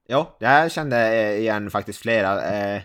Ja, 0.06 0.36
jag 0.40 0.72
kände 0.72 0.96
eh, 1.14 1.38
igen 1.38 1.70
faktiskt 1.70 1.98
flera. 1.98 2.42
Eh, 2.42 2.82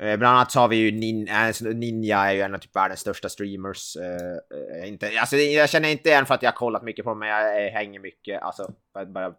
Eh, 0.00 0.16
bland 0.16 0.36
annat 0.36 0.52
så 0.52 0.60
har 0.60 0.68
vi 0.68 0.76
ju 0.76 0.90
Nin 0.92 1.28
eh, 1.28 1.46
alltså, 1.46 1.64
Ninja 1.64 2.18
är 2.18 2.32
ju 2.32 2.40
en 2.40 2.54
av 2.54 2.58
typ 2.58 2.76
världens 2.76 3.00
största 3.00 3.28
streamers. 3.28 3.96
Uh, 3.96 4.88
inte, 4.88 5.10
alltså, 5.20 5.36
jag 5.36 5.70
känner 5.70 5.88
inte 5.88 6.08
igen 6.08 6.26
för 6.26 6.34
att 6.34 6.42
jag 6.42 6.50
har 6.50 6.56
kollat 6.56 6.82
mycket 6.82 7.04
på 7.04 7.10
dem, 7.10 7.18
men 7.18 7.28
jag 7.28 7.70
hänger 7.70 8.00
mycket. 8.00 8.42
Alltså, 8.42 8.72
bara... 9.06 9.34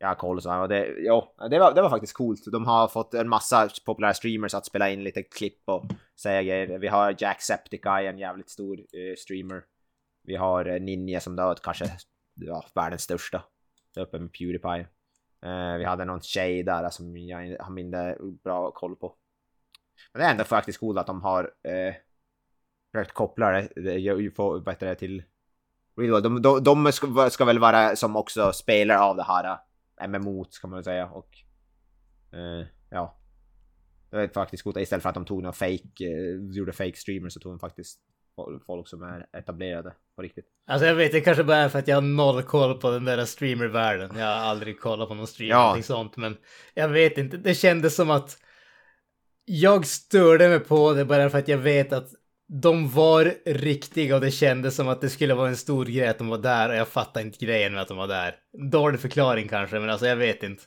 Jag 0.00 0.08
har 0.08 0.14
koll 0.14 0.36
och 0.36 0.42
så 0.42 0.50
här, 0.50 0.60
och 0.60 0.68
det, 0.68 0.94
jo, 0.98 1.34
det, 1.50 1.58
var, 1.58 1.74
det 1.74 1.82
var 1.82 1.90
faktiskt 1.90 2.12
coolt. 2.12 2.40
De 2.52 2.66
har 2.66 2.88
fått 2.88 3.14
en 3.14 3.28
massa 3.28 3.68
populära 3.86 4.14
streamers 4.14 4.54
att 4.54 4.66
spela 4.66 4.90
in 4.90 5.04
lite 5.04 5.22
klipp 5.22 5.62
och 5.64 5.84
säga 6.20 6.42
grejer. 6.42 6.78
Vi 6.78 6.88
har 6.88 7.16
Jacksepticeye, 7.18 8.08
en 8.08 8.18
jävligt 8.18 8.50
stor 8.50 8.76
uh, 8.78 9.14
streamer. 9.18 9.62
Vi 10.24 10.36
har 10.36 10.78
Ninja 10.78 11.20
som 11.20 11.36
då 11.36 11.54
kanske 11.62 11.84
ja, 12.34 12.64
världens 12.74 13.02
största. 13.02 13.42
Där 13.94 14.02
uppe 14.02 14.18
med 14.18 14.32
Pewdiepie. 14.32 14.86
Uh, 15.46 15.78
vi 15.78 15.84
hade 15.84 16.04
någon 16.04 16.20
tjej 16.20 16.62
där 16.62 16.90
som 16.90 17.16
jag 17.16 17.56
har 17.60 17.70
mindre 17.70 18.16
bra 18.44 18.70
koll 18.70 18.96
på. 18.96 19.14
Men 20.12 20.20
det 20.20 20.26
är 20.26 20.30
ändå 20.30 20.44
faktiskt 20.44 20.80
coolt 20.80 20.98
att 20.98 21.06
de 21.06 21.22
har 21.22 21.42
eh, 21.44 21.94
försökt 22.92 23.12
koppla 23.14 23.50
det, 23.50 23.68
det 23.76 23.98
ju 23.98 24.30
få- 24.30 24.58
vad 24.58 24.74
heter 24.74 24.86
det 24.86 24.94
till 24.94 25.22
Real 25.96 26.10
World. 26.10 26.24
De, 26.24 26.42
de, 26.42 26.64
de 26.64 26.92
ska, 26.92 27.30
ska 27.30 27.44
väl 27.44 27.58
vara 27.58 27.96
som 27.96 28.16
också 28.16 28.52
spelare 28.52 28.98
av 29.00 29.16
det 29.16 29.22
här 29.22 29.58
eh, 30.00 30.08
MMO 30.08 30.44
kan 30.60 30.70
man 30.70 30.76
väl 30.76 30.84
säga 30.84 31.06
och 31.06 31.28
eh, 32.32 32.66
ja. 32.90 33.14
Det 34.10 34.16
är 34.16 34.28
faktiskt 34.28 34.62
coolt 34.62 34.76
istället 34.76 35.02
för 35.02 35.08
att 35.08 35.14
de 35.14 35.24
tog 35.24 35.42
någon 35.42 35.52
fake, 35.52 36.04
eh, 36.04 36.54
gjorde 36.56 36.72
fake 36.72 36.96
streamers 36.96 37.32
så 37.32 37.40
tog 37.40 37.52
de 37.52 37.58
faktiskt 37.58 38.00
folk 38.66 38.88
som 38.88 39.02
är 39.02 39.26
etablerade 39.32 39.92
på 40.16 40.22
riktigt. 40.22 40.46
Alltså 40.66 40.86
jag 40.86 40.94
vet, 40.94 41.12
det 41.12 41.20
kanske 41.20 41.44
bara 41.44 41.56
är 41.56 41.68
för 41.68 41.78
att 41.78 41.88
jag 41.88 41.96
har 41.96 42.02
noll 42.02 42.42
koll 42.42 42.78
på 42.80 42.90
den 42.90 43.04
där 43.04 43.24
streamervärlden. 43.24 44.16
Jag 44.18 44.26
har 44.26 44.32
aldrig 44.50 44.80
kollat 44.80 45.08
på 45.08 45.14
någon 45.14 45.26
stream 45.26 45.50
Ja. 45.50 45.72
eller 45.72 45.82
sånt, 45.82 46.16
men 46.16 46.36
jag 46.74 46.88
vet 46.88 47.18
inte. 47.18 47.36
Det 47.36 47.54
kändes 47.54 47.96
som 47.96 48.10
att 48.10 48.38
jag 49.48 49.86
störde 49.86 50.48
mig 50.48 50.60
på 50.60 50.92
det 50.92 51.04
bara 51.04 51.30
för 51.30 51.38
att 51.38 51.48
jag 51.48 51.58
vet 51.58 51.92
att 51.92 52.08
de 52.62 52.90
var 52.90 53.34
riktiga 53.44 54.14
och 54.14 54.20
det 54.20 54.30
kändes 54.30 54.76
som 54.76 54.88
att 54.88 55.00
det 55.00 55.10
skulle 55.10 55.34
vara 55.34 55.48
en 55.48 55.56
stor 55.56 55.84
grej 55.84 56.08
att 56.08 56.18
de 56.18 56.28
var 56.28 56.38
där 56.38 56.68
och 56.68 56.76
jag 56.76 56.88
fattar 56.88 57.20
inte 57.20 57.44
grejen 57.44 57.72
med 57.72 57.82
att 57.82 57.88
de 57.88 57.96
var 57.96 58.08
där. 58.08 58.36
Dålig 58.70 59.00
förklaring 59.00 59.48
kanske, 59.48 59.78
men 59.78 59.90
alltså 59.90 60.06
jag 60.06 60.16
vet 60.16 60.42
inte. 60.42 60.62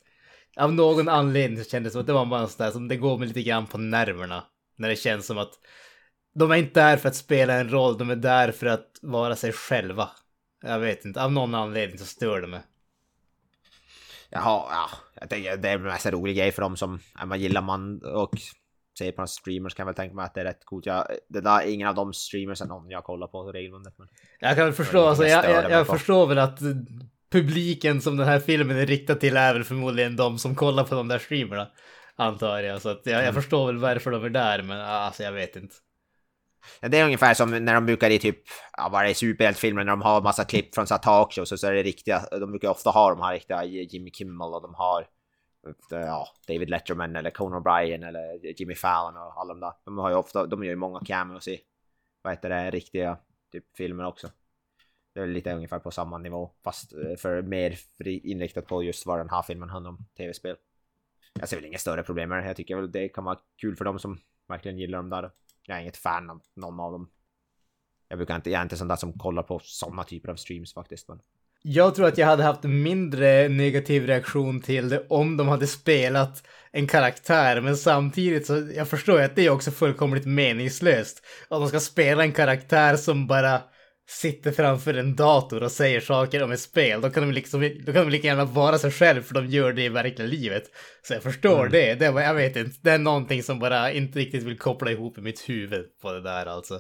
Av 0.58 0.74
någon 0.74 1.10
anledning 1.10 1.64
så 1.64 1.70
kändes 1.70 1.92
det 1.92 1.94
som 1.94 2.02
att 2.02 2.08
det 2.08 2.14
var 2.14 2.26
bara 2.26 2.42
en 2.42 2.48
sån 2.48 2.66
där 2.66 2.72
som 2.72 2.88
det 2.88 2.96
går 2.96 3.18
mig 3.18 3.28
lite 3.28 3.44
grann 3.44 3.68
på 3.68 3.78
nerverna. 3.78 4.44
När 4.76 4.90
det 4.90 4.96
känns 4.96 5.26
som 5.26 5.38
att 5.38 5.54
de 6.36 6.52
är 6.52 6.56
inte 6.56 6.80
där 6.80 6.98
för 6.98 7.10
att 7.10 7.16
spela 7.16 7.54
en 7.54 7.70
roll, 7.70 7.98
de 7.98 8.10
är 8.10 8.16
där 8.16 8.52
för 8.52 8.66
att 8.68 9.00
vara 9.02 9.36
sig 9.36 9.52
själva. 9.52 10.10
Jag 10.62 10.80
vet 10.80 11.06
inte, 11.06 11.24
av 11.24 11.32
någon 11.32 11.56
anledning 11.56 11.98
så 11.98 12.06
stör 12.06 12.42
det 12.42 12.48
mig. 12.48 12.62
Jaha, 14.30 14.66
ja. 14.70 14.90
Jag 15.20 15.30
tänker 15.30 15.58
det 15.58 15.70
är 15.70 15.76
en 15.76 15.84
massa 15.84 16.12
rolig 16.12 16.38
grej 16.38 16.52
för 16.52 16.62
dem 16.62 16.78
som 16.78 17.00
man 17.26 17.40
gillar 17.42 17.62
man 17.62 18.02
och 18.02 18.34
ser 18.98 19.12
på 19.12 19.22
några 19.22 19.28
streamers 19.28 19.74
kan 19.74 19.84
jag 19.84 19.86
väl 19.86 19.96
tänka 19.96 20.16
mig 20.16 20.26
att 20.26 20.34
det 20.34 20.42
är 20.42 20.46
rätt 20.46 20.66
coolt. 20.66 20.86
Jag, 20.86 21.08
det 21.30 21.42
där 21.42 21.62
är 21.62 21.74
ingen 21.74 21.88
av 21.88 21.96
de 21.96 22.14
streamers 22.14 22.62
är 22.62 22.66
någon 22.66 22.90
jag 22.90 23.04
kollar 23.04 23.28
på 23.28 23.52
regelbundet. 23.52 23.94
Men... 23.98 24.08
Jag 24.40 24.56
kan 24.56 24.66
väl 24.66 24.74
förstå, 24.74 25.08
alltså, 25.08 25.28
jag, 25.28 25.50
jag, 25.50 25.72
jag 25.72 25.88
förstår 25.88 26.28
väl 26.28 26.40
att 26.40 26.60
publiken 27.32 28.02
som 28.02 28.18
den 28.18 28.28
här 28.28 28.40
filmen 28.40 28.78
är 28.78 28.86
riktad 28.86 29.16
till 29.16 29.38
är 29.38 29.54
väl 29.54 29.64
förmodligen 29.64 30.16
de 30.16 30.38
som 30.40 30.56
kollar 30.56 30.84
på 30.84 30.96
de 30.96 31.08
där 31.08 31.20
streamerna. 31.20 31.68
Antar 32.16 32.60
jag, 32.60 32.82
så 32.82 32.90
att 32.90 33.02
jag, 33.04 33.14
Mm. 33.14 33.26
jag 33.26 33.34
förstår 33.36 33.68
väl 33.68 33.78
varför 33.78 34.12
de 34.12 34.24
är 34.24 34.30
där, 34.30 34.64
men 34.64 34.82
alltså 34.82 35.24
jag 35.24 35.32
vet 35.32 35.56
inte. 35.56 35.76
Ja, 36.80 36.88
det 36.88 37.00
är 37.00 37.06
ungefär 37.06 37.34
som 37.34 37.66
när 37.66 37.74
de 37.74 37.86
brukar 37.86 38.10
i 38.10 38.20
typ, 38.20 38.38
ja 38.78 38.90
vad 38.92 39.04
är 39.04 39.08
det, 39.08 39.14
superhjältefilmer 39.14 39.84
när 39.84 39.92
de 39.92 40.02
har 40.02 40.22
massa 40.22 40.44
klipp 40.46 40.76
från 40.76 40.88
så 40.88 40.98
talkshows 40.98 41.52
och 41.52 41.60
så 41.60 41.68
är 41.68 41.74
det 41.74 41.84
riktiga, 41.84 42.22
de 42.32 42.52
brukar 42.52 42.70
ofta 42.70 42.90
ha 42.90 43.10
de 43.10 43.22
här 43.22 43.34
riktiga 43.34 43.64
Jimmy 43.64 44.12
Kimmel 44.12 44.54
och 44.54 44.62
de 44.62 44.74
har 44.76 45.08
Eh, 45.68 45.74
ja, 45.90 46.28
David 46.48 46.70
Letterman 46.70 47.16
eller 47.16 47.30
Conan 47.30 47.64
O'Brien 47.64 48.08
eller 48.08 48.60
Jimmy 48.62 48.76
Fallon 48.76 49.18
och 49.18 49.42
alla 49.42 49.54
de 49.54 49.60
där. 49.60 49.74
De 49.84 49.98
har 49.98 50.10
ju 50.10 50.16
ofta, 50.16 50.46
de 50.46 50.64
gör 50.64 50.70
ju 50.70 50.76
många 50.76 51.00
cameos 51.00 51.48
i, 51.48 51.62
vad 52.22 52.34
heter 52.34 52.50
det, 52.50 52.72
riktiga 52.72 53.18
typ 53.52 53.78
filmer 53.78 54.06
också. 54.06 54.30
Det 55.14 55.20
är 55.20 55.28
lite 55.28 55.54
ungefär 55.54 55.80
på 55.80 55.92
samma 55.92 56.18
nivå 56.18 56.52
fast 56.64 56.94
eh, 56.94 57.16
för 57.18 57.42
mer 57.42 57.80
inriktat 58.06 58.68
på 58.68 58.84
just 58.84 59.06
vad 59.06 59.20
den 59.20 59.30
här 59.30 59.42
filmen 59.42 59.70
handlar 59.70 59.92
om, 59.92 60.06
tv-spel. 60.18 60.56
Jag 61.34 61.50
ser 61.50 61.58
väl 61.58 61.66
inga 61.66 61.78
större 61.78 62.04
problem 62.04 62.30
med 62.30 62.44
det. 62.44 62.48
Jag 62.48 62.56
tycker 62.56 62.76
väl 62.76 62.92
det 62.92 63.10
kan 63.10 63.24
vara 63.24 63.40
kul 63.56 63.76
för 63.76 63.86
dem 63.86 64.00
som 64.00 64.20
verkligen 64.48 64.78
gillar 64.78 64.98
dem 64.98 65.10
där. 65.10 65.32
Jag 65.62 65.78
är 65.78 65.82
inget 65.82 65.98
fan 65.98 66.30
av 66.30 66.42
någon 66.54 66.80
av 66.80 66.92
dem. 66.92 67.12
Jag 68.08 68.18
brukar 68.18 68.36
inte, 68.36 68.50
jag 68.50 68.60
är 68.60 68.64
inte 68.64 68.78
sån 68.78 68.88
där 68.88 68.96
som 68.96 69.14
kollar 69.14 69.44
på 69.44 69.60
såna 69.64 70.04
typer 70.04 70.30
av 70.30 70.36
streams 70.36 70.74
faktiskt. 70.74 71.08
Men... 71.08 71.22
Jag 71.64 71.96
tror 71.96 72.08
att 72.08 72.18
jag 72.18 72.28
hade 72.28 72.44
haft 72.44 72.64
mindre 72.64 73.48
negativ 73.48 74.08
reaktion 74.08 74.62
till 74.62 74.90
det 74.90 75.06
om 75.10 75.38
de 75.38 75.48
hade 75.48 75.68
spelat 75.68 76.44
en 76.72 76.88
karaktär, 76.88 77.62
men 77.62 77.78
samtidigt 77.78 78.48
så 78.48 78.70
jag 78.76 78.88
förstår 78.88 79.20
ju 79.20 79.26
att 79.26 79.36
det 79.36 79.46
är 79.46 79.50
också 79.50 79.72
fullkomligt 79.72 80.26
meningslöst. 80.26 81.26
Om 81.48 81.62
de 81.62 81.70
ska 81.70 81.80
spela 81.80 82.24
en 82.24 82.32
karaktär 82.32 82.96
som 82.96 83.28
bara 83.28 83.62
sitter 84.10 84.52
framför 84.52 84.94
en 84.94 85.16
dator 85.16 85.64
och 85.64 85.72
säger 85.72 86.00
saker 86.00 86.44
om 86.44 86.52
ett 86.52 86.60
spel, 86.60 87.02
då 87.02 87.10
kan 87.10 87.24
de 87.24 87.32
liksom, 87.32 87.62
då 87.86 87.94
kan 87.94 88.06
de 88.06 88.10
lika 88.10 88.28
gärna 88.28 88.46
vara 88.46 88.78
sig 88.78 88.92
själv 88.92 89.22
för 89.22 89.34
de 89.34 89.48
gör 89.48 89.74
det 89.74 89.84
i 89.84 89.90
verkliga 89.90 90.28
livet. 90.28 90.64
Så 91.02 91.14
jag 91.14 91.24
förstår 91.24 91.68
det, 91.68 91.94
det 91.94 92.12
var, 92.12 92.22
jag 92.22 92.34
vet 92.34 92.56
inte, 92.56 92.78
det 92.82 92.92
är 92.92 93.00
någonting 93.00 93.44
som 93.44 93.60
bara 93.60 93.92
inte 93.92 94.20
riktigt 94.20 94.44
vill 94.44 94.58
koppla 94.58 94.92
ihop 94.92 95.18
i 95.18 95.22
mitt 95.22 95.50
huvud 95.50 95.86
på 96.02 96.12
det 96.12 96.22
där 96.22 96.46
alltså. 96.46 96.80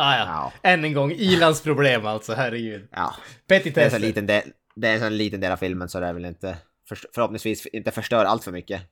Ah, 0.00 0.18
ja. 0.18 0.24
Ja. 0.62 0.70
än 0.70 0.84
en 0.84 0.92
gång, 0.92 1.12
Ilans 1.12 1.62
problem 1.62 2.06
alltså, 2.06 2.34
herregud. 2.34 2.88
Ja, 2.92 3.14
det 3.46 3.54
är, 3.54 3.58
en 3.58 3.62
Petitesser. 3.62 4.22
del, 4.22 4.42
det 4.76 4.88
är 4.88 4.94
en 4.94 5.00
sån 5.00 5.16
liten 5.16 5.40
del 5.40 5.52
av 5.52 5.56
filmen 5.56 5.88
så 5.88 6.00
det 6.00 6.06
är 6.06 6.12
väl 6.12 6.24
inte, 6.24 6.56
för, 6.88 6.98
förhoppningsvis 7.14 7.66
inte 7.66 7.90
förstör 7.90 8.24
allt 8.24 8.44
för 8.44 8.52
mycket. 8.52 8.82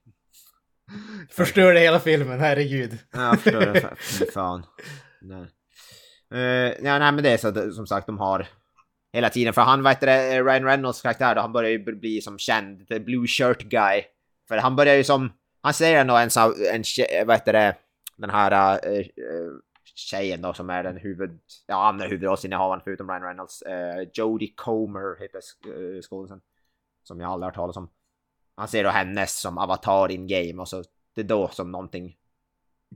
Förstörde 1.30 1.80
hela 1.80 2.00
filmen, 2.00 2.40
herregud. 2.40 2.98
Ja. 3.12 3.32
Fa- 3.44 3.96
fy 3.96 4.26
fan. 4.30 4.66
Nej. 5.20 5.46
Uh, 6.34 6.72
ja, 6.86 6.98
nej 6.98 7.12
men 7.12 7.22
det 7.22 7.30
är 7.30 7.36
så 7.36 7.72
som 7.72 7.86
sagt 7.86 8.06
de 8.06 8.18
har 8.18 8.46
hela 9.12 9.30
tiden, 9.30 9.52
för 9.54 9.62
han 9.62 9.82
vet 9.82 10.00
det, 10.00 10.42
Ryan 10.42 10.64
Reynolds 10.64 11.02
karaktär 11.02 11.34
då, 11.34 11.40
han 11.40 11.52
börjar 11.52 11.70
ju 11.70 11.78
bli 11.78 12.20
som 12.20 12.38
känd, 12.38 12.88
the 12.88 13.00
blue 13.00 13.26
shirt 13.26 13.62
guy. 13.62 14.02
För 14.48 14.56
han 14.56 14.76
börjar 14.76 14.94
ju 14.94 15.04
som, 15.04 15.32
han 15.62 15.74
säger 15.74 16.00
ändå 16.00 16.16
en 16.16 16.30
en 16.72 16.82
tje- 16.82 17.24
vad 17.26 17.36
heter 17.36 17.52
det, 17.52 17.74
den 18.16 18.30
här 18.30 18.74
uh, 18.98 19.04
tjejen 19.98 20.42
då 20.42 20.54
som 20.54 20.70
är 20.70 20.82
den 20.82 20.96
huvud, 20.96 21.40
ja 21.66 21.88
andra 21.88 22.06
huvudrollsinnehavaren 22.06 22.82
förutom 22.84 23.08
Ryan 23.08 23.22
Reynolds, 23.22 23.62
uh, 23.62 24.08
Jodie 24.14 24.52
Comer 24.56 25.20
heter 25.20 25.40
sk- 25.40 25.96
eh, 25.96 26.02
skådisen. 26.02 26.40
Som 27.02 27.20
jag 27.20 27.30
aldrig 27.30 27.44
har 27.44 27.50
hört 27.50 27.54
talas 27.54 27.76
om. 27.76 27.90
Han 28.56 28.68
ser 28.68 28.84
då 28.84 28.90
hennes 28.90 29.40
som 29.40 29.58
avatar 29.58 30.10
in 30.10 30.26
game 30.26 30.62
och 30.62 30.68
så 30.68 30.84
det 31.14 31.20
är 31.20 31.24
då 31.24 31.48
som 31.48 31.72
någonting 31.72 32.16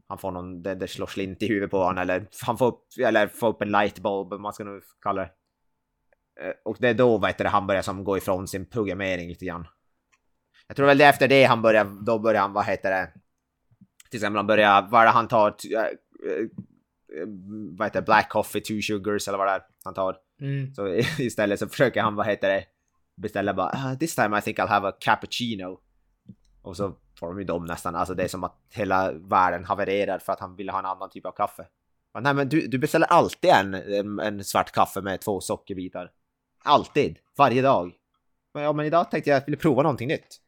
han 0.06 0.18
får 0.18 0.30
någon, 0.30 0.62
det, 0.62 0.74
det 0.74 0.88
slår 0.88 1.06
slint 1.06 1.42
i 1.42 1.48
huvudet 1.48 1.70
på 1.70 1.78
honom 1.78 1.98
eller 1.98 2.26
han 2.46 2.58
får 2.58 2.66
upp, 2.66 2.84
eller 3.04 3.26
får 3.26 3.48
upp 3.48 3.62
en 3.62 3.70
lightbulb, 3.70 4.40
man 4.40 4.52
ska 4.52 4.64
nu 4.64 4.80
kalla 5.02 5.22
det. 5.22 5.30
Eh, 6.40 6.54
och 6.64 6.76
det 6.80 6.88
är 6.88 6.94
då, 6.94 7.18
vad 7.18 7.30
heter 7.30 7.44
det, 7.44 7.50
han 7.50 7.66
börjar 7.66 7.82
som 7.82 8.04
gå 8.04 8.16
ifrån 8.16 8.48
sin 8.48 8.66
programmering 8.66 9.28
lite 9.28 9.44
grann. 9.44 9.66
Jag 10.66 10.76
tror 10.76 10.86
väl 10.86 10.98
det 10.98 11.04
är 11.04 11.10
efter 11.10 11.28
det 11.28 11.44
han 11.44 11.62
börjar, 11.62 11.84
då 11.84 12.18
börjar 12.18 12.40
han, 12.40 12.52
vad 12.52 12.64
heter 12.64 12.90
det, 12.90 13.12
till 14.10 14.18
exempel 14.18 14.36
han 14.36 14.46
börjar, 14.46 14.88
vad 14.90 15.00
är 15.00 15.04
det 15.04 15.10
han 15.10 15.28
tar, 15.28 15.54
vad 17.78 17.86
heter 17.86 18.02
black 18.02 18.28
coffee, 18.28 18.60
two 18.60 18.80
sugars 18.82 19.28
eller 19.28 19.38
vad 19.38 19.46
det 19.46 19.50
är 19.52 19.62
han 19.84 19.94
tar. 19.94 20.16
Mm. 20.40 20.74
Så 20.74 20.88
istället 21.18 21.58
så 21.58 21.68
försöker 21.68 22.02
han, 22.02 22.14
vad 22.14 22.26
heter 22.26 22.48
det, 22.48 22.64
beställa 23.16 23.54
bara 23.54 23.70
"Ah, 23.72 23.94
this 23.96 24.14
time 24.14 24.38
I 24.38 24.42
think 24.42 24.58
I'll 24.58 24.66
have 24.68 24.88
a 24.88 24.92
cappuccino. 25.00 25.80
Och 26.62 26.76
så 26.76 26.96
får 27.18 27.26
de 27.26 27.38
ju 27.38 27.44
dem 27.44 27.64
nästan, 27.64 27.94
alltså 27.94 28.14
det 28.14 28.22
är 28.22 28.28
som 28.28 28.44
att 28.44 28.56
hela 28.70 29.12
världen 29.12 29.64
havererar 29.64 30.18
för 30.18 30.32
att 30.32 30.40
han 30.40 30.56
vill 30.56 30.70
ha 30.70 30.78
en 30.78 30.86
annan 30.86 31.10
typ 31.10 31.26
av 31.26 31.32
kaffe. 31.32 31.66
Men, 32.14 32.22
nej 32.22 32.34
men 32.34 32.48
du, 32.48 32.66
du 32.66 32.78
beställer 32.78 33.06
alltid 33.06 33.50
en, 33.50 33.74
en, 33.74 34.18
en 34.20 34.44
svart 34.44 34.72
kaffe 34.72 35.00
med 35.00 35.20
två 35.20 35.40
sockerbitar. 35.40 36.10
Alltid, 36.64 37.18
varje 37.38 37.62
dag. 37.62 37.92
Men, 38.54 38.62
ja 38.62 38.72
men 38.72 38.86
idag 38.86 39.10
tänkte 39.10 39.30
jag 39.30 39.36
att 39.36 39.42
jag 39.42 39.46
ville 39.46 39.56
prova 39.56 39.82
någonting 39.82 40.08
nytt. 40.08 40.40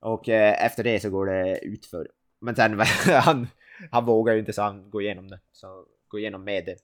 Och 0.00 0.28
eh, 0.28 0.64
efter 0.64 0.84
det 0.84 1.00
så 1.00 1.10
går 1.10 1.26
det 1.26 1.58
utför. 1.64 2.08
Men 2.40 2.56
sen 2.56 2.80
han, 3.22 3.46
han 3.90 4.04
vågar 4.04 4.32
ju 4.32 4.38
inte 4.38 4.52
så 4.52 4.62
han 4.62 4.90
går 4.90 5.02
igenom 5.02 5.28
det. 5.28 5.40
Så 5.52 5.86
gå 6.16 6.20
igenom 6.20 6.44
med 6.44 6.64
det. 6.64 6.76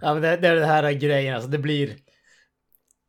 Ja 0.00 0.12
men 0.14 0.22
det, 0.22 0.36
det 0.36 0.48
är 0.48 0.54
det 0.54 0.66
här 0.66 0.92
grejen, 0.92 1.34
alltså 1.34 1.50
det 1.50 1.58
blir 1.58 1.96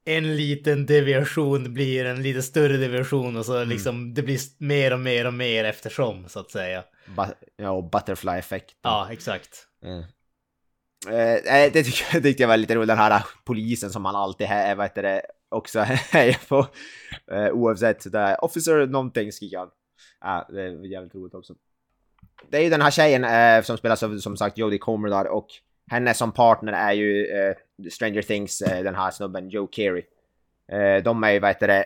en 0.05 0.35
liten 0.35 0.85
deviation 0.85 1.73
blir 1.73 2.05
en 2.05 2.21
lite 2.23 2.41
större 2.41 2.77
deviation 2.77 3.37
och 3.37 3.45
så 3.45 3.55
Mm. 3.57 3.69
liksom 3.69 4.13
det 4.13 4.21
blir 4.23 4.39
mer 4.57 4.93
och 4.93 4.99
mer 4.99 5.27
och 5.27 5.33
mer 5.33 5.63
eftersom 5.63 6.29
så 6.29 6.39
att 6.39 6.51
säga. 6.51 6.83
Bu- 7.17 7.33
ja, 7.57 7.71
och 7.71 7.89
butterfly 7.89 8.31
effekt. 8.31 8.75
Ja, 8.81 9.07
exakt. 9.11 9.67
Eh, 9.85 11.33
eh, 11.33 11.71
det 11.73 11.83
tycker 11.83 12.05
jag, 12.13 12.23
tyckte 12.23 12.43
jag 12.43 12.47
var 12.47 12.57
lite 12.57 12.75
roligt, 12.75 12.87
den 12.87 12.97
här 12.97 13.23
polisen 13.45 13.89
som 13.89 14.01
man 14.01 14.15
alltid 14.15 14.47
är, 14.49 14.75
vad 14.75 14.85
heter 14.85 15.03
det, 15.03 15.21
också 15.49 15.79
hejar 16.11 16.47
på. 16.47 16.67
Eh, 17.31 17.49
oavsett, 17.51 18.11
där, 18.11 18.43
officer 18.43 18.87
någonting 18.87 19.31
skriker 19.31 19.57
han. 19.57 19.69
Ja, 20.21 20.47
det 20.53 20.61
är 20.61 20.85
jävligt 20.91 21.15
roligt 21.15 21.33
också. 21.33 21.53
Det 22.49 22.57
är 22.57 22.61
ju 22.61 22.69
den 22.69 22.81
här 22.81 22.91
tjejen 22.91 23.23
eh, 23.23 23.63
som 23.63 23.77
spelas 23.77 24.03
av 24.03 24.17
som 24.17 24.37
sagt 24.37 24.57
Jodie 24.57 24.77
Comer 24.79 25.09
där 25.09 25.27
och 25.27 25.47
henne 25.91 26.13
som 26.13 26.31
partner 26.31 26.73
är 26.73 26.91
ju 26.93 27.25
eh, 27.25 27.55
Stranger 27.91 28.21
Things, 28.21 28.61
eh, 28.61 28.83
den 28.83 28.95
här 28.95 29.11
snubben 29.11 29.49
Joe 29.49 29.67
Carey. 29.67 30.03
Eh, 30.71 31.03
de 31.03 31.23
är 31.23 31.31
ju, 31.31 31.39
vad 31.39 31.49
heter 31.49 31.67
det, 31.67 31.85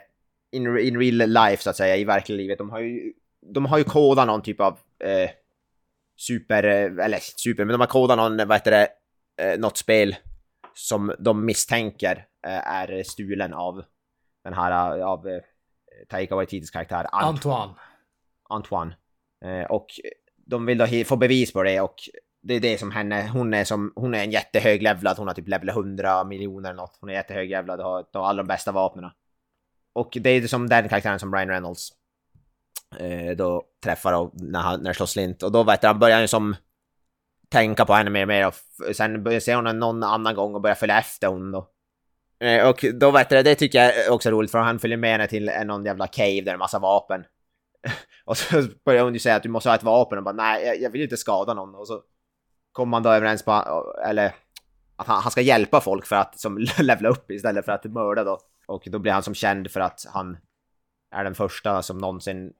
in, 0.51 0.77
in 0.77 0.99
real 0.99 1.29
life 1.29 1.63
så 1.63 1.69
att 1.69 1.75
säga, 1.75 1.95
i 1.95 2.03
verkliga 2.03 2.37
livet. 2.37 2.57
De 2.57 2.69
har 2.69 2.79
ju, 2.79 3.13
de 3.41 3.65
har 3.65 3.77
ju 3.77 3.83
kodat 3.83 4.27
någon 4.27 4.41
typ 4.41 4.61
av 4.61 4.79
eh, 5.03 5.29
super, 6.17 6.63
eh, 6.63 7.05
eller 7.05 7.19
super, 7.19 7.65
men 7.65 7.73
de 7.73 7.79
har 7.79 7.87
kodat 7.87 8.17
någon, 8.17 8.37
vad 8.37 8.57
heter 8.57 8.71
det, 8.71 8.87
något 9.57 9.77
spel 9.77 10.15
som 10.73 11.15
de 11.19 11.45
misstänker 11.45 12.25
är 12.43 13.03
stulen 13.03 13.53
av 13.53 13.83
den 14.43 14.53
här, 14.53 14.99
av 14.99 15.27
Taika 16.09 16.35
Waititis 16.35 16.71
karaktär 16.71 17.03
Ant- 17.03 17.23
Antoine. 17.23 17.73
Antoine. 18.49 18.93
Och 19.69 19.85
de 20.47 20.65
vill 20.65 20.77
då 20.77 20.87
få 21.05 21.15
bevis 21.15 21.53
på 21.53 21.63
det 21.63 21.81
och 21.81 21.95
det 22.41 22.53
är 22.53 22.59
det 22.59 22.77
som 22.77 22.91
henne, 22.91 23.29
hon 23.33 23.53
är 23.53 23.63
som, 23.63 23.93
hon 23.95 24.13
är 24.13 24.23
en 24.23 24.31
jättehöglevlad, 24.31 25.17
hon 25.17 25.27
har 25.27 25.33
typ 25.33 25.47
level 25.47 25.69
100 25.69 26.23
miljoner 26.23 26.69
eller 26.69 26.81
något. 26.81 26.97
Hon 26.99 27.09
är 27.09 27.13
jättehög 27.13 27.49
levlad 27.49 27.79
och 27.79 27.85
har, 27.85 28.05
har 28.13 28.27
alla 28.27 28.43
de 28.43 28.47
bästa 28.47 28.71
vapnen. 28.71 29.09
Och 29.93 30.17
det 30.21 30.29
är 30.29 30.47
som 30.47 30.69
den 30.69 30.89
karaktären 30.89 31.19
som 31.19 31.35
Ryan 31.35 31.49
Reynolds 31.49 31.89
eh, 32.99 33.35
då 33.37 33.63
träffar 33.83 34.13
och 34.13 34.31
när 34.33 34.59
han 34.59 34.83
när 34.83 34.93
slår 34.93 35.05
slint. 35.05 35.43
Och 35.43 35.51
då 35.51 35.63
vet 35.63 35.81
du, 35.81 35.87
han 35.87 35.99
börjar 35.99 36.21
ju 36.21 36.27
som 36.27 36.55
tänka 37.49 37.85
på 37.85 37.93
henne 37.93 38.09
mer 38.09 38.21
och 38.21 38.27
mer 38.27 38.47
och 38.47 38.53
sen 38.95 39.41
ser 39.41 39.55
hon 39.55 39.65
henne 39.65 39.79
någon 39.79 40.03
annan 40.03 40.35
gång 40.35 40.55
och 40.55 40.61
börjar 40.61 40.75
följa 40.75 40.99
efter 40.99 41.27
hon 41.27 41.51
då. 41.51 41.69
Eh, 42.39 42.69
och 42.69 42.85
då 42.93 43.11
vet 43.11 43.29
du, 43.29 43.43
det 43.43 43.55
tycker 43.55 43.83
jag 43.83 43.95
är 43.95 44.11
också 44.11 44.31
roligt 44.31 44.51
för 44.51 44.59
han 44.59 44.79
följer 44.79 44.97
med 44.97 45.11
henne 45.11 45.27
till 45.27 45.51
någon 45.65 45.85
jävla 45.85 46.07
cave 46.07 46.35
där 46.35 46.43
det 46.43 46.51
är 46.51 46.57
massa 46.57 46.79
vapen 46.79 47.23
och 48.25 48.37
så 48.37 48.63
börjar 48.85 49.03
hon 49.03 49.13
ju 49.13 49.19
säga 49.19 49.35
att 49.35 49.43
du 49.43 49.49
måste 49.49 49.69
ha 49.69 49.75
ett 49.75 49.83
vapen 49.83 50.17
och 50.17 50.23
bara 50.23 50.35
nej, 50.35 50.81
jag, 50.81 50.89
vill 50.89 51.01
inte 51.01 51.17
skada 51.17 51.53
någon. 51.53 51.75
Och 51.75 51.87
så 51.87 52.03
kommer 52.71 52.91
man 52.91 53.03
då 53.03 53.09
överens 53.09 53.43
på, 53.43 53.51
eller 54.05 54.35
att 54.95 55.07
han, 55.07 55.21
han 55.21 55.31
ska 55.31 55.41
hjälpa 55.41 55.81
folk 55.81 56.05
för 56.05 56.15
att 56.15 56.39
som 56.39 56.57
levla 56.79 57.09
upp 57.09 57.31
istället 57.31 57.65
för 57.65 57.71
att 57.71 57.85
mörda 57.85 58.23
då. 58.23 58.39
Och 58.67 58.83
då 58.85 58.99
blir 58.99 59.11
han 59.11 59.23
som 59.23 59.35
känd 59.35 59.71
för 59.71 59.79
att 59.79 60.05
han 60.13 60.37
är 61.11 61.23
den 61.23 61.35
första 61.35 61.81
som 61.81 61.97
någonsin 61.97 62.53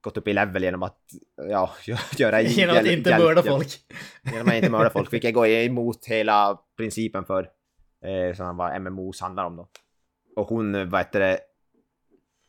gått 0.00 0.16
upp 0.16 0.28
i 0.28 0.32
level 0.32 0.62
genom 0.62 0.82
att 0.82 1.00
ja, 1.36 1.70
göra... 2.16 2.42
Genom 2.42 2.76
att 2.76 2.86
inte 2.86 3.18
mörda 3.18 3.42
folk. 3.42 3.68
Genom 4.32 4.48
att 4.48 4.54
inte 4.54 4.70
mörda 4.70 4.90
folk, 4.90 5.12
vilket 5.12 5.34
går 5.34 5.46
emot 5.46 6.06
hela 6.06 6.58
principen 6.76 7.24
för 7.24 7.48
eh, 8.04 8.34
som 8.34 8.82
MMOs 8.82 9.20
handlar 9.20 9.44
om 9.44 9.56
då. 9.56 9.68
Och 10.36 10.48
hon, 10.48 10.90
vad 10.90 11.00
heter 11.00 11.20
det, 11.20 11.38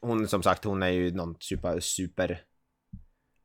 hon 0.08 0.28
som 0.28 0.44
sagt, 0.44 0.64
hon 0.64 0.84
är 0.84 0.90
ju 0.90 1.12
någon 1.12 1.36
super, 1.40 1.80
super... 1.80 2.42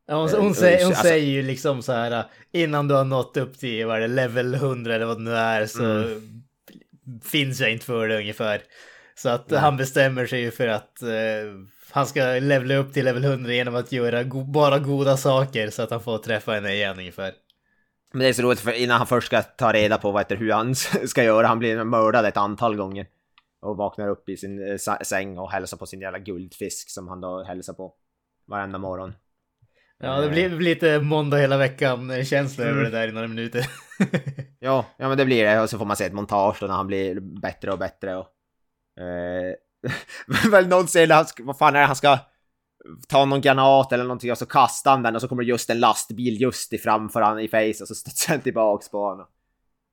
Ja, 0.06 0.14
hon, 0.16 0.28
Eh, 0.28 0.40
hon, 0.40 0.54
säger, 0.54 0.78
hon 0.78 0.86
alltså- 0.86 1.02
säger 1.02 1.26
ju 1.26 1.42
liksom 1.42 1.82
så 1.82 1.92
här 1.92 2.24
innan 2.52 2.88
du 2.88 2.94
har 2.94 3.04
nått 3.04 3.36
upp 3.36 3.58
till 3.58 3.86
vad 3.86 4.00
det, 4.00 4.06
level 4.08 4.54
100 4.54 4.94
eller 4.94 5.06
vad 5.06 5.16
det 5.18 5.22
nu 5.22 5.34
är 5.34 5.66
så 5.66 5.84
Mm. 5.84 6.42
finns 7.24 7.60
jag 7.60 7.72
inte 7.72 7.84
för 7.84 8.08
det 8.08 8.18
ungefär. 8.18 8.62
Så 9.14 9.28
att 9.28 9.50
han 9.52 9.76
bestämmer 9.76 10.26
sig 10.26 10.40
ju 10.40 10.50
för 10.50 10.68
att 10.68 11.02
eh, 11.02 11.08
han 11.90 12.06
ska 12.06 12.20
levela 12.24 12.74
upp 12.76 12.92
till 12.92 13.04
level 13.04 13.24
100 13.24 13.52
genom 13.52 13.74
att 13.74 13.92
göra 13.92 14.22
go- 14.22 14.44
bara 14.44 14.78
goda 14.78 15.16
saker 15.16 15.70
så 15.70 15.82
att 15.82 15.90
han 15.90 16.02
får 16.02 16.18
träffa 16.18 16.52
henne 16.52 16.72
igen 16.74 16.98
ungefär. 16.98 17.32
Men 18.12 18.20
det 18.22 18.28
är 18.28 18.32
så 18.32 18.42
roligt 18.42 18.60
för 18.60 18.72
innan 18.72 18.98
han 18.98 19.06
först 19.06 19.26
ska 19.26 19.42
ta 19.42 19.72
reda 19.72 19.98
på 19.98 20.10
vad 20.10 20.20
heter, 20.20 20.36
hur 20.36 20.52
han 20.52 20.74
ska 21.06 21.24
göra, 21.24 21.46
han 21.46 21.58
blir 21.58 21.84
mördad 21.84 22.26
ett 22.26 22.36
antal 22.36 22.76
gånger. 22.76 23.06
Och 23.62 23.76
vaknar 23.76 24.08
upp 24.08 24.28
i 24.28 24.36
sin 24.36 24.70
eh, 24.70 24.96
säng 25.02 25.38
och 25.38 25.50
hälsar 25.50 25.76
på 25.76 25.86
sin 25.86 26.00
jävla 26.00 26.18
guldfisk 26.18 26.90
som 26.90 27.08
han 27.08 27.20
då 27.20 27.42
hälsar 27.42 27.72
på 27.72 27.94
varenda 28.46 28.78
morgon. 28.78 29.14
Ja, 29.98 30.20
det 30.20 30.28
blir, 30.28 30.50
det 30.50 30.56
blir 30.56 30.74
lite 30.74 31.00
måndag 31.00 31.36
hela 31.38 31.56
veckan 31.56 32.24
känsla 32.24 32.64
över 32.64 32.80
det 32.82 32.88
Mm. 32.88 32.92
där 32.92 33.08
i 33.08 33.12
några 33.12 33.28
minuter. 33.28 33.66
Ja, 34.58 34.86
ja 34.96 35.08
men 35.08 35.18
det 35.18 35.24
blir 35.24 35.44
det. 35.44 35.60
Och 35.60 35.70
så 35.70 35.78
får 35.78 35.84
man 35.84 35.96
se 35.96 36.04
ett 36.04 36.12
montage 36.12 36.56
då 36.60 36.66
när 36.66 36.74
han 36.74 36.86
blir 36.86 37.20
bättre 37.20 37.72
och 37.72 37.78
bättre 37.78 38.16
och... 38.16 38.26
Eh, 39.02 39.54
väl 40.50 40.68
någon 40.68 40.86
han 41.10 41.26
ska, 41.26 41.44
vad 41.44 41.58
fan 41.58 41.76
är 41.76 41.80
det 41.80 41.86
han 41.86 41.96
ska 41.96 42.18
ta 43.08 43.24
någon 43.24 43.40
granat 43.40 43.92
eller 43.92 44.04
någonting 44.04 44.30
och 44.32 44.38
så 44.38 44.46
kastar 44.46 44.90
han 44.90 45.02
den 45.02 45.14
och 45.14 45.20
så 45.20 45.28
kommer 45.28 45.42
det 45.42 45.48
just 45.48 45.70
en 45.70 45.80
lastbil 45.80 46.40
just 46.40 46.72
i 46.72 46.78
framför 46.78 47.20
han 47.20 47.40
i 47.40 47.48
face 47.48 47.82
och 47.82 47.88
så 47.88 47.94
studsar 47.94 48.32
den 48.32 48.42
tillbaks 48.42 48.90
på 48.90 48.98
honom. 48.98 49.26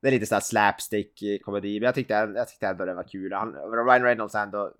Det 0.01 0.07
är 0.07 0.11
lite 0.11 0.25
såhär 0.25 0.41
slapstick 0.41 1.21
eh, 1.21 1.51
men 1.51 1.63
jag 1.63 1.95
tyckte, 1.95 2.13
jag 2.13 2.47
tyckte 2.47 2.67
ändå 2.67 2.85
det 2.85 2.93
var 2.93 3.03
kul. 3.03 3.33
Han, 3.33 3.53
Ryan 3.53 4.03
Reynolds 4.03 4.35
är 4.35 4.43
ändå 4.43 4.73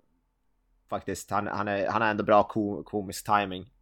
faktiskt, 0.90 1.30
han, 1.30 1.46
han, 1.46 1.68
är, 1.68 1.88
han 1.88 2.02
har 2.02 2.08
ändå 2.08 2.24
bra 2.24 2.42
ko, 2.42 2.82
komisk 2.82 3.26
timing. 3.26 3.72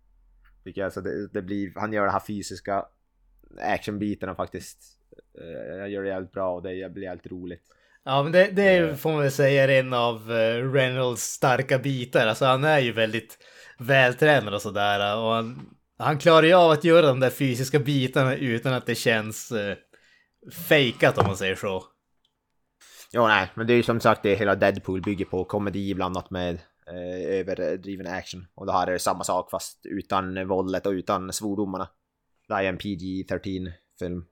Tycker 0.65 0.81
jag, 0.81 0.93
så 0.93 1.01
det, 1.01 1.29
det 1.29 1.43
blir, 1.43 1.73
han 1.77 1.93
gör 1.93 2.03
den 2.03 2.13
här 2.13 2.23
fysiska 2.27 2.87
actionbiten 3.61 4.29
och 4.29 4.37
faktiskt 4.37 4.79
eh, 5.41 5.77
jag 5.79 5.91
gör 5.91 6.03
det 6.03 6.09
jävligt 6.09 6.33
bra 6.33 6.55
och 6.55 6.63
det 6.63 6.93
blir 6.93 7.03
jävligt 7.03 7.27
roligt. 7.27 7.63
Ja, 8.05 8.23
men 8.23 8.33
det, 8.33 8.51
det 8.51 9.01
får 9.01 9.11
man 9.11 9.21
väl 9.21 9.31
säga 9.31 9.65
är 9.65 9.69
en 9.69 9.93
av 9.93 10.33
eh, 10.33 10.73
Reynolds 10.73 11.23
starka 11.23 11.79
bitar. 11.79 12.27
Alltså 12.27 12.45
han 12.45 12.65
är 12.65 12.79
ju 12.79 12.93
väldigt 12.93 13.39
vältränad 13.79 14.55
och 14.55 14.63
sådär. 14.63 15.17
Och 15.17 15.33
han, 15.33 15.77
han 15.99 16.19
klarar 16.19 16.47
ju 16.47 16.55
av 16.55 16.71
att 16.71 16.85
göra 16.85 17.07
de 17.07 17.21
där 17.21 17.31
fysiska 17.31 17.79
bitarna 17.79 18.37
utan 18.37 18.73
att 18.73 18.87
det 18.87 18.95
känns 18.95 19.53
eh, 19.53 19.77
fejkat 20.53 21.19
om 21.19 21.27
man 21.27 21.37
säger 21.37 21.55
så. 21.55 21.85
Ja, 23.13 23.29
nej, 23.29 23.51
men 23.55 23.67
det 23.67 23.73
är 23.73 23.77
ju 23.77 23.83
som 23.83 24.01
sagt 24.01 24.23
det 24.23 24.35
hela 24.35 24.55
Deadpool 24.55 25.03
bygger 25.03 25.25
på 25.25 25.45
komedi 25.45 25.95
blandat 25.95 26.31
med 26.31 26.55
eh, 26.87 27.39
överdriven 27.39 28.07
action. 28.07 28.47
Och 28.55 28.67
det 28.67 28.73
här 28.73 28.87
är 28.87 28.99
samma 28.99 29.25
sak 29.25 29.51
fast 29.51 29.87
utan 29.87 30.49
våldet 30.49 30.87
och 30.87 30.91
utan 30.91 31.33
svordomarna. 31.33 31.89
Det 32.49 32.55
här 32.55 32.65
är 32.65 32.69
en 32.69 32.79
PG-13 32.79 33.73
film. 33.99 34.25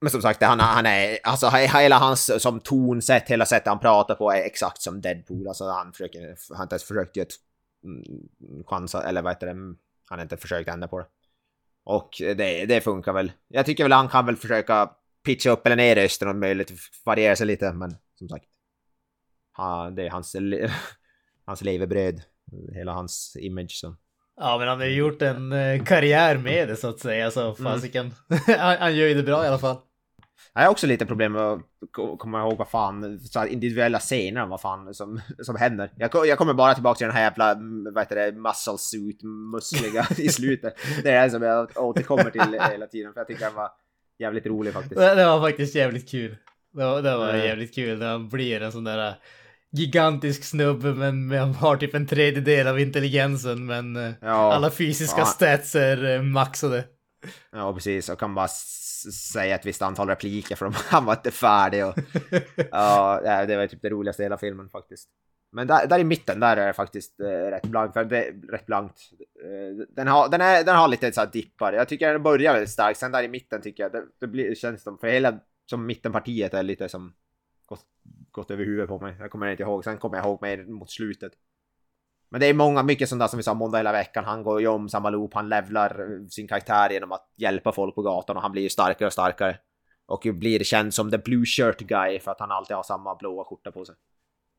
Men 0.00 0.10
som 0.10 0.22
sagt, 0.22 0.42
han, 0.42 0.60
han 0.60 0.86
är, 0.86 1.18
alltså 1.22 1.48
hela 1.48 1.98
hans 1.98 2.42
som 2.42 2.60
tonsätt, 2.60 3.28
hela 3.28 3.46
sättet 3.46 3.68
han 3.68 3.78
pratar 3.78 4.14
på 4.14 4.30
är 4.30 4.42
exakt 4.42 4.82
som 4.82 5.00
Deadpool. 5.00 5.48
Alltså 5.48 5.68
han 5.68 5.92
försöker, 5.92 6.20
han 6.20 6.56
har 6.56 6.62
inte 6.62 6.74
ens 6.74 6.84
försökt 6.84 7.16
göra 7.16 7.28
mm, 7.84 8.64
chans, 8.66 8.94
eller 8.94 9.22
vad 9.22 9.32
heter 9.32 9.46
det, 9.46 9.52
han 10.08 10.18
har 10.18 10.22
inte 10.22 10.36
försökt 10.36 10.68
ändra 10.68 10.88
på 10.88 10.98
det. 10.98 11.06
Och 11.84 12.10
det, 12.18 12.66
det 12.66 12.80
funkar 12.80 13.12
väl. 13.12 13.32
Jag 13.48 13.66
tycker 13.66 13.84
väl 13.84 13.92
han 13.92 14.08
kan 14.08 14.26
väl 14.26 14.36
försöka 14.36 14.90
pitcha 15.24 15.50
upp 15.50 15.66
eller 15.66 15.76
ner 15.76 15.94
rösten 15.96 16.28
om 16.28 16.40
möjligt, 16.40 16.72
variera 17.04 17.36
sig 17.36 17.46
lite, 17.46 17.72
men 17.72 17.90
som 18.18 18.28
sagt. 18.28 18.44
Han, 19.52 19.94
det 19.94 20.06
är 20.06 20.10
hans, 20.10 20.36
hans 21.46 21.62
levebröd, 21.62 22.22
hela 22.74 22.92
hans 22.92 23.36
image 23.40 23.72
så. 23.72 23.96
Ja, 24.36 24.58
men 24.58 24.68
han 24.68 24.78
har 24.78 24.86
ju 24.86 24.94
gjort 24.96 25.22
en 25.22 25.52
eh, 25.52 25.84
karriär 25.84 26.38
med 26.38 26.68
det 26.68 26.76
så 26.76 26.88
att 26.88 27.00
säga. 27.00 27.30
Så 27.30 27.54
fasiken. 27.54 28.14
han, 28.46 28.76
han 28.78 28.96
gör 28.96 29.08
ju 29.08 29.14
det 29.14 29.22
bra 29.22 29.44
i 29.44 29.48
alla 29.48 29.58
fall. 29.58 29.76
Jag 30.54 30.62
har 30.62 30.70
också 30.70 30.86
lite 30.86 31.06
problem 31.06 31.32
med 31.32 31.42
att 31.42 31.60
ko- 31.90 32.16
komma 32.16 32.40
ihåg 32.40 32.56
vad 32.56 32.68
fan, 32.68 33.20
så 33.20 33.46
individuella 33.46 33.98
scener 33.98 34.46
vad 34.46 34.60
fan 34.60 34.94
som, 34.94 35.20
som 35.42 35.56
händer. 35.56 35.90
Jag, 35.96 36.26
jag 36.26 36.38
kommer 36.38 36.54
bara 36.54 36.74
tillbaka 36.74 36.98
till 36.98 37.06
den 37.06 37.16
här 37.16 37.22
jävla, 37.22 37.50
mm, 37.50 37.94
vad 37.94 38.02
heter 38.02 38.16
det, 38.16 38.32
muscle 38.32 38.78
suit, 38.78 39.22
muskliga 39.52 40.06
i 40.18 40.28
slutet. 40.28 40.74
Det 41.02 41.10
är 41.10 41.24
det 41.24 41.30
som 41.30 41.42
jag 41.42 41.70
återkommer 41.76 42.30
till 42.30 42.60
hela 42.70 42.86
tiden, 42.86 43.12
för 43.12 43.20
jag 43.20 43.26
tycker 43.26 43.44
den 43.44 43.54
var 43.54 43.70
jävligt 44.18 44.46
rolig 44.46 44.72
faktiskt. 44.72 45.00
Det, 45.00 45.26
var 45.26 45.40
faktiskt 45.48 45.74
jävligt 45.74 46.10
kul. 46.10 46.36
Det 46.72 46.84
var, 46.84 47.02
det 47.02 47.16
var 47.16 47.28
Mm. 47.28 47.46
jävligt 47.46 47.74
kul 47.74 47.98
när 47.98 48.08
han 48.10 48.28
blir 48.28 48.60
en 48.62 48.72
sån 48.72 48.84
där 48.84 49.08
eh, 49.08 49.14
gigantisk 49.72 50.44
snubbe 50.44 50.94
men, 50.94 51.30
han 51.30 51.54
har 51.54 51.76
typ 51.76 51.94
en 51.94 52.06
tredjedel 52.06 52.66
av 52.66 52.80
intelligensen 52.80 53.66
men 53.66 53.96
eh, 53.96 54.12
Ja. 54.20 54.52
alla 54.54 54.70
fysiska 54.70 55.20
Ja. 55.20 55.24
stats 55.26 55.74
är 55.74 56.22
maxade. 56.22 56.84
Ja, 57.52 57.74
precis. 57.74 58.08
Och 58.08 58.18
kan 58.18 58.34
bara 58.34 58.48
säga 59.32 59.54
ett 59.54 59.66
visst 59.66 59.82
antal 59.82 60.08
repliker 60.08 60.56
för 60.56 60.74
han 60.88 61.04
var 61.04 61.14
inte 61.14 61.30
färdig. 61.30 61.86
Och, 61.86 61.94
ja, 62.70 63.20
ja, 63.24 63.46
det 63.46 63.56
var 63.56 63.66
typ 63.66 63.82
det 63.82 63.90
roligaste 63.90 64.22
i 64.22 64.24
hela 64.24 64.38
filmen 64.38 64.68
faktiskt. 64.68 65.08
Men 65.54 65.66
där, 65.66 65.86
där 65.86 65.98
i 65.98 66.04
mitten, 66.04 66.40
där 66.40 66.56
är 66.56 66.66
det 66.66 66.72
faktiskt 66.72 67.20
eh, 67.20 67.26
rätt 67.26 67.66
blankt. 67.66 67.92
För 67.92 68.04
det, 68.04 68.30
rätt 68.48 68.66
blankt. 68.66 69.00
Eh, 69.44 69.86
den, 69.88 70.08
har, 70.08 70.28
den, 70.28 70.40
är, 70.40 70.64
den 70.64 70.76
har 70.76 70.88
lite 70.88 71.12
så 71.12 71.20
här 71.20 71.30
dippar. 71.32 71.72
Jag 71.72 71.88
tycker 71.88 72.12
den 72.12 72.22
börjar 72.22 72.52
väldigt 72.52 72.70
starkt. 72.70 72.98
Sen 72.98 73.12
där 73.12 73.22
i 73.22 73.28
mitten 73.28 73.62
tycker 73.62 73.82
jag, 73.82 73.92
det, 73.92 74.02
det 74.20 74.26
blir, 74.26 74.54
känns 74.54 74.82
som, 74.82 74.98
för 74.98 75.06
hela 75.06 75.38
som 75.70 75.86
mittenpartiet 75.86 76.54
är 76.54 76.62
lite 76.62 76.88
som 76.88 77.12
gått, 77.66 77.84
gått 78.30 78.50
över 78.50 78.64
huvudet 78.64 78.88
på 78.88 78.98
mig. 78.98 79.16
Jag 79.20 79.30
kommer 79.30 79.46
inte 79.46 79.62
ihåg. 79.62 79.84
Sen 79.84 79.98
kommer 79.98 80.16
jag 80.16 80.26
ihåg 80.26 80.42
mer 80.42 80.64
mot 80.64 80.90
slutet. 80.90 81.32
Men 82.28 82.40
det 82.40 82.46
är 82.46 82.54
många, 82.54 82.82
mycket 82.82 83.08
sånt 83.08 83.20
där 83.20 83.28
som 83.28 83.36
vi 83.36 83.42
sa 83.42 83.54
måndag 83.54 83.78
hela 83.78 83.92
veckan. 83.92 84.24
Han 84.24 84.42
går 84.42 84.60
ju 84.60 84.66
om 84.66 84.88
samma 84.88 85.10
loop, 85.10 85.34
han 85.34 85.48
levlar 85.48 86.00
eh, 86.00 86.26
sin 86.26 86.48
karaktär 86.48 86.90
genom 86.90 87.12
att 87.12 87.32
hjälpa 87.36 87.72
folk 87.72 87.94
på 87.94 88.02
gatan 88.02 88.36
och 88.36 88.42
han 88.42 88.52
blir 88.52 88.62
ju 88.62 88.68
starkare 88.68 89.06
och 89.06 89.12
starkare. 89.12 89.58
Och 90.06 90.26
blir 90.34 90.64
känd 90.64 90.94
som 90.94 91.10
the 91.10 91.18
blue 91.18 91.46
shirt 91.46 91.80
guy 91.80 92.20
för 92.20 92.30
att 92.30 92.40
han 92.40 92.50
alltid 92.50 92.76
har 92.76 92.82
samma 92.82 93.14
blåa 93.14 93.44
skjorta 93.44 93.72
på 93.72 93.84
sig. 93.84 93.94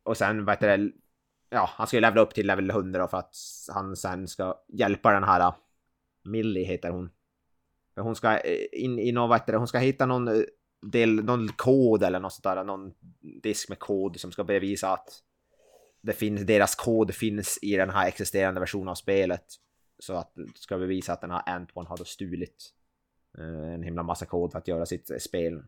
Och 0.05 0.17
sen, 0.17 0.45
vad 0.45 0.55
heter 0.55 0.77
det, 0.77 0.91
ja, 1.49 1.69
han 1.73 1.87
ska 1.87 1.97
ju 1.97 2.01
levla 2.01 2.21
upp 2.21 2.33
till 2.33 2.47
level 2.47 2.69
100 2.69 3.07
för 3.07 3.17
att 3.17 3.35
han 3.73 3.95
sen 3.95 4.27
ska 4.27 4.55
hjälpa 4.67 5.11
den 5.11 5.23
här 5.23 5.39
äh, 5.39 5.55
Millie 6.23 6.63
heter 6.63 6.89
hon. 6.89 7.09
Hon 7.95 8.15
ska 8.15 8.37
eh, 8.37 8.65
in 8.71 8.99
i 8.99 9.11
något, 9.11 9.29
vad 9.29 9.39
heter 9.39 9.51
det, 9.51 9.57
hon 9.57 9.67
ska 9.67 9.77
hitta 9.77 10.05
någon 10.05 10.27
eh, 10.27 10.43
del, 10.81 11.23
någon 11.23 11.47
kod 11.47 12.03
eller 12.03 12.19
något 12.19 12.33
sånt 12.33 12.43
där, 12.43 12.63
någon 12.63 12.93
disk 13.43 13.69
med 13.69 13.79
kod 13.79 14.19
som 14.19 14.31
ska 14.31 14.43
bevisa 14.43 14.93
att 14.93 15.21
det 16.01 16.13
finns, 16.13 16.41
deras 16.41 16.75
kod 16.75 17.13
finns 17.13 17.59
i 17.61 17.75
den 17.75 17.89
här 17.89 18.07
existerande 18.07 18.59
versionen 18.59 18.87
av 18.87 18.95
spelet. 18.95 19.45
Så 19.99 20.13
att 20.13 20.33
ska 20.55 20.77
bevisa 20.77 21.13
att 21.13 21.21
den 21.21 21.31
här 21.31 21.43
Antoine 21.45 21.87
har 21.87 21.97
då 21.97 22.05
stulit 22.05 22.73
eh, 23.37 23.73
en 23.73 23.83
himla 23.83 24.03
massa 24.03 24.25
kod 24.25 24.51
för 24.51 24.59
att 24.59 24.67
göra 24.67 24.85
sitt 24.85 25.21
spel. 25.21 25.63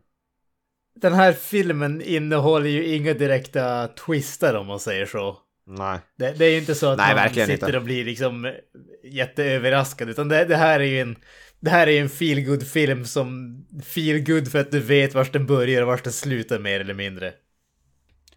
Den 1.00 1.12
här 1.12 1.32
filmen 1.32 2.02
innehåller 2.02 2.70
ju 2.70 2.86
inga 2.86 3.14
direkta 3.14 3.88
twister 3.88 4.56
om 4.56 4.66
man 4.66 4.80
säger 4.80 5.06
så. 5.06 5.38
Nej. 5.66 5.98
Det, 6.18 6.32
det 6.38 6.44
är 6.44 6.50
ju 6.50 6.58
inte 6.58 6.74
så 6.74 6.86
att 6.86 6.98
Nej, 6.98 7.14
man 7.14 7.28
sitter 7.28 7.52
inte. 7.52 7.76
och 7.76 7.84
blir 7.84 8.04
liksom 8.04 8.52
jätteöverraskad, 9.04 10.08
utan 10.08 10.28
det, 10.28 10.44
det 10.44 10.56
här 10.56 10.80
är 10.80 10.84
ju 10.84 11.00
en 11.00 11.16
det 11.60 11.70
här 11.70 11.86
är 11.86 11.90
ju 11.90 11.98
en 11.98 12.08
feel 12.08 12.60
film 12.60 13.04
som 13.04 13.58
feel 13.84 14.24
good 14.24 14.52
för 14.52 14.58
att 14.58 14.70
du 14.70 14.80
vet 14.80 15.14
vart 15.14 15.32
den 15.32 15.46
börjar 15.46 15.82
och 15.82 15.88
vart 15.88 16.04
den 16.04 16.12
slutar 16.12 16.58
mer 16.58 16.80
eller 16.80 16.94
mindre. 16.94 17.34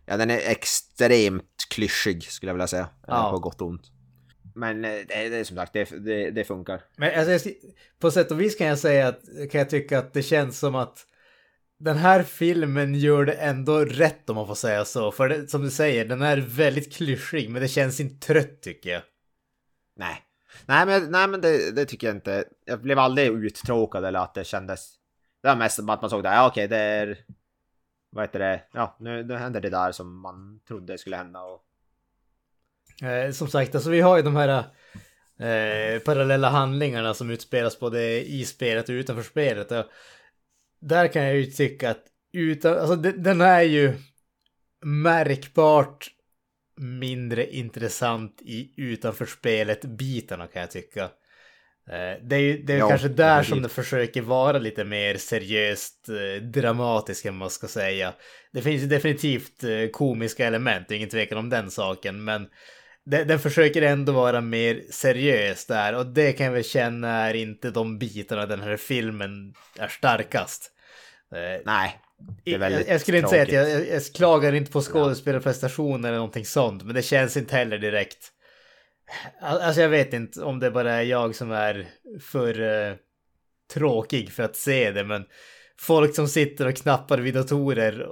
Ja, 0.05 0.17
den 0.17 0.29
är 0.29 0.37
extremt 0.37 1.65
klyschig 1.69 2.23
skulle 2.23 2.49
jag 2.49 2.53
vilja 2.53 2.67
säga. 2.67 2.89
Ja. 3.07 3.31
På 3.31 3.39
gott 3.39 3.61
och 3.61 3.67
ont. 3.67 3.91
Men 4.55 4.85
eh, 4.85 4.91
det, 4.91 5.29
det 5.29 5.37
är 5.37 5.43
som 5.43 5.57
sagt, 5.57 5.73
det, 5.73 6.05
det, 6.05 6.31
det 6.31 6.43
funkar. 6.43 6.81
Men 6.97 7.29
alltså, 7.29 7.49
på 7.99 8.11
sätt 8.11 8.31
och 8.31 8.41
vis 8.41 8.55
kan 8.55 8.67
jag 8.67 8.79
säga 8.79 9.07
att 9.07 9.21
kan 9.51 9.59
jag 9.59 9.69
tycka 9.69 9.99
att 9.99 10.13
det 10.13 10.23
känns 10.23 10.59
som 10.59 10.75
att 10.75 11.05
den 11.83 11.97
här 11.97 12.23
filmen 12.23 12.95
gör 12.95 13.25
det 13.25 13.33
ändå 13.33 13.79
rätt 13.79 14.29
om 14.29 14.35
man 14.35 14.47
får 14.47 14.55
säga 14.55 14.85
så. 14.85 15.11
För 15.11 15.29
det, 15.29 15.47
som 15.47 15.61
du 15.61 15.71
säger, 15.71 16.05
den 16.05 16.21
är 16.21 16.37
väldigt 16.37 16.93
klyschig 16.93 17.49
men 17.49 17.61
det 17.61 17.67
känns 17.67 17.99
inte 17.99 18.27
trött 18.27 18.61
tycker 18.61 18.89
jag. 18.89 19.01
Nej. 19.95 20.21
Nej 20.65 20.85
men, 20.85 21.11
nej, 21.11 21.27
men 21.27 21.41
det, 21.41 21.71
det 21.71 21.85
tycker 21.85 22.07
jag 22.07 22.15
inte. 22.15 22.45
Jag 22.65 22.81
blev 22.81 22.99
aldrig 22.99 23.27
uttråkad 23.27 24.05
eller 24.05 24.19
att 24.19 24.33
det 24.33 24.43
kändes... 24.43 24.93
Det 25.41 25.47
var 25.47 25.55
mest 25.55 25.79
att 25.79 26.01
man 26.01 26.09
såg 26.09 26.23
det, 26.23 26.29
ja 26.29 26.47
okej 26.47 26.67
det 26.67 26.77
är... 26.77 27.17
Vad 28.09 28.23
heter 28.23 28.39
det? 28.39 28.61
Ja, 28.73 28.95
nu, 28.99 29.23
nu 29.23 29.35
händer 29.35 29.61
det 29.61 29.69
där 29.69 29.91
som 29.91 30.21
man 30.21 30.59
trodde 30.67 30.97
skulle 30.97 31.17
hända 31.17 31.41
och... 31.41 31.63
Eh, 33.07 33.31
som 33.31 33.47
sagt, 33.47 33.75
alltså 33.75 33.89
vi 33.89 34.01
har 34.01 34.17
ju 34.17 34.23
de 34.23 34.35
här 34.35 34.63
eh, 35.39 35.99
parallella 35.99 36.49
handlingarna 36.49 37.13
som 37.13 37.29
utspelas 37.29 37.79
både 37.79 38.27
i 38.27 38.45
spelet 38.45 38.89
och 38.89 38.93
utanför 38.93 39.23
spelet. 39.23 39.71
Och 39.71 39.85
där 40.81 41.07
kan 41.07 41.23
jag 41.23 41.35
ju 41.35 41.45
tycka 41.45 41.89
att 41.89 42.03
utan, 42.33 42.77
alltså 42.77 42.95
den, 42.95 43.41
är 43.41 43.61
ju 43.61 43.93
märkbart 44.85 46.07
mindre 46.77 47.51
intressant 47.55 48.41
i 48.41 48.73
utanför 48.77 49.25
spelet 49.25 49.81
bitarna 49.85 50.47
kan 50.47 50.61
jag 50.61 50.71
tycka. 50.71 51.03
Eh, 51.89 52.17
Det 52.23 52.35
är 52.35 52.39
ju 52.39 52.63
det 52.63 52.73
är 52.73 52.77
Ja, 52.77 52.89
kanske 52.89 53.07
där 53.07 53.43
som 53.43 53.61
definitivt. 53.61 53.63
det 53.63 53.69
försöker 53.69 54.21
vara 54.21 54.57
lite 54.59 54.83
mer 54.83 55.15
seriöst 55.17 56.09
eh, 56.09 56.43
dramatiskt 56.43 57.25
än 57.25 57.35
man 57.37 57.49
ska 57.49 57.67
säga. 57.67 58.13
Det 58.53 58.61
finns 58.61 58.83
ju 58.83 58.87
definitivt 58.87 59.63
eh, 59.63 59.87
komiska 59.91 60.45
element, 60.47 60.87
det 60.87 60.93
är 60.93 60.97
ingen 60.97 61.09
tvekan 61.09 61.37
om 61.37 61.49
den 61.49 61.71
saken, 61.71 62.23
men 62.23 62.47
den, 63.05 63.27
den 63.27 63.39
försöker 63.39 63.81
ändå 63.81 64.11
vara 64.11 64.41
mer 64.41 64.81
seriös 64.89 65.65
där 65.65 65.95
och 65.95 66.05
det 66.05 66.33
kan 66.33 66.45
jag 66.45 66.53
väl 66.53 66.63
känna 66.63 67.09
är 67.09 67.33
inte 67.33 67.71
de 67.71 67.99
bitarna 67.99 68.45
den 68.45 68.61
här 68.61 68.77
filmen 68.77 69.53
är 69.79 69.87
starkast. 69.87 70.71
Eh, 71.35 71.61
Nej. 71.65 71.99
Det 72.45 72.51
är 72.51 72.53
jag, 72.53 72.59
väldigt 72.59 72.87
jag 72.87 73.01
skulle 73.01 73.17
inte 73.17 73.29
säga 73.29 73.41
att 73.43 73.49
tråkigt. 73.49 73.69
jag, 73.73 73.81
jag, 73.87 73.95
jag 73.95 74.03
klagar 74.15 74.53
inte 74.53 74.71
på 74.71 74.81
skådespelarprestation 74.81 76.05
eller 76.05 76.15
någonting 76.17 76.45
sånt, 76.45 76.83
men 76.83 76.95
det 76.95 77.01
känns 77.01 77.37
inte 77.37 77.55
heller 77.55 77.77
direkt. 77.77 78.31
Al- 79.41 79.61
Alltså 79.61 79.81
jag 79.81 79.89
vet 79.89 80.13
inte 80.13 80.41
om 80.43 80.59
det 80.59 80.71
bara 80.71 80.93
är 80.93 81.01
jag 81.03 81.35
som 81.35 81.51
är 81.51 81.87
för 82.21 82.61
eh, 82.89 82.95
tråkig 83.73 84.31
för 84.31 84.43
att 84.43 84.55
se 84.55 84.91
det, 84.91 85.03
men 85.03 85.25
folk 85.79 86.15
som 86.15 86.27
sitter 86.27 86.67
och 86.67 86.75
knappar 86.75 87.17
vid 87.17 87.33
datorer, 87.33 88.07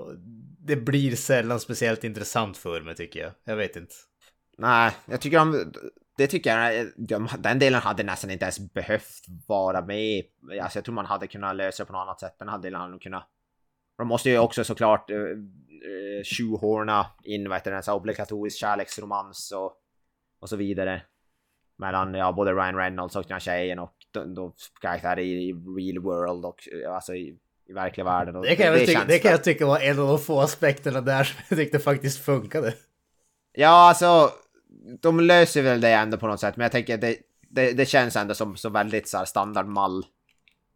det 0.68 0.76
blir 0.76 1.16
sällan 1.16 1.60
speciellt 1.60 2.04
intressant 2.04 2.58
för 2.58 2.82
mig 2.82 2.96
tycker 2.96 3.20
jag. 3.20 3.32
Jag 3.46 3.56
vet 3.56 3.76
inte. 3.76 3.96
Nej, 4.60 4.91
jag 5.05 5.22
tycker 5.22 5.39
om... 5.39 5.74
Det 6.18 6.28
tycker 6.28 6.57
jag, 6.57 6.88
de, 6.97 7.28
den 7.39 7.60
delen 7.60 7.82
hade 7.82 8.03
nästan 8.03 8.32
inte 8.32 8.45
ens 8.45 8.74
behövt 8.74 9.26
vara 9.47 9.86
med. 9.86 10.24
Alltså 10.62 10.78
jag 10.78 10.86
tror 10.86 10.95
man 10.95 11.05
hade 11.05 11.28
kunnat 11.28 11.55
lösa 11.55 11.84
det 11.84 11.88
på 11.88 11.93
något 11.93 12.01
annat 12.01 12.20
sätt. 12.20 12.36
Den 12.39 12.49
här 12.49 12.57
delen 12.57 12.80
hade 12.82 12.91
nog 12.91 13.01
kunnat... 13.01 13.28
De 13.97 14.07
måste 14.07 14.30
ju 14.30 14.39
också 14.39 14.64
såklart 14.64 15.10
uh, 15.10 15.18
uh, 15.18 16.24
shoehorna 16.24 17.05
in 17.24 17.49
vad 17.49 17.57
heter 17.57 17.72
det, 17.72 17.84
här 17.88 17.93
obligatorisk 17.93 18.57
kärleksromans 18.57 19.51
och, 19.51 19.74
och 20.39 20.49
så 20.49 20.55
vidare. 20.55 21.01
Mellan 21.78 22.14
ja, 22.14 22.32
både 22.32 22.51
Ryan 22.51 22.76
Reynolds 22.76 23.16
och 23.16 23.24
den 23.24 23.32
här 23.32 23.39
tjejen 23.39 23.80
och 23.80 23.93
de 24.12 24.53
karaktärer 24.82 25.20
i, 25.20 25.53
real 25.53 26.03
world 26.03 26.45
och 26.45 26.68
eh, 26.68 26.95
alltså 26.95 27.16
i, 27.16 27.38
i 27.66 27.74
verkliga 27.74 28.05
världen. 28.05 28.36
Och 28.36 28.43
Det 28.43 28.55
kan, 28.55 28.66
jag, 28.66 28.74
väl 28.74 28.86
tycka, 28.86 29.05
det 29.07 29.20
kan 29.20 29.32
jag 29.32 29.43
tycka 29.43 29.66
var 29.66 29.80
en 29.80 29.99
av 29.99 30.07
de 30.07 30.20
få 30.20 30.39
aspekterna 30.39 31.01
där 31.01 31.24
som 31.24 31.41
jag 31.49 31.60
tyckte 31.60 31.80
faktiskt 31.80 32.26
funkade. 32.26 32.74
Ja, 33.53 33.88
alltså. 33.88 34.32
De 35.01 35.20
löser 35.20 35.61
väl 35.61 35.82
det 35.82 35.93
ändå 35.93 36.17
på 36.17 36.28
något 36.28 36.39
sätt, 36.39 36.57
men 36.57 36.63
jag 36.63 36.72
tänker 36.72 36.97
det, 36.97 37.17
det, 37.49 37.72
det 37.74 37.86
känns 37.86 38.15
ändå 38.15 38.34
som 38.34 38.57
så 38.57 38.70
väldigt 38.70 39.07
så 39.07 39.17
här 39.17 39.26
standardmall. 39.26 40.05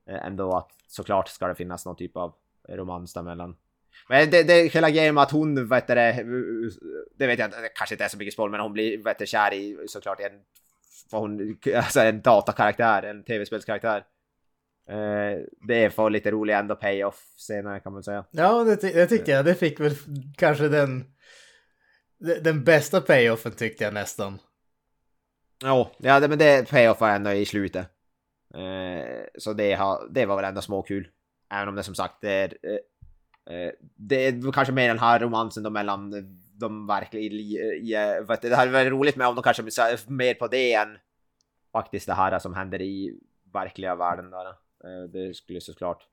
Eh, 0.10 0.26
ändå 0.26 0.58
att 0.58 0.70
såklart 0.88 1.28
ska 1.28 1.48
det 1.48 1.56
finnas 1.56 1.86
någon 1.86 1.96
typ 1.96 2.18
av 2.18 2.34
romans 2.70 3.14
däremellan. 3.14 3.56
Men 4.10 4.30
det, 4.30 4.44
det 4.44 4.74
hela 4.74 4.90
grejen 4.90 5.16
med 5.16 5.24
att 5.24 5.32
hon, 5.32 5.68
vet 5.68 5.88
det, 5.88 6.26
det 7.18 7.28
vet 7.28 7.40
jag 7.40 7.48
inte, 7.48 7.62
det 7.62 7.70
kanske 7.70 7.96
inte 7.96 8.04
är 8.06 8.10
så 8.10 8.18
mycket 8.18 8.34
spoil, 8.34 8.52
men 8.52 8.60
hon 8.60 8.74
blir, 8.74 9.04
vet 9.04 9.20
du, 9.20 9.26
kär 9.26 9.54
i 9.54 9.78
såklart 9.88 10.20
en, 10.20 10.32
vad 11.12 11.22
hon, 11.22 11.58
alltså 11.76 12.00
en 12.00 12.22
datakaraktär, 12.22 13.04
en 13.04 13.24
tv-spelskaraktär. 13.24 14.04
Eh, 14.90 15.42
det 15.68 15.90
får 15.90 16.10
lite 16.10 16.32
rolig 16.32 16.54
ändå 16.54 16.76
payoff 16.76 17.24
senare 17.38 17.80
kan 17.80 17.94
man 17.94 18.04
säga. 18.04 18.26
Ja, 18.32 18.64
det, 18.64 18.76
ty- 18.76 18.94
det 18.94 19.08
tyckte 19.08 19.32
jag. 19.32 19.46
Det 19.46 19.56
fick 19.56 19.80
väl 19.80 19.96
kanske 20.38 20.68
den, 20.68 21.06
den 22.18 22.64
bästa 22.64 23.02
payoffen 23.02 23.52
tyckte 23.52 23.84
jag 23.84 23.94
nästan. 23.94 24.40
Ja, 25.64 25.92
ja 25.98 26.20
det, 26.20 26.28
men 26.28 26.40
det 26.40 26.70
payoffar 26.70 27.10
ändå 27.10 27.32
i 27.32 27.46
slutet. 27.46 27.88
Eh, 28.54 29.26
så 29.38 29.54
det, 29.54 29.74
har, 29.74 30.08
det 30.10 30.26
var 30.26 30.36
väl 30.36 30.46
ändå 30.46 30.62
småkul. 30.62 31.08
Även 31.50 31.68
om 31.68 31.76
det 31.76 31.84
som 31.84 31.96
sagt 31.96 32.22
det 32.22 32.32
är... 32.32 32.58
Eh, 32.64 33.56
eh, 33.56 33.72
det 33.80 34.28
är 34.28 34.52
kanske 34.52 34.74
mer 34.74 34.88
den 34.88 35.00
här 35.00 35.20
romansen 35.20 35.64
då 35.64 35.70
mellan 35.70 36.12
de 36.54 36.88
verkligen... 36.88 37.32
Det 38.42 38.56
hade 38.56 38.72
varit 38.72 38.92
roligt 38.92 39.16
med 39.16 39.28
om 39.28 39.36
de 39.36 39.44
kanske 39.44 39.64
mer 40.08 40.34
på 40.34 40.48
det 40.48 40.74
än 40.74 40.98
faktiskt 41.72 42.08
det 42.08 42.14
här 42.14 42.40
som 42.40 42.54
händer 42.54 42.82
i 42.82 43.20
verkliga 43.54 43.96
världen 43.96 44.30
där. 44.30 44.48
Eh, 44.84 45.10
det 45.10 45.36
skulle 45.36 45.62
såklart... 45.62 46.08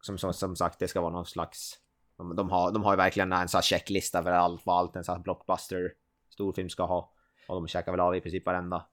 Som, 0.00 0.18
som, 0.18 0.32
som 0.32 0.56
sagt, 0.56 0.78
det 0.78 0.88
ska 0.88 1.00
vara 1.00 1.12
någon 1.12 1.26
slags... 1.26 1.78
De, 2.18 2.36
de, 2.36 2.50
har, 2.50 2.72
de 2.72 2.84
har 2.84 2.92
ju 2.92 2.96
verkligen 2.96 3.32
en 3.32 3.48
sån 3.48 3.58
här 3.58 3.62
checklista 3.62 4.22
för 4.22 4.30
allt 4.30 4.66
vad 4.66 4.78
allt 4.78 4.96
en 4.96 5.04
sån 5.04 5.16
här 5.16 5.22
blockbuster 5.22 5.92
storfilm 6.30 6.68
ska 6.68 6.84
ha. 6.84 7.12
Och 7.48 7.54
de 7.54 7.68
käkar 7.68 7.92
väl 7.92 8.00
av 8.00 8.16
i 8.16 8.20
princip 8.20 8.46
varenda 8.46 8.86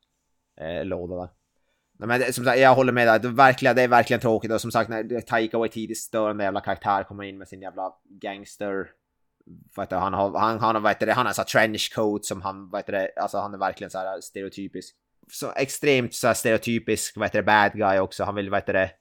eh, 0.57 0.86
låda 0.86 1.15
där. 1.15 1.30
Men 1.97 2.34
som 2.34 2.45
sagt, 2.45 2.59
jag 2.59 2.76
håller 2.76 2.93
med 2.93 3.07
där. 3.07 3.19
Det, 3.19 3.28
är 3.28 3.32
verkligen, 3.32 3.76
det 3.76 3.82
är 3.82 3.88
verkligen 3.88 4.19
tråkigt. 4.19 4.51
Och 4.51 4.61
som 4.61 4.71
sagt, 4.71 4.89
när 4.89 5.21
Taika 5.21 5.57
Waititis 5.57 5.99
störande 5.99 6.43
jävla 6.43 6.61
karaktär 6.61 7.03
kommer 7.03 7.24
in 7.24 7.38
med 7.38 7.47
sin 7.47 7.61
jävla 7.61 7.93
gangster... 8.21 8.88
Vad 9.76 9.93
han 9.93 10.13
har, 10.13 10.39
han, 10.39 10.59
han 10.59 10.84
vad 10.84 10.91
heter 10.91 11.05
det, 11.05 11.13
han 11.13 11.26
har 11.26 11.34
så 11.34 11.41
här 11.41 11.47
trenchcoat 11.47 12.26
som 12.26 12.41
han, 12.41 12.69
vad 12.69 12.80
heter 12.80 12.93
det, 12.93 13.11
alltså 13.21 13.38
han 13.38 13.53
är 13.53 13.57
verkligen 13.57 13.91
så 13.91 13.97
här 13.97 14.21
stereotypisk. 14.21 14.95
Så 15.32 15.51
extremt 15.55 16.13
så 16.13 16.28
här 16.28 16.34
stereotypisk, 16.34 17.17
vad 17.17 17.26
heter 17.26 17.39
det, 17.39 17.43
bad 17.43 17.74
guy 17.74 17.99
också. 17.99 18.24
Han 18.24 18.36
vill, 18.36 18.49
vad 18.49 18.59
heter 18.59 18.74
det, 18.74 18.91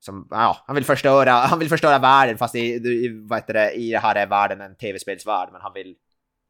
som, 0.00 0.28
ja, 0.30 0.56
han 0.66 0.74
vill 0.74 0.84
förstöra, 0.84 1.30
han 1.32 1.58
vill 1.58 1.68
förstöra 1.68 1.98
världen 1.98 2.38
fast 2.38 2.54
i, 2.54 2.60
i 2.74 3.08
vad 3.28 3.38
heter 3.38 3.54
det, 3.54 3.72
i 3.72 3.90
det 3.90 3.98
här 3.98 4.14
är 4.14 4.26
världen 4.26 4.60
en 4.60 4.76
tv-spelsvärld 4.76 5.48
men 5.52 5.60
han 5.60 5.72
vill 5.72 5.96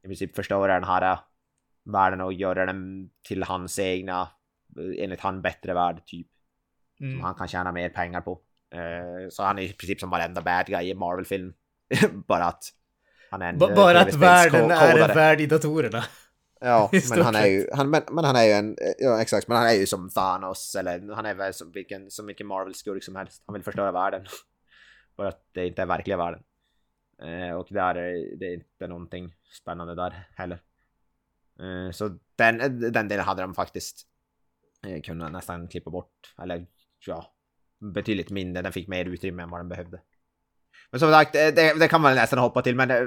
i 0.05 0.07
princip 0.07 0.37
förstöra 0.37 0.75
den 0.75 0.85
här 0.85 1.19
världen 1.85 2.21
och 2.21 2.33
göra 2.33 2.67
den 2.67 3.11
till 3.29 3.43
hans 3.43 3.79
egna, 3.79 4.29
enligt 4.99 5.21
han 5.21 5.43
bättre 5.43 5.75
värld 5.75 6.03
typ. 6.07 6.27
Som 6.99 7.07
Mm. 7.07 7.21
han 7.21 7.35
kan 7.35 7.49
tjäna 7.49 7.73
mer 7.73 7.89
pengar 7.89 8.21
på. 8.21 8.41
Eh, 8.75 9.29
så 9.31 9.43
han 9.43 9.59
är 9.59 9.63
i 9.63 9.73
princip 9.73 10.01
som 10.01 10.11
varenda 10.11 10.41
bad 10.43 10.67
guy 10.67 10.91
i 10.91 10.95
Marvel-film. 10.95 11.53
Bara 12.29 12.45
att 12.45 12.65
han 13.31 13.43
är 13.43 13.49
en 13.49 13.59
B- 13.59 13.67
eh, 13.69 13.75
bara 13.77 14.01
att 14.01 14.15
världen 14.15 14.71
är 14.71 14.99
en 15.09 15.15
värld 15.15 15.41
i 15.41 15.47
datorerna. 15.47 16.05
Ja, 16.61 16.91
men 17.11 17.23
han 17.23 17.35
är 17.35 17.47
ju, 17.47 17.69
han, 17.73 17.91
men, 17.91 18.03
men 18.11 18.25
han 18.25 18.37
är 18.37 18.45
ju 18.45 18.53
en, 18.53 18.77
ja 18.99 19.23
exakt, 19.23 19.49
men 19.49 19.57
han 19.57 19.67
är 19.67 19.73
ju 19.73 19.87
som 19.87 20.11
Thanos 20.11 20.75
eller 20.75 21.15
han 21.15 21.27
är 21.27 21.35
väl 21.35 21.55
som 21.55 21.73
vilken, 21.73 22.11
som 22.11 22.27
vilken 22.27 22.47
Marvel-skurk 22.47 23.05
som 23.05 23.17
helst. 23.17 23.43
Han 23.47 23.55
vill 23.55 23.63
förstöra 23.63 23.93
världen. 23.93 24.27
För 25.17 25.25
att 25.25 25.49
det 25.53 25.67
inte 25.67 25.83
är 25.83 25.87
verkliga 25.87 26.17
världen. 26.17 26.43
Eh, 27.23 27.55
och 27.55 27.67
där 27.71 27.95
är 27.95 28.37
det 28.37 28.55
inte 28.55 28.87
någonting 28.89 29.35
spännande 29.61 29.95
där 29.95 30.29
heller. 30.37 30.63
Eh, 31.61 31.91
så 31.93 32.19
den, 32.37 32.59
den 32.93 33.09
delen 33.09 33.25
hade 33.25 33.43
de 33.43 33.55
faktiskt 33.55 34.07
eh, 34.87 35.03
kunnat 35.03 35.33
nästan 35.33 35.69
klippa 35.69 35.91
bort. 35.91 36.35
Eller 36.43 36.67
ja, 37.07 37.35
betydligt 37.79 38.31
mindre. 38.31 38.63
Den 38.63 38.73
fick 38.73 38.89
mer 38.89 39.05
utrymme 39.05 39.43
än 39.43 39.51
vad 39.51 39.61
den 39.61 39.69
behövde. 39.69 40.01
Men 40.91 41.01
som 41.01 41.11
sagt, 41.11 41.35
eh, 41.35 41.49
det, 41.49 41.79
det 41.79 41.89
kan 41.89 42.01
man 42.01 42.15
nästan 42.15 42.39
hoppa 42.39 42.63
till, 42.63 42.77
men 42.77 42.91
eh, 42.91 43.07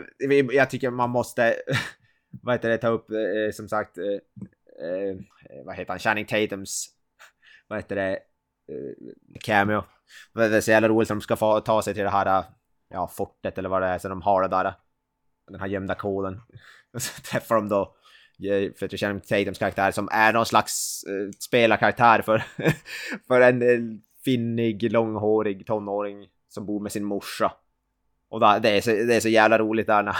jag 0.51 0.69
tycker 0.69 0.89
man 0.89 1.09
måste 1.09 1.55
vad 2.41 2.55
heter 2.55 2.69
det, 2.69 2.77
ta 2.77 2.87
upp 2.87 3.11
eh, 3.11 3.17
eh 3.17 3.51
som 3.51 3.69
sagt, 3.69 3.97
eh, 3.97 4.05
eh, 4.85 5.09
eh, 5.49 5.65
vad 5.65 5.75
heter 5.75 5.91
han, 5.91 5.99
Channing 5.99 6.25
Tatums, 6.25 6.87
vad 7.67 7.79
heter 7.79 7.95
det, 7.95 8.11
eh, 8.11 9.39
cameo. 9.39 9.83
Det 10.33 10.45
är 10.45 10.61
så 10.61 10.71
jävla 10.71 10.89
roligt 10.89 11.11
att 11.11 11.17
de 11.17 11.21
ska 11.21 11.35
få 11.35 11.59
ta 11.59 11.81
sig 11.81 11.93
till 11.93 12.03
det 12.03 12.09
här, 12.09 12.43
ja, 12.89 13.07
fortet 13.07 13.57
eller 13.57 13.69
vad 13.69 13.81
det 13.81 13.87
är, 13.87 13.97
som 13.97 14.09
de 14.09 14.21
har 14.21 14.41
det 14.41 14.47
där, 14.47 14.73
den 15.47 15.59
här 15.59 15.67
gömda 15.67 15.95
koden. 15.95 16.41
Och 16.93 17.01
så 17.01 17.21
träffar 17.21 17.55
de 17.55 17.69
då 17.69 17.95
eh, 18.49 18.73
för 18.73 18.97
Channing 18.97 19.21
Tatums 19.21 19.59
karaktär 19.59 19.91
som 19.91 20.09
är 20.11 20.33
någon 20.33 20.45
slags 20.45 21.03
eh, 21.03 21.31
spelarkaraktär 21.39 22.21
för, 22.21 22.43
för 23.27 23.41
en 23.41 24.01
finnig, 24.25 24.91
långhårig 24.91 25.67
tonåring 25.67 26.27
som 26.49 26.65
bor 26.65 26.79
med 26.79 26.91
sin 26.91 27.03
morsa. 27.03 27.51
Och 28.33 28.39
då, 28.39 28.59
det, 28.61 28.69
är 28.69 28.81
så, 28.81 28.89
det 28.89 29.15
är 29.15 29.19
så 29.19 29.29
jävla 29.29 29.57
roligt 29.57 29.87
där 29.87 30.03
när, 30.03 30.17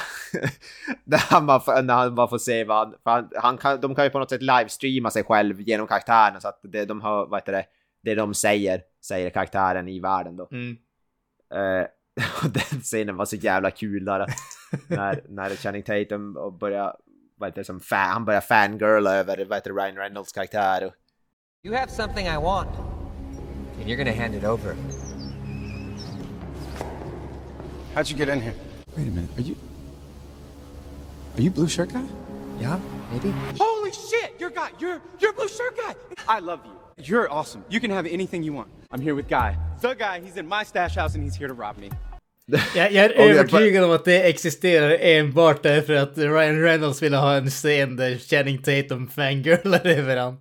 när, 1.04 1.18
han, 1.18 1.46
bara, 1.46 1.82
när 1.82 1.94
han 1.94 2.16
bara 2.16 2.28
får 2.28 2.38
se 2.38 2.64
vad 2.64 2.78
han... 2.78 2.96
han, 3.04 3.30
han 3.36 3.58
kan, 3.58 3.82
de 3.82 3.96
kan 3.96 4.04
ju 4.04 4.10
på 4.10 4.20
något 4.20 4.30
sätt 4.30 4.42
livestreama 4.42 5.12
sig 5.12 5.24
själv 5.24 5.62
genom 5.62 5.88
karaktären 5.88 6.42
så 6.42 6.48
att 6.48 6.60
det 6.64 6.86
de 6.86 7.02
hör, 7.02 7.26
vad 7.26 7.40
heter 7.42 7.52
det, 7.52 7.66
det 8.04 8.16
de 8.16 8.34
säger, 8.34 8.82
säger 9.06 9.30
karaktären 9.30 9.88
i 9.88 10.00
världen 10.00 10.38
då. 10.38 10.48
Mm. 10.52 10.78
Uh, 11.54 11.86
och 12.44 12.50
den 12.50 12.82
scenen 12.82 13.18
var 13.18 13.26
så 13.26 13.36
jävla 13.36 13.72
kul 13.72 14.06
där. 14.06 14.28
när, 14.88 15.24
när 15.30 15.50
Channing 15.50 15.84
Tatum 15.84 16.38
och 16.38 16.54
börjar, 16.54 16.96
vad 17.38 17.50
heter 17.50 17.62
det, 17.62 17.66
som 17.66 17.80
fan, 17.80 18.10
han 18.10 18.26
börjar 18.26 18.42
fangirla 18.42 19.16
över 19.16 19.46
vad 19.46 19.58
heter 19.58 19.74
det, 19.74 19.82
Ryan 19.82 19.96
Reynolds 19.96 20.32
karaktär. 20.32 20.86
Och, 20.86 20.94
You 21.66 21.76
have 21.76 21.92
something 21.92 22.28
I 22.28 22.38
want, 22.38 22.70
and 23.80 23.88
you're 23.88 23.98
gonna 23.98 24.22
hand 24.24 24.36
it 24.36 24.44
over. 24.44 25.03
How'd 27.96 28.10
you 28.10 28.18
get 28.18 28.30
in 28.30 28.42
here? 28.42 28.54
Wait 28.98 29.08
a 29.08 29.12
minute. 29.12 29.30
Are 29.38 29.42
you? 29.42 29.56
Are 31.38 31.42
you 31.42 31.52
blue 31.52 31.68
shirt 31.68 31.94
guy? 31.94 32.04
Yeah, 32.60 32.80
maybe. 33.12 33.34
Holy 33.60 33.92
shit! 33.92 34.36
You're 34.40 34.50
guy. 34.52 34.70
You're 34.80 35.02
you're 35.20 35.34
blue 35.34 35.48
shirt 35.48 35.76
guy. 35.78 35.94
I 36.28 36.40
love 36.40 36.60
you. 36.66 36.72
You're 37.04 37.28
awesome. 37.32 37.64
You 37.70 37.80
can 37.80 37.92
have 37.92 38.06
anything 38.06 38.44
you 38.44 38.54
want. 38.54 38.68
I'm 38.92 39.02
here 39.02 39.16
with 39.16 39.28
Guy. 39.28 39.58
The 39.82 39.96
guy. 39.96 40.20
He's 40.22 40.38
in 40.38 40.48
my 40.48 40.64
stash 40.64 40.96
house 40.96 41.16
and 41.16 41.24
he's 41.24 41.36
here 41.36 41.48
to 41.48 41.54
rob 41.54 41.78
me. 41.78 41.90
Jag, 42.76 42.92
jag 42.92 43.06
är 43.06 43.10
jag- 43.20 43.30
övertygad 43.30 43.84
om 43.84 43.92
att 43.92 44.06
det 44.06 44.30
existerar 44.30 44.98
enbart 45.02 45.64
därför 45.64 45.94
att 45.94 46.18
Ryan 46.18 46.62
Reynolds 46.62 47.02
ville 47.04 47.18
ha 47.18 47.36
en 47.36 47.50
scen 47.50 47.96
där 47.96 48.18
Channing 48.18 48.58
Tatum 48.58 49.08
fangirlar 49.08 49.88
över 49.88 50.18
han. 50.18 50.38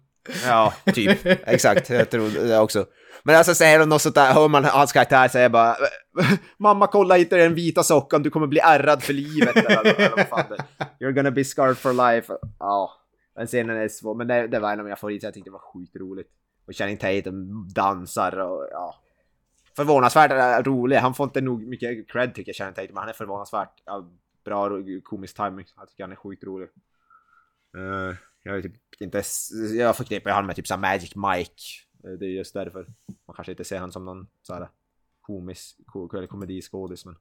ja, 0.46 0.74
typ. 0.94 1.18
Exakt, 1.24 1.90
jag 1.90 2.10
tror 2.10 2.30
det 2.48 2.58
också. 2.58 2.86
Men 3.24 3.36
alltså 3.36 3.54
säger 3.54 3.78
de 3.78 3.88
något 3.88 4.02
sånt 4.02 4.14
där, 4.14 4.32
hör 4.32 4.48
man 4.48 4.64
hans 4.64 4.92
karaktär 4.92 5.28
säger 5.28 5.48
bara 5.48 5.70
äh, 5.70 6.32
Mamma 6.58 6.86
kolla 6.86 7.18
inte 7.18 7.36
den 7.36 7.54
vita 7.54 7.82
sockan, 7.82 8.22
du 8.22 8.30
kommer 8.30 8.46
bli 8.46 8.60
ärrad 8.60 9.02
för 9.02 9.12
livet. 9.12 9.56
eller, 9.56 10.00
eller 10.00 10.30
vad 10.30 10.62
You're 11.00 11.12
gonna 11.12 11.30
be 11.30 11.44
scarred 11.44 11.78
for 11.78 11.92
life. 11.92 12.32
Ja, 12.58 12.92
den 13.36 13.46
scenen 13.46 13.76
är 13.76 13.88
svår, 13.88 14.14
men 14.14 14.26
det, 14.26 14.46
det 14.46 14.58
var 14.58 14.72
en 14.72 14.78
av 14.78 14.84
mina 14.84 14.96
favoriter, 14.96 15.26
jag 15.26 15.34
tyckte 15.34 15.50
det 15.50 15.52
var 15.52 15.72
sjukt 15.72 15.96
roligt. 15.96 16.28
Och 16.66 16.76
Channing 16.76 16.96
Tatum 16.96 17.68
dansar 17.74 18.38
och 18.38 18.68
ja. 18.70 18.94
Förvånansvärt 19.76 20.66
rolig, 20.66 20.96
han 20.96 21.14
får 21.14 21.24
inte 21.24 21.40
nog 21.40 21.62
mycket 21.62 22.10
cred 22.10 22.34
tycker 22.34 22.48
jag 22.48 22.56
Channing 22.56 22.74
Tatum, 22.74 22.94
men 22.94 23.00
han 23.00 23.08
är 23.08 23.12
förvånansvärt 23.12 23.82
ja, 23.84 24.10
bra 24.44 24.66
och 24.66 25.04
komisk 25.04 25.36
timing. 25.36 25.66
Jag 25.76 25.88
tycker 25.88 26.04
han 26.04 26.12
är 26.12 26.16
sjukt 26.16 26.44
rolig. 26.44 26.68
Eh, 27.76 28.16
jag 28.42 28.58
är 28.58 28.62
typ 28.62 28.74
inte, 29.00 29.22
jag 29.74 29.96
förknippar 29.96 30.30
honom 30.30 30.46
med 30.46 30.56
typ 30.56 30.66
såhär 30.66 30.80
Magic 30.80 31.16
Mike. 31.16 31.62
Eh, 32.04 32.10
Det 32.10 32.26
är 32.26 32.30
just 32.30 32.54
därför. 32.54 32.86
Man 33.26 33.34
kanske 33.36 33.52
inte 33.52 33.64
ser 33.64 33.76
honom 33.78 33.92
som 33.92 34.04
någon 34.04 34.26
såhär 34.42 34.68
komisk 35.20 35.76
ko- 35.86 36.16
eller 36.16 36.26
komediskådis 36.26 37.04
men... 37.04 37.16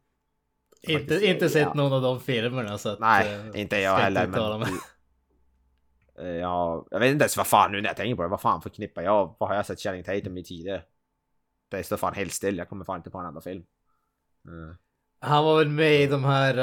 Inte, 0.81 1.25
inte 1.25 1.49
sett 1.49 1.61
ja. 1.61 1.73
någon 1.73 1.93
av 1.93 2.01
de 2.01 2.19
filmerna 2.19 2.77
så 2.77 2.89
att... 2.89 2.99
Nej, 2.99 3.33
eh, 3.53 3.61
inte 3.61 3.77
jag 3.77 3.97
heller 3.97 4.27
mig. 4.27 4.59
men... 4.59 4.69
Eh, 6.25 6.31
Ja, 6.35 6.87
jag 6.91 6.99
vet 6.99 7.11
inte 7.11 7.23
ens 7.23 7.37
vad 7.37 7.47
fan 7.47 7.71
nu 7.71 7.81
när 7.81 7.89
jag 7.89 7.97
tänker 7.97 8.15
på 8.15 8.21
det, 8.21 8.27
vad 8.27 8.41
fan 8.41 8.61
förknippar 8.61 9.01
jag? 9.01 9.35
Vad 9.39 9.49
har 9.49 9.55
jag 9.55 9.65
sett 9.65 9.79
Channing 9.79 10.03
Tatum 10.03 10.37
i 10.37 10.43
tidigare? 10.43 10.83
Det 11.69 11.83
står 11.83 11.97
fan 11.97 12.13
helt 12.13 12.33
still, 12.33 12.57
jag 12.57 12.69
kommer 12.69 12.85
fan 12.85 12.97
inte 12.97 13.09
på 13.09 13.17
en 13.17 13.25
enda 13.25 13.41
film. 13.41 13.63
Eh, 14.47 14.75
Han 15.19 15.45
var 15.45 15.57
väl 15.57 15.69
med 15.69 16.01
i 16.01 16.07
de 16.07 16.23
här, 16.23 16.53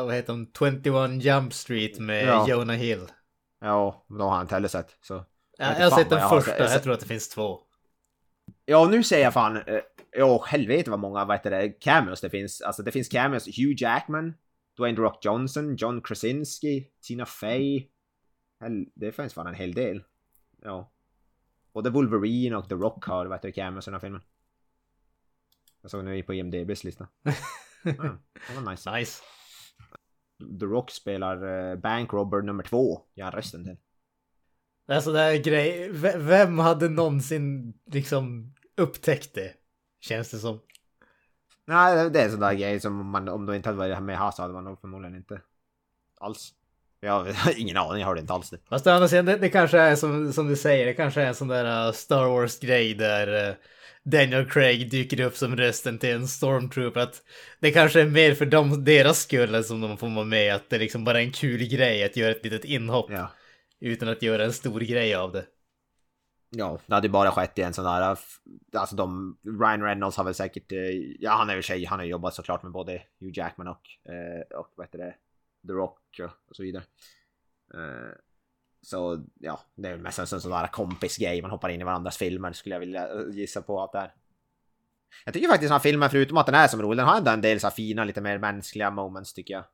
uh, 0.00 0.06
vad 0.06 0.14
heter 0.14 0.32
de, 0.32 0.50
21 0.58 1.22
Jump 1.24 1.52
Street 1.54 1.98
med 1.98 2.26
Ja. 2.26 2.48
Jonah 2.48 2.76
Hill. 2.76 3.06
Ja, 3.60 4.04
de 4.08 4.20
har 4.20 4.34
jag 4.34 4.42
inte 4.44 4.54
heller 4.54 4.68
sett 4.68 4.96
så... 5.00 5.24
Jag 5.58 5.70
inte 5.70 5.82
har 5.82 5.90
sett 5.90 6.10
den 6.10 6.18
jag 6.18 6.28
har 6.28 6.40
första, 6.40 6.58
sett. 6.58 6.72
jag 6.72 6.82
tror 6.82 6.94
att 6.94 7.00
det 7.00 7.06
finns 7.06 7.28
två. 7.28 7.60
Ja, 8.64 8.88
nu 8.90 9.02
säger 9.02 9.24
jag 9.24 9.32
fan... 9.32 9.56
Eh, 9.56 9.80
ja, 10.10 10.44
helvete 10.46 10.90
vad 10.90 11.00
många, 11.00 11.24
vad 11.24 11.36
heter 11.36 11.50
det, 11.50 11.68
cameos 11.68 12.20
det 12.20 12.30
finns. 12.30 12.60
Alltså 12.60 12.82
det 12.82 12.92
finns 12.92 13.08
cameos, 13.08 13.46
Hugh 13.46 13.74
Jackman, 13.76 14.34
Dwayne 14.76 14.96
The 14.96 15.02
Rock 15.02 15.24
Johnson, 15.24 15.76
John 15.76 16.02
Krasinski, 16.02 16.88
Tina 17.02 17.26
Fey. 17.26 17.88
Det 18.94 19.12
finns 19.12 19.34
fan 19.34 19.46
en 19.46 19.54
hel 19.54 19.72
del. 19.72 20.02
Ja. 20.62 20.92
Både 21.72 21.90
Wolverine 21.90 22.56
och 22.56 22.68
The 22.68 22.74
Rock 22.74 23.04
har, 23.04 23.26
vad 23.26 23.38
heter 23.38 23.48
det, 23.48 23.52
cameos 23.52 23.88
i 23.88 23.90
den 23.90 23.94
här 23.94 24.00
filmen. 24.00 24.22
Jag 25.82 25.90
såg 25.90 26.04
nu 26.04 26.22
på 26.22 26.34
IMDBs 26.34 26.84
lista. 26.84 27.08
Ja, 27.86 28.18
det 28.48 28.60
var 28.60 28.70
nice. 28.70 28.90
Nice. 28.90 29.22
The 30.60 30.66
Rock 30.66 30.90
spelar 30.90 31.70
eh, 31.70 31.76
Bank 31.76 32.12
Robber 32.12 32.42
nummer 32.42 32.62
två, 32.62 33.00
gör 33.14 33.24
han 33.24 33.32
rösten 33.32 33.64
till. 33.64 33.76
Alltså 34.88 35.12
det 35.12 35.20
är 35.20 35.36
grej, 35.36 35.88
v- 35.90 36.16
vem 36.16 36.58
hade 36.58 36.88
någonsin 36.88 37.74
liksom 37.92 38.54
upptäckt 38.76 39.34
det? 39.34 39.52
Känns 40.00 40.30
det 40.30 40.38
som. 40.38 40.60
Nej, 41.66 42.10
det 42.10 42.20
är 42.20 42.24
en 42.24 42.30
sån 42.30 42.40
där 42.40 42.54
grej 42.54 42.80
som 42.80 43.10
man, 43.10 43.28
om 43.28 43.46
du 43.46 43.56
inte 43.56 43.68
hade 43.68 43.78
varit 43.78 44.02
med 44.02 44.18
här 44.18 44.30
så 44.30 44.42
hade 44.42 44.54
man 44.54 44.64
nog 44.64 44.80
förmodligen 44.80 45.16
inte 45.16 45.40
alls. 46.20 46.52
Jag 47.00 47.12
har 47.12 47.34
ingen 47.60 47.76
aning, 47.76 48.00
jag 48.00 48.06
hörde 48.08 48.20
inte 48.20 48.32
alls 48.32 48.50
det. 48.50 48.58
Fast 48.68 48.86
å 48.86 48.90
andra 48.90 49.08
sidan, 49.08 49.24
det, 49.24 49.36
det 49.36 49.48
kanske 49.48 49.78
är 49.78 49.96
som, 49.96 50.32
som 50.32 50.48
du 50.48 50.56
säger, 50.56 50.86
det 50.86 50.94
kanske 50.94 51.22
är 51.22 51.26
en 51.26 51.34
sån 51.34 51.48
där 51.48 51.86
uh, 51.86 51.92
Star 51.92 52.24
Wars-grej 52.28 52.94
där 52.94 53.48
uh, 53.50 53.54
Daniel 54.02 54.50
Craig 54.50 54.90
dyker 54.90 55.20
upp 55.20 55.36
som 55.36 55.56
rösten 55.56 55.98
till 55.98 56.10
en 56.10 56.28
stormtrooper. 56.28 57.00
Att 57.00 57.22
det 57.60 57.70
kanske 57.70 58.00
är 58.00 58.06
mer 58.06 58.34
för 58.34 58.46
dem, 58.46 58.84
deras 58.84 59.18
skull 59.22 59.64
som 59.64 59.80
de 59.80 59.96
får 59.96 60.08
vara 60.14 60.24
med, 60.24 60.54
att 60.54 60.70
det 60.70 60.78
liksom 60.78 61.04
bara 61.04 61.20
är 61.20 61.24
en 61.24 61.32
kul 61.32 61.64
grej 61.68 62.04
att 62.04 62.16
göra 62.16 62.30
ett 62.30 62.44
litet 62.44 62.64
inhopp. 62.64 63.10
Ja. 63.10 63.30
Utan 63.80 64.08
att 64.08 64.22
göra 64.22 64.44
en 64.44 64.52
stor 64.52 64.80
grej 64.80 65.14
av 65.14 65.32
det. 65.32 65.46
Ja, 66.50 66.78
det 66.86 66.94
hade 66.94 67.08
bara 67.08 67.30
skett 67.30 67.58
i 67.58 67.62
en 67.62 67.72
sån 67.74 67.84
där... 67.84 68.16
Alltså 68.76 68.96
de... 68.96 69.36
Ryan 69.42 69.82
Reynolds 69.82 70.16
har 70.16 70.24
väl 70.24 70.34
säkert... 70.34 70.72
Eh, 70.72 70.78
ja, 71.20 71.30
han 71.30 71.50
är 71.50 71.56
ju 71.56 71.62
tjej. 71.62 71.84
Han 71.84 71.98
har 71.98 72.06
jobbat 72.06 72.34
såklart 72.34 72.62
med 72.62 72.72
både 72.72 73.02
Hugh 73.20 73.38
Jackman 73.38 73.68
och... 73.68 74.12
Eh, 74.12 74.58
och 74.58 74.72
vad 74.74 74.86
heter 74.86 74.98
det? 74.98 75.14
The 75.66 75.72
Rock 75.72 76.20
och- 76.22 76.56
så 76.56 76.62
vidare. 76.62 76.82
Eh, 77.74 78.16
så 78.82 79.24
ja, 79.40 79.60
det 79.74 79.88
är 79.88 79.92
väl 79.92 80.00
mest 80.00 80.18
en 80.18 80.26
sån 80.26 80.50
där 80.50 80.66
kompisgrej. 80.66 81.42
Man 81.42 81.50
hoppar 81.50 81.68
in 81.68 81.80
i 81.80 81.84
varandras 81.84 82.16
filmer 82.16 82.52
skulle 82.52 82.74
jag 82.74 82.80
vilja 82.80 83.08
gissa 83.32 83.62
på 83.62 83.82
att 83.82 83.92
det 83.92 83.98
är. 83.98 84.14
Jag 85.24 85.34
tycker 85.34 85.48
faktiskt 85.48 85.68
den 85.68 85.72
här 85.72 85.78
filmen, 85.78 86.10
förutom 86.10 86.36
att 86.36 86.46
den 86.46 86.54
är 86.54 86.68
som 86.68 86.82
rolig, 86.82 86.96
den 86.98 87.06
har 87.06 87.16
ändå 87.16 87.30
en 87.30 87.40
del 87.40 87.60
så 87.60 87.66
här 87.66 87.74
fina, 87.74 88.04
lite 88.04 88.20
mer 88.20 88.38
mänskliga 88.38 88.90
moments 88.90 89.32
tycker 89.34 89.54
jag. 89.54 89.64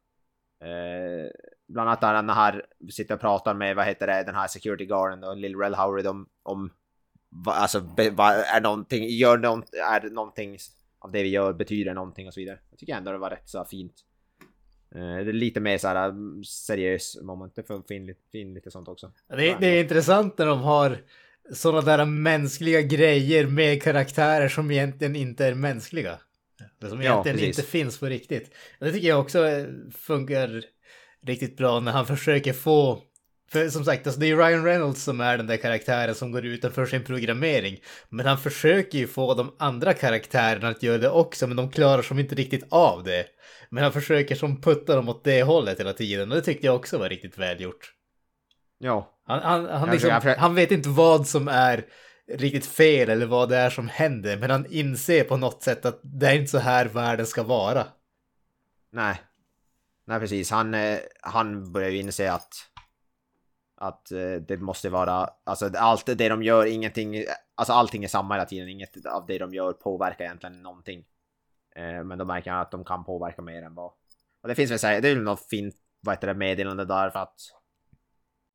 Eh, 0.60 1.30
bland 1.68 1.88
annat 1.88 2.02
när 2.02 2.14
han 2.14 2.28
här 2.30 2.66
sitter 2.90 3.14
och 3.14 3.20
pratar 3.20 3.54
med, 3.54 3.76
vad 3.76 3.86
heter 3.86 4.06
det, 4.06 4.22
den 4.22 4.34
här 4.34 4.48
security 4.48 4.86
guarden 4.86 5.24
och 5.24 5.36
Lil 5.36 5.56
Rel 5.56 5.74
Howard 5.74 6.06
om, 6.06 6.28
om 6.42 6.70
va, 7.28 7.52
alltså, 7.52 7.80
be, 7.80 8.10
va, 8.10 8.34
är 8.34 8.60
någonting, 8.60 9.08
gör 9.08 9.38
någon, 9.38 9.62
är 9.72 10.10
någonting 10.10 10.58
av 10.98 11.12
det 11.12 11.22
vi 11.22 11.28
gör 11.28 11.52
betyder 11.52 11.94
någonting 11.94 12.26
och 12.28 12.34
så 12.34 12.40
vidare. 12.40 12.58
Jag 12.70 12.78
tycker 12.78 12.94
ändå 12.94 13.12
det 13.12 13.18
var 13.18 13.30
rätt 13.30 13.48
så 13.48 13.64
fint. 13.64 13.94
Eh, 14.94 15.00
det 15.00 15.30
är 15.30 15.32
lite 15.32 15.60
mer 15.60 15.78
så 15.78 15.88
här 15.88 16.08
mm, 16.08 16.44
seriös 16.44 17.16
moment, 17.22 17.54
det 17.56 17.62
får 17.62 17.82
fin, 17.88 18.06
lite- 18.06 18.30
fin 18.32 18.54
lite 18.54 18.70
sånt 18.70 18.88
också. 18.88 19.12
Det, 19.28 19.56
det 19.60 19.66
är 19.66 19.82
intressant 19.82 20.38
när 20.38 20.46
de 20.46 20.60
har 20.60 20.98
sådana 21.52 21.80
där 21.96 22.04
mänskliga 22.04 22.80
grejer 22.82 23.46
med 23.46 23.82
karaktärer 23.82 24.48
som 24.48 24.70
egentligen 24.70 25.16
inte 25.16 25.46
är 25.46 25.54
mänskliga. 25.54 26.18
Det 26.80 26.88
som 26.88 27.02
Ja, 27.02 27.12
egentligen 27.12 27.38
precis. 27.38 27.58
inte 27.58 27.70
finns 27.70 27.98
på 27.98 28.06
riktigt. 28.06 28.54
Det 28.78 28.92
tycker 28.92 29.08
jag 29.08 29.20
också 29.20 29.46
eh, 29.46 29.66
funkar 29.98 30.62
riktigt 31.26 31.56
bra 31.56 31.80
när 31.80 31.92
han 31.92 32.06
försöker 32.16 32.52
få... 32.52 33.02
För 33.52 33.68
som 33.68 33.84
sagt, 33.84 34.06
alltså 34.06 34.20
det 34.20 34.26
är 34.30 34.36
Ryan 34.36 34.64
Reynolds 34.64 35.02
som 35.02 35.20
är 35.20 35.36
den 35.36 35.46
där 35.46 35.56
karaktären 35.56 36.14
som 36.14 36.32
går 36.32 36.46
utanför 36.46 36.86
sin 36.86 37.04
programmering. 37.04 37.78
Men 38.08 38.26
han 38.26 38.38
försöker 38.38 38.98
ju 38.98 39.06
få 39.06 39.34
de 39.34 39.56
andra 39.58 39.94
karaktärerna 39.94 40.68
att 40.68 40.82
göra 40.82 40.98
det 40.98 41.10
också, 41.10 41.46
men 41.46 41.56
de 41.56 41.70
klarar 41.70 42.02
som 42.02 42.18
inte 42.18 42.34
riktigt 42.34 42.64
av 42.70 43.04
det. 43.04 43.26
Men 43.70 43.82
han 43.84 43.92
försöker 43.92 44.34
som 44.34 44.60
putta 44.60 44.96
dem 44.96 45.08
åt 45.08 45.24
det 45.24 45.42
hållet 45.42 45.80
hela 45.80 45.92
tiden 45.92 46.30
och 46.30 46.36
det 46.36 46.42
tyckte 46.42 46.66
jag 46.66 46.76
också 46.76 46.98
var 46.98 47.08
riktigt 47.08 47.38
välgjort. 47.38 47.92
Ja, 48.78 49.18
Han, 49.26 49.42
han, 49.42 49.66
han, 49.66 49.90
liksom, 49.90 50.34
han 50.38 50.54
vet 50.54 50.70
inte 50.70 50.88
vad 50.88 51.26
som 51.26 51.48
är 51.48 51.84
riktigt 52.30 52.66
fel 52.66 53.08
eller 53.08 53.26
vad 53.26 53.48
det 53.48 53.56
är 53.56 53.70
som 53.70 53.88
händer, 53.88 54.36
men 54.36 54.50
han 54.50 54.66
inser 54.66 55.24
på 55.24 55.36
något 55.36 55.62
sätt 55.62 55.84
att 55.84 56.00
det 56.02 56.26
är 56.26 56.34
inte 56.34 56.50
så 56.50 56.58
här 56.58 56.86
världen 56.86 57.26
ska 57.26 57.42
vara. 57.42 57.86
nej. 58.92 59.20
Nej 60.04 60.20
precis, 60.20 60.50
han, 60.50 60.74
eh, 60.74 60.98
han 61.20 61.72
börjar 61.72 61.90
ju 61.90 61.98
inse 61.98 62.32
att 62.32 62.70
att 63.80 64.12
eh, 64.12 64.34
det 64.48 64.56
måste 64.56 64.90
vara, 64.90 65.28
alltså 65.44 65.70
allt 65.76 66.06
det 66.06 66.28
de 66.28 66.42
gör, 66.42 66.66
ingenting, 66.66 67.24
alltså 67.54 67.72
allting 67.72 68.04
är 68.04 68.08
samma 68.08 68.34
hela 68.34 68.46
tiden, 68.46 68.68
inget 68.68 69.06
av 69.06 69.26
det 69.26 69.38
de 69.38 69.54
gör 69.54 69.72
påverkar 69.72 70.24
egentligen 70.24 70.62
någonting. 70.62 71.04
Eh, 71.76 72.04
men 72.04 72.18
då 72.18 72.24
märker 72.24 72.50
han 72.50 72.60
att 72.60 72.70
de 72.70 72.84
kan 72.84 73.04
påverka 73.04 73.42
mer 73.42 73.62
än 73.62 73.74
vad... 73.74 73.92
Och 74.42 74.48
det 74.48 74.54
finns 74.54 74.70
väl 74.70 74.78
så 74.78 74.86
här, 74.86 75.00
det 75.00 75.08
är 75.08 75.14
väl 75.14 75.24
något 75.24 75.48
fint, 75.48 75.74
vad 76.00 76.14
heter 76.14 76.26
det, 76.26 76.34
meddelande 76.34 76.84
där 76.84 77.10
för 77.10 77.18
att 77.18 77.40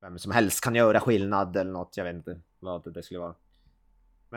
vem 0.02 0.20
som 0.20 0.32
helst 0.32 0.64
kan 0.64 0.76
göra 0.76 1.00
skillnad 1.00 1.58
eller 1.58 1.72
något, 1.72 1.98
jag 1.98 2.04
vet 2.04 2.16
inte 2.16 2.42
vad 2.60 2.94
det 2.94 3.04
skulle 3.04 3.20
vara. 3.20 3.36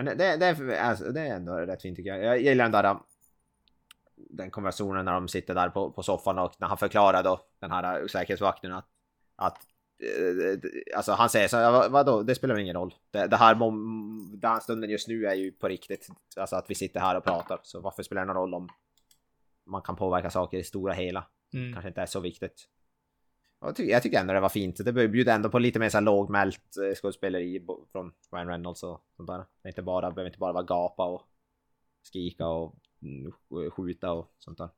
Men 0.04 0.18
det, 0.18 0.36
det, 0.36 0.46
är, 0.46 0.80
alltså, 0.80 1.04
det 1.12 1.20
är 1.20 1.36
ändå 1.36 1.56
rätt 1.56 1.82
fint 1.82 1.96
tycker 1.96 2.10
jag. 2.14 2.24
Jag 2.24 2.40
gillar 2.42 2.64
den 2.64 2.72
där 2.72 2.96
den 4.16 4.50
konversationen 4.50 5.04
när 5.04 5.12
de 5.12 5.28
sitter 5.28 5.54
där 5.54 5.68
på, 5.68 5.90
på 5.90 6.02
soffan 6.02 6.38
och 6.38 6.52
när 6.58 6.68
han 6.68 6.78
förklarar 6.78 7.22
då 7.22 7.40
den 7.60 7.70
här 7.70 8.06
säkerhetsvakten 8.08 8.72
att, 8.72 8.86
att 9.36 9.56
eh, 10.02 10.70
Alltså 10.96 11.12
han 11.12 11.28
säger 11.28 11.48
så 11.48 11.56
här, 11.56 11.70
"Vad- 11.72 11.90
vadå, 11.90 12.22
det 12.22 12.34
spelar 12.34 12.58
ingen 12.58 12.76
roll. 12.76 12.94
Det, 13.10 13.26
det 13.26 13.36
här 13.36 13.54
mom- 13.54 14.36
den 14.36 14.60
stunden 14.60 14.90
just 14.90 15.08
nu 15.08 15.26
är 15.26 15.34
ju 15.34 15.52
på 15.52 15.68
riktigt. 15.68 16.08
Alltså 16.36 16.56
att 16.56 16.70
vi 16.70 16.74
sitter 16.74 17.00
här 17.00 17.16
och 17.16 17.24
pratar. 17.24 17.60
Så 17.62 17.80
varför 17.80 18.02
spelar 18.02 18.22
det 18.22 18.26
någon 18.26 18.36
roll 18.36 18.54
om 18.54 18.68
man 19.66 19.82
kan 19.82 19.96
påverka 19.96 20.30
saker 20.30 20.58
i 20.58 20.64
stora 20.64 20.92
hela? 20.92 21.24
Mm. 21.54 21.72
Kanske 21.72 21.88
inte 21.88 22.00
är 22.02 22.06
så 22.06 22.20
viktigt. 22.20 22.68
Jag 23.60 23.76
tycker, 23.76 23.92
jag 23.92 24.02
tycker 24.02 24.20
ändå 24.20 24.34
det 24.34 24.40
var 24.40 24.48
fint. 24.48 24.84
Det 24.84 24.92
bjuder 24.92 25.34
ändå 25.34 25.50
på 25.50 25.58
lite 25.58 25.78
mer 25.78 25.88
så 25.88 25.96
här 25.96 26.04
lågmält 26.04 26.76
eh, 26.76 26.94
skådespeleri 26.94 27.66
från 27.92 28.12
Ryan 28.32 28.48
Reynolds 28.48 28.82
och 28.82 29.04
sånt 29.16 29.26
där. 29.26 29.44
Det 29.62 29.68
inte 29.68 29.82
bara, 29.82 30.10
behöver 30.10 30.28
inte 30.28 30.38
bara 30.38 30.52
vara 30.52 30.64
gapa 30.64 31.04
och 31.04 31.22
skrika 32.02 32.46
och 32.46 32.74
mm, 33.02 33.32
skjuta 33.70 34.12
och 34.12 34.34
sånt 34.38 34.58
där. 34.58 34.68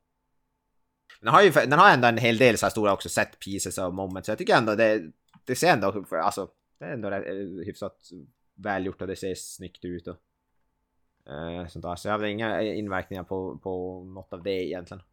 Den 1.21 1.33
har 1.33 1.41
ju 1.41 1.51
den 1.51 1.79
har 1.79 1.93
ändå 1.93 2.07
en 2.07 2.17
hel 2.17 2.37
del 2.37 2.57
så 2.57 2.65
här 2.65 2.71
stora 2.71 2.93
också 2.93 3.09
set 3.09 3.39
pieces 3.39 3.77
och 3.77 3.93
moments. 3.93 4.25
Så 4.25 4.31
jag 4.31 4.37
tycker 4.37 4.57
ändå 4.57 4.75
det, 4.75 5.11
det 5.45 5.55
ser 5.55 5.73
ändå, 5.73 6.05
alltså 6.11 6.49
det 6.79 6.85
är 6.85 6.93
ändå 6.93 7.11
eh, 7.11 7.65
hyfsat 7.65 8.09
välgjort 8.55 9.01
och 9.01 9.07
det 9.07 9.15
ser 9.15 9.35
snyggt 9.35 9.85
ut 9.85 10.07
och 10.07 10.17
eh, 11.33 11.67
sånt 11.67 11.83
där. 11.83 11.95
Så 11.95 12.07
jag 12.07 12.19
har 12.19 12.25
inga 12.25 12.61
eh, 12.61 12.77
inverkningar 12.77 13.23
på, 13.23 13.57
på 13.57 14.03
något 14.03 14.33
av 14.33 14.43
det 14.43 14.65
egentligen. 14.67 15.03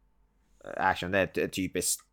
Action, 0.77 1.11
det 1.11 1.37
är 1.37 1.47
typiskt 1.47 2.08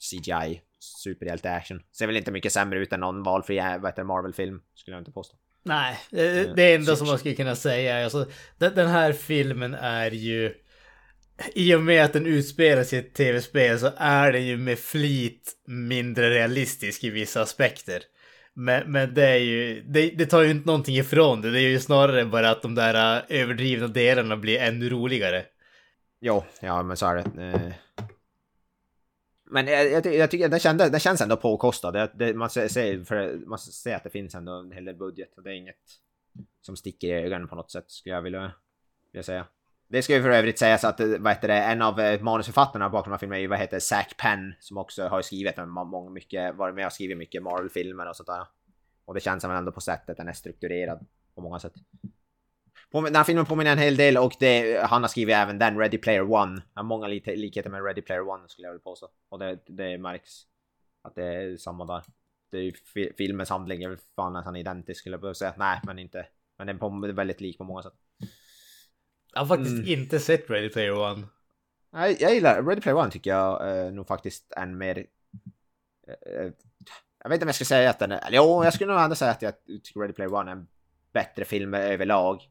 CGI 0.00 0.60
superhjälte 0.80 1.50
action. 1.50 1.82
Ser 1.98 2.06
väl 2.06 2.16
inte 2.16 2.30
mycket 2.30 2.52
sämre 2.52 2.78
ut 2.78 2.92
än 2.92 3.00
någon 3.00 3.22
valfri 3.22 3.58
eh, 3.58 4.04
Marvel-film, 4.04 4.60
skulle 4.74 4.94
jag 4.94 5.00
inte 5.00 5.12
påstå. 5.12 5.36
Nej, 5.62 5.98
det, 6.10 6.56
det 6.56 6.74
enda 6.74 6.96
som 6.96 7.06
man 7.06 7.18
skulle 7.18 7.34
kunna 7.34 7.56
säga 7.56 7.98
är 7.98 8.04
alltså 8.04 8.26
den, 8.58 8.88
här 8.88 9.12
filmen 9.12 9.74
är 9.74 10.10
ju 10.10 10.54
i 11.54 11.74
och 11.74 11.82
med 11.82 12.04
att 12.04 12.12
den 12.12 12.26
utspelar 12.26 12.84
sig 12.84 12.98
i 12.98 13.02
ett 13.02 13.14
tv-spel 13.14 13.78
så 13.78 13.90
är 13.96 14.32
den 14.32 14.46
ju 14.46 14.56
med 14.56 14.78
flit 14.78 15.52
mindre 15.66 16.30
realistisk 16.30 17.04
i 17.04 17.10
vissa 17.10 17.42
aspekter. 17.42 18.02
Men, 18.54 18.92
men 18.92 19.14
det 19.14 19.26
är 19.26 19.36
ju, 19.36 19.82
det, 19.82 20.10
det 20.10 20.26
tar 20.26 20.42
ju 20.42 20.50
inte 20.50 20.66
någonting 20.66 20.96
ifrån 20.96 21.40
det. 21.40 21.50
Det 21.50 21.60
är 21.60 21.68
ju 21.68 21.80
snarare 21.80 22.24
bara 22.24 22.50
att 22.50 22.62
de 22.62 22.74
där 22.74 23.16
äh, 23.16 23.40
överdrivna 23.40 23.88
delarna 23.88 24.36
blir 24.36 24.58
ännu 24.58 24.90
roligare. 24.90 25.44
Jo, 26.20 26.44
ja 26.60 26.82
men 26.82 26.96
så 26.96 27.06
är 27.06 27.14
det. 27.14 27.74
Men 29.50 29.66
jag, 29.66 29.90
jag, 29.90 30.14
jag 30.14 30.30
tycker 30.30 30.48
den, 30.48 30.60
kände, 30.60 30.88
den 30.88 31.00
känns 31.00 31.20
ändå 31.20 31.36
påkostad. 31.36 31.92
Det, 31.92 32.10
det, 32.14 32.34
man, 32.34 32.50
ser, 32.50 33.04
för, 33.04 33.46
man 33.46 33.58
säger 33.58 33.96
att 33.96 34.04
det 34.04 34.10
finns 34.10 34.34
ändå 34.34 34.52
en 34.52 34.72
hel 34.72 34.84
del 34.84 34.96
budget. 34.96 35.36
Och 35.36 35.42
det 35.42 35.50
är 35.50 35.54
inget 35.54 35.76
som 36.60 36.76
sticker 36.76 37.08
i 37.08 37.12
ögonen 37.12 37.48
på 37.48 37.54
något 37.54 37.70
sätt 37.70 37.84
skulle 37.90 38.14
jag 38.14 38.22
vilja, 38.22 38.52
vilja 39.12 39.22
säga. 39.22 39.46
Det 39.88 40.02
ska 40.02 40.14
ju 40.14 40.22
för 40.22 40.30
övrigt 40.30 40.58
sägas 40.58 40.84
att 40.84 41.00
vad 41.00 41.32
heter 41.32 41.48
det, 41.48 41.54
en 41.54 41.82
av 41.82 42.00
eh, 42.00 42.20
manusförfattarna 42.20 42.88
bakom 42.88 43.10
den 43.10 43.12
här 43.12 43.18
filmen 43.18 43.36
är 43.36 43.40
ju 43.40 43.46
vad 43.46 43.58
heter 43.58 43.78
Zack 43.78 44.16
Penn 44.16 44.54
som 44.60 44.78
också 44.78 45.08
har 45.08 45.22
skrivit 45.22 45.54
många 45.66 46.10
mycket, 46.10 46.54
varit 46.54 46.74
med 46.74 46.86
och 46.86 46.92
skrivit 46.92 47.18
mycket 47.18 47.42
Marvel-filmer 47.42 48.08
och 48.08 48.16
sånt 48.16 48.26
där. 48.26 48.46
Och 49.04 49.14
det 49.14 49.20
känns 49.20 49.42
som 49.42 49.50
ändå 49.50 49.72
på 49.72 49.80
sättet 49.80 50.16
den 50.16 50.28
är 50.28 50.32
strukturerad 50.32 51.06
på 51.34 51.40
många 51.40 51.58
sätt. 51.58 51.72
Den 52.92 53.16
här 53.16 53.24
filmen 53.24 53.46
påminner 53.46 53.72
en 53.72 53.78
hel 53.78 53.96
del 53.96 54.16
och 54.16 54.32
det, 54.38 54.82
han 54.86 55.02
har 55.02 55.08
skrivit 55.08 55.34
även 55.34 55.58
den, 55.58 55.78
Ready 55.78 55.98
Player 55.98 56.32
One. 56.32 56.62
Har 56.74 56.82
många 56.82 57.06
likheter 57.06 57.70
med 57.70 57.84
Ready 57.84 58.02
Player 58.02 58.28
One 58.28 58.48
skulle 58.48 58.66
jag 58.66 58.72
vilja 58.72 58.82
påstå. 58.82 59.08
Och 59.28 59.38
det, 59.38 59.58
det 59.66 59.98
märks 59.98 60.42
att 61.02 61.14
det 61.14 61.24
är 61.24 61.56
samma 61.56 61.84
där. 61.84 62.02
Det 62.50 62.58
är 62.58 62.62
ju 62.62 62.72
fi, 62.72 63.12
filmens 63.18 63.50
handling 63.50 63.82
är 63.82 63.88
väl 63.88 63.98
fan 64.16 64.32
nästan 64.32 64.56
identisk 64.56 65.00
skulle 65.00 65.14
jag 65.14 65.20
behöva 65.20 65.34
säga. 65.34 65.54
Nej, 65.56 65.80
men 65.82 65.98
inte. 65.98 66.26
Men 66.58 66.66
den 66.66 66.76
är 66.76 67.12
väldigt 67.12 67.40
lik 67.40 67.58
på 67.58 67.64
många 67.64 67.82
sätt. 67.82 67.92
Jag 69.32 69.40
har 69.40 69.46
faktiskt 69.46 69.86
inte 69.86 70.20
sett 70.20 70.50
Ready 70.50 70.68
Player 70.68 70.98
One. 70.98 71.26
Nej, 71.90 72.16
jag 72.20 72.34
gillar 72.34 72.62
Ready 72.62 72.80
Player 72.80 72.98
One 72.98 73.10
tycker 73.10 73.30
jag 73.30 73.86
eh, 73.86 73.92
nog 73.92 74.06
faktiskt 74.06 74.52
är 74.52 74.62
en 74.62 74.78
mer... 74.78 75.06
Eh, 76.08 76.52
jag 77.22 77.28
vet 77.28 77.34
inte 77.36 77.44
om 77.44 77.48
jag 77.48 77.54
ska 77.54 77.64
säga 77.64 77.90
att 77.90 77.98
den 77.98 78.12
är... 78.12 78.26
Eller 78.26 78.36
jo, 78.36 78.64
jag 78.64 78.74
skulle 78.74 78.92
nog 78.92 79.02
ändå 79.02 79.16
säga 79.16 79.30
att 79.30 79.42
jag 79.42 79.52
tycker 79.66 80.00
Ready 80.00 80.12
Player 80.12 80.34
One 80.34 80.50
är 80.50 80.56
en 80.56 80.68
bättre 81.12 81.44
film 81.44 81.74
överlag. 81.74 82.42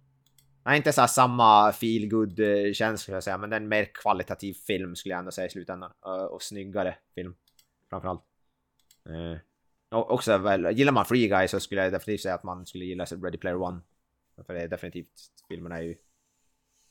Nej, 0.66 0.78
inte 0.78 0.94
så 0.94 1.02
här 1.02 1.08
samma 1.08 1.72
feel 1.72 2.10
good 2.10 2.40
eh, 2.40 2.74
känsla 2.74 2.98
skulle 2.98 3.16
jag 3.16 3.24
säga, 3.24 3.38
men 3.38 3.50
det 3.50 3.56
är 3.56 3.62
en 3.62 3.68
mer 3.68 3.86
kvalitativ 3.94 4.54
film 4.54 4.96
skulle 4.96 5.14
jag 5.14 5.20
ändå 5.20 5.32
säga 5.32 5.48
i 5.48 5.50
slutändan. 5.50 5.92
Eh, 6.06 6.24
och 6.24 6.42
snyggare 6.42 6.98
film, 7.16 7.36
framförallt. 7.90 8.24
Eh, 9.06 9.40
och 9.98 10.12
också 10.12 10.38
väl, 10.38 10.78
gillar 10.78 10.92
man 10.92 11.06
Free 11.06 11.28
Guy 11.28 11.48
så 11.48 11.60
skulle 11.60 11.84
jag 11.84 11.94
definitivt 11.94 12.22
säga 12.22 12.36
att 12.36 12.44
man 12.44 12.66
skulle 12.66 12.86
gilla 12.86 13.06
Ready 13.06 13.38
Player 13.38 13.62
One. 13.62 13.82
För 14.46 14.54
det 14.54 14.62
är 14.62 14.68
definitivt, 14.68 15.14
filmerna 15.50 15.78
är 15.78 15.82
ju 15.82 15.96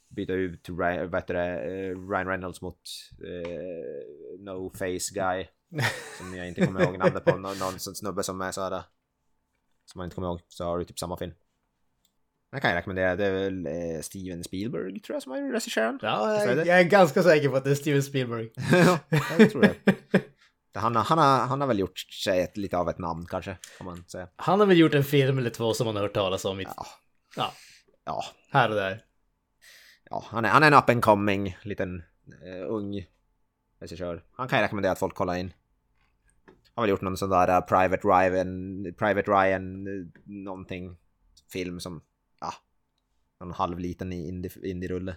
byta 0.09 0.33
ut 0.33 0.69
Ryan, 0.69 1.11
vad 1.11 1.21
heter 1.21 1.35
det, 1.35 1.63
eh, 1.63 2.09
Ryan 2.11 2.29
Reynolds 2.29 2.61
mot 2.61 2.81
uh, 3.25 4.41
No 4.41 4.71
Face 4.71 5.15
Guy. 5.15 5.47
Som 6.19 6.35
jag 6.35 6.49
inte 6.49 6.67
kommer 6.67 6.83
ihåg 6.83 6.99
namnet 6.99 7.25
på. 7.25 7.37
Någon, 7.37 7.59
någon 7.59 7.79
snubbe 7.79 8.23
som 8.23 8.41
är 8.41 8.53
sådär. 8.53 8.83
Som 9.85 9.99
man 9.99 10.05
inte 10.05 10.15
kommer 10.15 10.29
ihåg. 10.29 10.41
Så 10.49 10.65
har 10.65 10.79
du 10.79 10.85
typ 10.85 10.99
samma 10.99 11.17
film. 11.17 11.33
Den 12.51 12.61
kan 12.61 12.71
jag 12.71 12.77
rekommendera. 12.79 13.17
Det 13.17 13.27
är 13.27 13.33
väl 13.33 13.67
eh, 13.67 14.01
Steven 14.03 14.45
Spielberg 14.45 15.01
tror 15.01 15.15
jag 15.15 15.23
som 15.23 15.33
har 15.33 15.53
regisserat 15.53 16.01
den. 16.01 16.11
Ja, 16.11 16.45
jag, 16.45 16.67
jag 16.67 16.81
är 16.81 16.85
ganska 16.85 17.23
säker 17.23 17.49
på 17.49 17.57
att 17.57 17.65
det 17.65 17.71
är 17.71 17.75
Steven 17.75 18.03
Spielberg. 18.03 18.51
ja, 18.73 18.99
jag 19.39 19.51
tror 19.51 19.61
det. 20.73 20.79
Han 20.79 20.97
har, 20.97 21.03
han, 21.05 21.19
har, 21.19 21.47
han 21.47 21.61
har 21.61 21.69
väl 21.69 21.79
gjort 21.79 21.99
sig 21.99 22.41
ett, 22.41 22.57
lite 22.57 22.77
av 22.79 22.89
ett 22.89 22.99
namn 22.99 23.27
kanske, 23.27 23.57
kan 23.79 23.85
man 23.85 24.05
säga. 24.07 24.29
Han 24.37 24.61
har 24.61 24.67
väl 24.67 24.79
gjort 24.79 24.95
en 24.95 25.05
film 25.05 25.39
eller 25.39 25.51
två 25.51 25.75
som 25.75 25.85
man 25.87 25.97
har 25.97 26.03
hört 26.03 26.15
talas 26.15 26.45
om. 26.45 26.61
I, 26.61 26.63
Ja. 26.65 26.87
ja, 27.37 27.53
Ja, 28.05 28.25
här 28.51 28.69
och 28.69 28.75
där. 28.75 29.05
ja 30.11 30.25
han, 30.29 30.45
är, 30.45 30.49
han 30.49 30.63
är 30.63 30.67
en 30.67 30.75
up 30.75 30.91
and 30.91 31.03
coming 31.03 31.57
liten 31.63 32.03
eh, 32.45 32.67
ung 32.69 33.07
regissör. 33.81 34.25
Han 34.33 34.49
kan 34.49 34.59
jag 34.59 34.65
rekommendera 34.65 34.93
att 34.93 34.99
folk 34.99 35.15
kollar 35.15 35.35
in. 35.35 35.53
Han 36.47 36.55
har 36.75 36.83
väl 36.83 36.91
gjort 36.91 37.01
någon 37.01 37.17
sån 37.17 37.31
där 37.31 37.57
uh, 37.57 37.61
Private 37.67 38.09
Ryan, 38.09 38.85
Private 38.99 39.31
Ryan 39.31 39.87
eh, 39.87 40.07
någonting 40.25 40.97
film 41.53 41.81
som, 41.81 42.03
någon 43.41 43.53
halvliten 43.53 44.13
i 44.13 44.31
indie- 44.33 44.65
indie-rulle. 44.65 45.17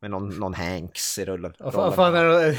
Med 0.00 0.10
någon, 0.10 0.28
någon 0.28 0.54
Hanks 0.54 1.18
i 1.18 1.24
rullen. 1.24 1.52
Vad 1.58 1.94
fan, 1.94 2.14
är 2.14 2.24
det... 2.24 2.48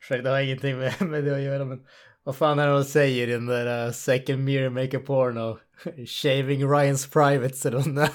Ursäkta, 0.00 0.22
det 0.22 0.30
har 0.30 0.40
ingenting 0.40 0.78
med, 0.78 0.94
med 1.02 1.24
det 1.24 1.34
att 1.34 1.40
göra 1.42 1.64
men... 1.64 1.80
Vad 2.22 2.36
fan 2.36 2.58
är 2.58 2.66
det 2.66 2.72
de 2.72 2.84
säger 2.84 3.28
i 3.28 3.32
den 3.32 3.46
där 3.46 3.86
uh, 3.86 3.92
Second 3.92 4.44
Mirror 4.44 4.70
Make 4.70 4.96
a 4.96 5.00
Porno? 5.06 5.58
Shaving 6.06 6.64
Ryan's 6.64 7.12
Privates 7.12 7.66
eller 7.66 7.78
nåt 7.78 7.94
där. 7.96 8.10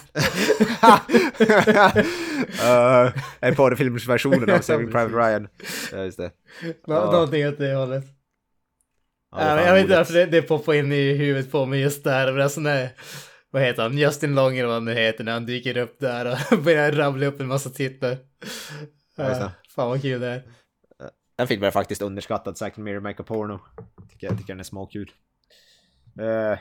uh, 3.06 3.14
en 3.40 3.56
porrfilmsversionen 3.56 4.50
av 4.50 4.60
Saving 4.62 4.92
Private 4.92 5.16
Ryan. 5.16 5.48
Ja, 5.92 5.98
just 6.04 6.18
det. 6.18 6.32
Nå- 6.64 6.74
Ja. 6.88 7.12
Någonting 7.12 7.48
åt 7.48 7.58
det 7.58 7.74
hållet. 7.76 8.04
Ja, 9.32 9.56
det 9.56 9.66
jag 9.66 9.74
vet 9.74 9.82
inte 9.84 9.96
varför 9.98 10.14
det, 10.14 10.26
det 10.26 10.42
poppar 10.42 10.74
in 10.74 10.92
i 10.92 11.14
huvudet 11.14 11.52
på 11.52 11.66
mig 11.66 11.82
just 11.82 12.04
där. 12.04 12.32
Men 12.34 12.42
alltså 12.42 12.62
när, 12.62 12.90
vad 13.54 13.62
heter 13.62 13.84
han? 13.84 13.98
Justin 13.98 14.36
Long 14.36 14.58
eller 14.58 14.68
vad 14.68 14.76
han 14.76 14.86
nu 14.86 14.94
heter 14.94 15.24
när 15.24 15.32
han 15.32 15.46
dyker 15.46 15.78
upp 15.78 16.00
där 16.00 16.38
och 16.52 16.58
börjar 16.64 16.92
rabbla 16.92 17.26
upp 17.26 17.42
en 17.42 17.48
massa 17.48 17.70
titlar. 17.70 18.18
Ja, 19.16 19.52
fan 19.76 19.90
vad 19.90 20.02
kul 20.02 20.22
det 20.22 20.28
är. 20.28 20.44
Den 21.36 21.48
filmen 21.48 21.68
är 21.68 21.72
faktiskt 21.72 22.02
underskattad, 22.02 22.58
Second 22.58 22.86
Mirror 22.86 23.00
Make 23.00 23.22
a 23.22 23.26
Porno. 23.28 23.60
Tycker 24.10 24.28
jag 24.28 24.38
tycker 24.38 24.54
den 24.54 24.60
är 24.60 24.64
småkul. 24.64 25.12
Uh, 26.20 26.58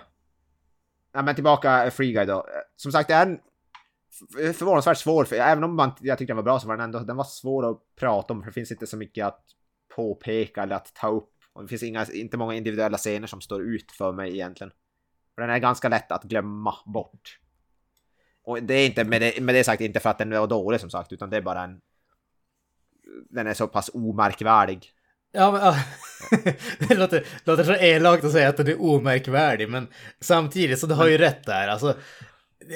ja, 1.13 1.23
men 1.23 1.35
tillbaka 1.35 1.85
eh, 1.85 1.91
Free 1.91 2.13
Guy 2.13 2.25
då. 2.25 2.39
Eh, 2.39 2.45
Som 2.77 2.93
sagt, 2.93 3.09
det 3.09 3.15
är 3.15 3.27
en 3.27 4.55
förvånansvärt 4.55 4.99
svår 4.99 5.25
film. 5.25 5.43
Även 5.43 5.65
om 5.65 5.77
man, 5.77 5.93
jag 6.01 6.19
tyckte 6.19 6.31
den 6.31 6.37
var 6.37 6.45
bra 6.45 6.61
så 6.61 6.69
var 6.69 6.77
den 6.77 6.85
ändå 6.85 6.99
den 6.99 7.17
var 7.17 7.25
svår 7.25 7.71
att 7.71 7.81
prata 7.97 8.33
om. 8.33 8.41
För 8.41 8.47
det 8.47 8.55
finns 8.55 8.73
inte 8.73 8.87
så 8.87 8.97
mycket 8.97 9.27
att 9.27 9.45
påpeka 9.97 10.63
eller 10.63 10.77
att 10.77 10.95
ta 10.95 11.09
upp. 11.09 11.33
Och 11.53 11.63
det 11.63 11.69
finns 11.69 11.83
inga, 11.83 12.07
inte 12.13 12.37
många 12.37 12.55
individuella 12.55 12.99
scener 12.99 13.27
som 13.27 13.41
står 13.41 13.63
ut 13.63 13.93
för 13.93 14.13
mig 14.13 14.33
egentligen. 14.33 14.73
För 15.35 15.43
den 15.43 15.51
är 15.51 15.59
ganska 15.59 15.89
lätt 15.89 16.13
att 16.13 16.25
glömma 16.25 16.75
bort. 16.87 17.39
Och 18.45 18.63
det 18.63 18.75
är 18.75 18.87
inte 18.87 19.05
med 19.05 19.21
det, 19.21 19.41
med 19.43 19.55
det 19.55 19.65
sagt 19.65 19.81
inte 19.81 20.01
för 20.01 20.11
att 20.11 20.19
den 20.19 20.31
var 20.31 20.47
dålig 20.47 20.81
som 20.81 20.91
sagt, 20.91 21.13
utan 21.13 21.31
det 21.31 21.37
är 21.37 21.41
bara 21.41 21.65
en... 21.65 21.81
Den 23.31 23.47
är 23.47 23.55
så 23.55 23.69
pass 23.69 23.91
omärkvärdig. 23.95 24.93
Ja, 25.33 25.53
men, 25.53 25.61
ja. 25.61 25.77
det 26.89 26.95
låter, 26.95 27.27
låter 27.45 27.65
så 27.65 27.75
elakt 27.75 28.25
att 28.25 28.33
säga 28.33 28.49
att 28.49 28.57
den 28.57 28.69
är 28.69 28.83
omärkvärdig, 28.83 29.69
men 29.69 29.89
samtidigt 30.21 30.79
så 30.79 30.87
du 30.87 30.95
har 30.95 31.09
ju 31.09 31.19
rätt 31.19 31.45
där. 31.45 31.69
Alltså, 31.69 31.97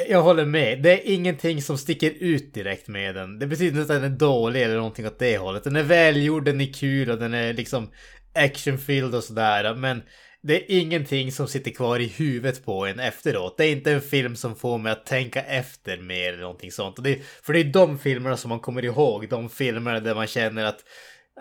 jag 0.08 0.22
håller 0.22 0.44
med. 0.44 0.82
Det 0.82 0.92
är 0.92 1.14
ingenting 1.14 1.62
som 1.62 1.78
sticker 1.78 2.10
ut 2.10 2.54
direkt 2.54 2.88
med 2.88 3.14
den. 3.14 3.38
Det 3.38 3.46
betyder 3.46 3.80
inte 3.80 3.94
att 3.94 4.02
den 4.02 4.12
är 4.12 4.16
dålig 4.16 4.62
eller 4.62 4.76
någonting 4.76 5.06
åt 5.06 5.18
det 5.18 5.38
hållet. 5.38 5.64
Den 5.64 5.76
är 5.76 5.82
välgjord, 5.82 6.44
den 6.44 6.60
är 6.60 6.72
kul 6.72 7.10
och 7.10 7.18
den 7.18 7.34
är 7.34 7.52
liksom 7.52 7.90
actionfylld 8.34 9.14
och 9.14 9.24
sådär. 9.24 9.74
Men 9.74 10.02
det 10.46 10.72
är 10.72 10.80
ingenting 10.80 11.32
som 11.32 11.48
sitter 11.48 11.70
kvar 11.70 11.98
i 11.98 12.06
huvudet 12.06 12.64
på 12.64 12.86
en 12.86 13.00
efteråt. 13.00 13.56
Det 13.56 13.64
är 13.64 13.72
inte 13.72 13.92
en 13.92 14.00
film 14.00 14.36
som 14.36 14.56
får 14.56 14.78
mig 14.78 14.92
att 14.92 15.06
tänka 15.06 15.42
efter 15.42 15.98
mer 15.98 16.28
eller 16.28 16.42
någonting 16.42 16.72
sånt. 16.72 17.04
Det 17.04 17.10
är, 17.10 17.18
för 17.42 17.52
det 17.52 17.60
är 17.60 17.64
de 17.64 17.98
filmerna 17.98 18.36
som 18.36 18.48
man 18.48 18.60
kommer 18.60 18.84
ihåg. 18.84 19.28
De 19.28 19.50
filmerna 19.50 20.00
där 20.00 20.14
man 20.14 20.26
känner 20.26 20.64
att 20.64 20.84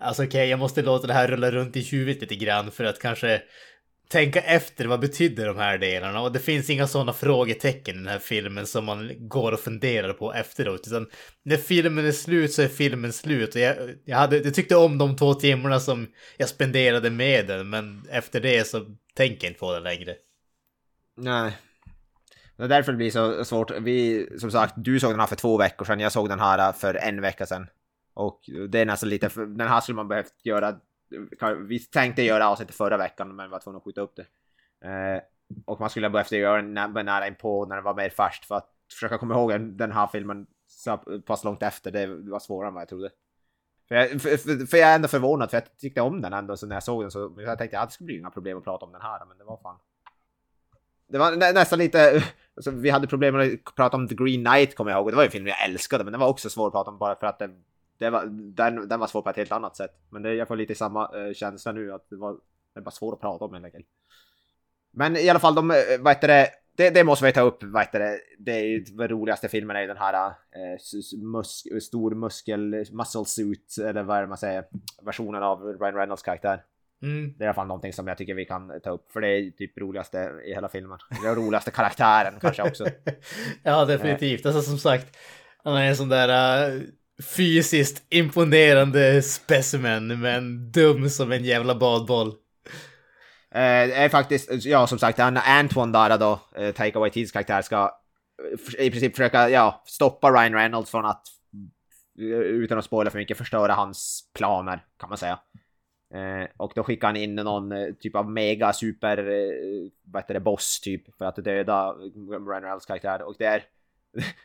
Alltså 0.02 0.24
okej, 0.24 0.50
jag 0.50 0.60
måste 0.60 0.82
låta 0.82 1.08
det 1.08 1.14
här 1.14 1.28
rulla 1.28 1.52
runt 1.52 1.76
i 1.76 1.82
huvudet 1.82 2.22
lite 2.22 2.36
grann 2.36 2.72
för 2.72 2.84
att 2.84 3.00
kanske 3.00 3.42
tänka 4.08 4.42
efter 4.42 4.86
vad 4.86 5.00
betyder 5.00 5.48
de 5.48 5.58
här 5.58 5.78
delarna. 5.78 6.22
Och 6.22 6.32
det 6.32 6.40
finns 6.40 6.70
inga 6.70 6.88
sådana 6.88 7.14
frågetecken 7.14 7.96
i 7.96 7.98
den 7.98 8.08
här 8.08 8.20
filmen 8.20 8.68
som 8.68 8.86
man 8.86 9.12
går 9.20 9.52
och 9.52 9.60
funderar 9.60 10.14
på 10.14 10.34
efteråt. 10.34 10.88
Utan 10.88 11.08
när 11.44 11.58
filmen 11.58 12.06
är 12.06 12.12
slut 12.12 12.54
så 12.54 12.62
är 12.62 12.68
filmen 12.68 13.14
slut. 13.14 13.56
Och 13.56 13.62
jag, 13.62 13.76
jag, 14.06 14.18
hade, 14.18 14.38
jag 14.38 14.54
tyckte 14.54 14.76
om 14.76 14.98
de 14.98 15.16
två 15.16 15.34
timmarna 15.34 15.80
som 15.80 16.08
jag 16.38 16.50
spenderade 16.50 17.10
med 17.10 17.48
den. 17.48 17.70
Men 17.70 18.08
efter 18.12 18.42
det 18.42 18.68
så 18.68 18.86
tänker 19.14 19.48
jag 19.48 19.52
inte 19.52 19.60
på 19.60 19.74
det 19.74 19.80
längre. 19.80 20.16
Nej. 21.18 21.58
Det 22.58 22.64
är 22.64 22.68
därför 22.68 22.92
det 22.92 22.98
blir 22.98 23.12
så 23.12 23.46
svårt. 23.46 23.72
Vi, 23.72 24.28
som 24.40 24.52
sagt, 24.52 24.74
du 24.78 25.00
såg 25.00 25.12
den 25.12 25.20
här 25.20 25.28
för 25.28 25.36
två 25.36 25.58
veckor 25.58 25.86
sedan, 25.86 26.00
jag 26.00 26.12
såg 26.12 26.30
den 26.30 26.40
här 26.40 26.72
för 26.72 26.94
en 26.94 27.22
vecka 27.22 27.46
sedan. 27.46 27.68
Och 28.14 28.40
det 28.70 28.80
är 28.80 28.86
nästan 28.86 29.10
lite, 29.10 29.30
för, 29.30 29.46
den 29.46 29.68
här 29.68 29.82
skulle 29.82 29.96
man 29.96 30.08
behövt 30.08 30.34
göra, 30.44 30.76
vi 31.68 31.80
tänkte 31.80 32.22
göra 32.22 32.50
avsnittet 32.50 32.76
förra 32.76 32.98
veckan 32.98 33.36
men 33.36 33.50
var 33.50 33.60
tvungna 33.60 33.78
att 33.78 33.84
skjuta 33.84 34.02
upp 34.02 34.16
det. 34.16 34.26
Eh, 34.88 35.22
och 35.66 35.80
man 35.80 35.90
skulle 35.90 36.08
ha 36.08 36.12
behövt 36.12 36.32
göra 36.32 36.62
den 36.62 36.74
nära, 36.74 37.04
nära 37.04 37.28
inpå 37.28 37.66
när 37.66 37.76
den 37.76 37.84
var 37.84 37.94
mer 37.94 38.10
färskt 38.10 38.46
för 38.46 38.56
att 38.56 38.70
försöka 38.94 39.18
komma 39.18 39.34
ihåg 39.34 39.62
den 39.62 39.92
här 39.92 40.08
filmen 40.08 40.48
så 40.68 40.98
pass 41.26 41.44
långt 41.44 41.64
efter, 41.64 41.92
det 41.92 42.08
var 42.08 42.40
svårare 42.40 42.68
än 42.68 42.74
vad 42.74 42.82
jag 42.82 42.90
trodde. 42.90 43.10
För 43.88 43.96
jag, 43.96 44.22
för, 44.22 44.38
för, 44.38 44.66
för 44.66 44.78
jag 44.78 44.90
är 44.90 44.96
ändå 44.96 45.08
förvånad, 45.08 45.50
för 45.50 45.58
jag 45.58 45.78
tyckte 45.78 46.02
om 46.02 46.22
den 46.22 46.34
ändå, 46.34 46.58
så 46.58 46.68
när 46.68 46.76
jag 46.76 46.84
såg 46.84 47.04
den 47.04 47.12
så 47.12 47.34
jag 47.38 47.58
tänkte 47.58 47.80
att 47.80 47.90
det 47.90 47.94
skulle 47.94 48.06
bli 48.06 48.18
inga 48.18 48.30
problem 48.30 48.58
att 48.58 48.64
prata 48.64 48.86
om 48.86 48.92
den 48.92 49.02
här, 49.02 49.26
men 49.26 49.38
det 49.38 49.44
var 49.44 49.58
fan... 49.58 49.78
Det 51.08 51.18
var 51.18 51.36
nä, 51.36 51.52
nästan 51.52 51.80
lite... 51.80 52.24
Alltså, 52.58 52.72
vi 52.72 52.90
hade 52.90 53.08
problem 53.08 53.36
med 53.36 53.54
att 53.54 53.76
prata 53.76 53.98
om 53.98 54.08
The 54.08 54.16
Green 54.16 54.46
Knight, 54.46 54.76
kommer 54.76 54.92
jag 54.92 54.98
ihåg, 54.98 55.06
och 55.06 55.12
det 55.12 55.16
var 55.16 55.24
ju 55.24 55.28
en 55.28 55.32
film 55.32 55.48
jag 55.48 55.64
älskade, 55.66 56.04
men 56.04 56.14
den 56.14 56.20
var 56.20 56.28
också 56.28 56.50
svår 56.50 56.68
att 56.68 56.74
prata 56.74 56.92
om 56.92 56.98
bara 56.98 57.16
för 57.16 57.28
att 57.28 57.40
den, 57.40 57.64
det 57.98 58.10
var, 58.10 58.26
den, 58.30 58.88
den 58.88 59.00
var 59.00 59.08
svår 59.08 59.22
på 59.22 59.30
ett 59.30 59.38
helt 59.38 59.52
annat 59.52 59.76
sätt. 59.76 59.92
Men 60.10 60.22
det, 60.22 60.34
jag 60.34 60.48
får 60.48 60.56
lite 60.56 60.76
samma 60.76 61.16
uh, 61.16 61.34
känsla 61.34 61.72
nu, 61.72 61.94
att 61.94 62.10
det 62.10 62.16
var, 62.16 62.38
det 62.74 62.82
var 62.82 62.92
svårt 62.92 63.14
att 63.14 63.22
prata 63.22 63.46
om 63.46 63.54
helt 63.54 63.66
enkelt. 63.66 63.86
Men 64.92 65.18
i 65.18 65.30
alla 65.30 65.40
fall, 65.40 65.56
de, 65.56 65.68
vad 66.00 66.14
heter 66.14 66.28
det, 66.28 66.50
det, 66.78 66.90
det, 66.90 67.04
måste 67.04 67.26
vi 67.26 67.32
ta 67.32 67.42
upp, 67.42 67.64
vad 67.64 67.82
heter 67.82 68.00
det, 68.00 68.20
det 68.40 68.52
är 68.52 68.64
ju 68.64 68.80
den 68.80 69.08
roligaste 69.08 69.50
filmen 69.50 69.76
är 69.76 69.82
ju 69.82 69.88
den 69.88 69.98
här 69.98 70.26
eh, 70.26 71.22
mus 71.22 71.64
stor 71.82 72.16
muskel, 72.16 72.86
muscle 72.92 73.26
suit, 73.26 73.76
eller 73.80 74.04
vad 74.04 74.18
är 74.18 74.22
det 74.22 74.28
man 74.28 74.38
säger, 74.38 74.66
versionen 75.02 75.44
av 75.44 75.64
Ryan 75.64 75.96
Reynolds 75.96 76.24
karaktär. 76.24 76.64
Mm. 77.02 77.34
Det 77.38 77.44
är 77.44 77.46
i 77.46 77.48
alla 77.48 77.54
fall 77.54 77.68
någonting 77.68 77.94
som 77.94 78.08
jag 78.08 78.18
tycker 78.18 78.34
vi 78.34 78.46
kan 78.46 78.82
ta 78.84 78.90
upp, 78.90 79.12
för 79.12 79.22
det 79.22 79.28
är 79.28 79.52
typ 79.52 79.78
roligaste 79.78 80.32
i 80.46 80.54
hela 80.54 80.70
filmen. 80.70 81.00
Den 81.24 81.36
roligaste 81.36 81.72
karaktären 81.72 82.34
kanske 82.42 82.64
också. 82.64 82.86
ja, 83.64 83.86
definitivt. 83.86 84.46
Alltså 84.46 84.62
som 84.62 84.78
sagt, 84.78 85.18
han 85.64 85.76
är 85.76 85.90
en 85.90 85.96
sån 85.96 86.10
där 86.10 86.72
uh, 86.72 86.82
fysiskt 87.24 88.04
imponerande 88.10 89.22
specimen, 89.22 90.20
men 90.20 90.72
dum 90.72 91.10
som 91.10 91.32
en 91.32 91.44
jävla 91.44 91.76
badboll. 91.76 92.28
Eh, 93.52 94.00
är 94.00 94.10
faktiskt, 94.10 94.66
ja 94.66 94.88
som 94.88 95.00
sagt, 95.00 95.20
Antoine 95.20 95.92
där 95.92 96.18
då, 96.18 96.40
eh, 96.56 96.72
Taika 96.72 97.00
Waititis 97.00 97.32
karaktär, 97.32 97.62
ska 97.62 97.92
eh, 98.78 98.86
i 98.86 98.92
princip 98.92 99.16
försöka, 99.16 99.50
ja, 99.50 99.84
stoppa 99.86 100.32
Ryan 100.32 100.54
Reynolds 100.54 100.92
från 100.92 101.06
att, 101.06 101.24
eh, 102.20 102.26
utan 102.38 102.78
att 102.78 102.86
spoila 102.86 103.12
för 103.12 103.20
mycket, 103.20 103.38
förstöra 103.38 103.74
hans 103.74 104.30
planer, 104.34 104.86
kan 105.00 105.10
man 105.10 105.18
säga. 105.18 105.40
Eh, 106.14 106.48
och 106.58 106.72
då 106.76 106.84
skickar 106.84 107.08
han 107.08 107.16
in 107.16 107.36
någon 107.36 107.72
eh, 107.72 107.94
typ 108.00 108.16
av 108.16 108.32
mega 108.32 108.74
super, 108.74 109.18
eh, 109.18 109.92
vad 110.04 110.24
heter 110.24 110.34
det, 110.34 110.40
boss 110.40 110.80
typ, 110.82 111.18
för 111.18 111.26
att 111.26 111.36
döda 111.36 111.94
Ryan 111.94 112.64
Reynolds 112.64 112.86
karaktär. 112.86 113.22
Och 113.22 113.36
det 113.40 113.46
är, 113.46 113.64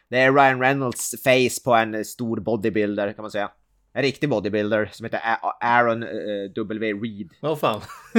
det 0.09 0.19
är 0.19 0.33
Ryan 0.33 0.61
Reynolds 0.61 1.23
face 1.23 1.65
på 1.65 1.75
en 1.75 2.05
stor 2.05 2.41
bodybuilder, 2.41 3.13
kan 3.13 3.23
man 3.23 3.31
säga 3.31 3.51
en 3.93 4.03
riktig 4.03 4.29
bodybuilder 4.29 4.91
som 4.93 5.05
heter 5.05 5.21
Aaron 5.61 6.03
uh, 6.03 6.51
W. 6.55 6.93
Reed. 6.93 7.31
Åh 7.43 7.53
oh, 7.53 7.57
fan. 7.57 7.81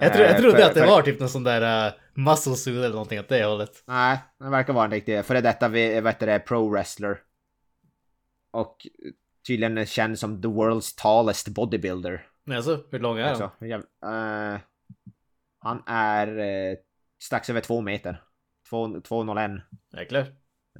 jag, 0.00 0.12
tro, 0.14 0.22
jag 0.22 0.36
trodde 0.36 0.56
för, 0.56 0.62
att 0.62 0.74
det 0.74 0.80
för, 0.80 0.86
var 0.86 1.02
typ 1.02 1.20
någon 1.20 1.28
sån 1.28 1.44
där 1.44 1.86
uh, 1.86 1.94
muscle 2.14 2.56
suit 2.56 2.76
eller 2.76 2.88
någonting 2.88 3.20
åt 3.20 3.28
det 3.28 3.44
hållet. 3.44 3.82
Nej, 3.86 4.18
det 4.38 4.50
verkar 4.50 4.72
vara 4.72 4.84
en 4.84 4.90
riktig 4.90 5.24
före 5.24 5.40
detta 5.40 5.68
vet 5.68 6.20
det, 6.20 6.38
pro 6.38 6.68
wrestler. 6.68 7.18
Och 8.50 8.76
tydligen 9.46 9.86
känd 9.86 10.18
som 10.18 10.42
the 10.42 10.48
world's 10.48 10.94
tallest 10.96 11.48
bodybuilder. 11.48 12.26
Alltså, 12.50 12.80
hur 12.90 12.98
lång 12.98 13.18
är 13.18 13.22
han? 13.22 13.30
Alltså, 13.30 13.44
uh, 13.44 14.60
han 15.58 15.82
är 15.86 16.38
uh, 16.38 16.76
strax 17.22 17.50
över 17.50 17.60
två 17.60 17.80
meter. 17.80 18.22
2,01. 18.70 19.60
Jäklar. 19.98 20.26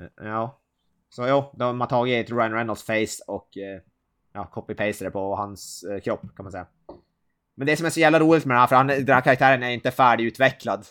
Uh, 0.00 0.06
ja. 0.16 0.60
Så 1.08 1.28
jo, 1.28 1.44
de 1.52 1.80
har 1.80 1.88
tagit 1.88 2.30
Ryan 2.30 2.52
Reynolds 2.52 2.82
face 2.82 3.24
och 3.26 3.48
ja, 4.36 4.50
copy-pastade 4.52 5.10
på 5.10 5.36
hans 5.36 5.84
eh, 5.84 6.00
kropp 6.00 6.20
kan 6.36 6.44
man 6.44 6.52
säga. 6.52 6.66
Men 7.56 7.66
det 7.66 7.76
som 7.76 7.86
är 7.86 7.90
så 7.90 8.00
jävla 8.00 8.20
roligt 8.20 8.44
med 8.44 8.54
den 8.54 8.60
här, 8.60 8.66
för 8.66 8.76
han, 8.76 8.86
den 8.86 9.08
här 9.08 9.20
karaktären 9.20 9.62
är 9.62 9.70
inte 9.70 9.90
färdigutvecklad. 9.90 10.86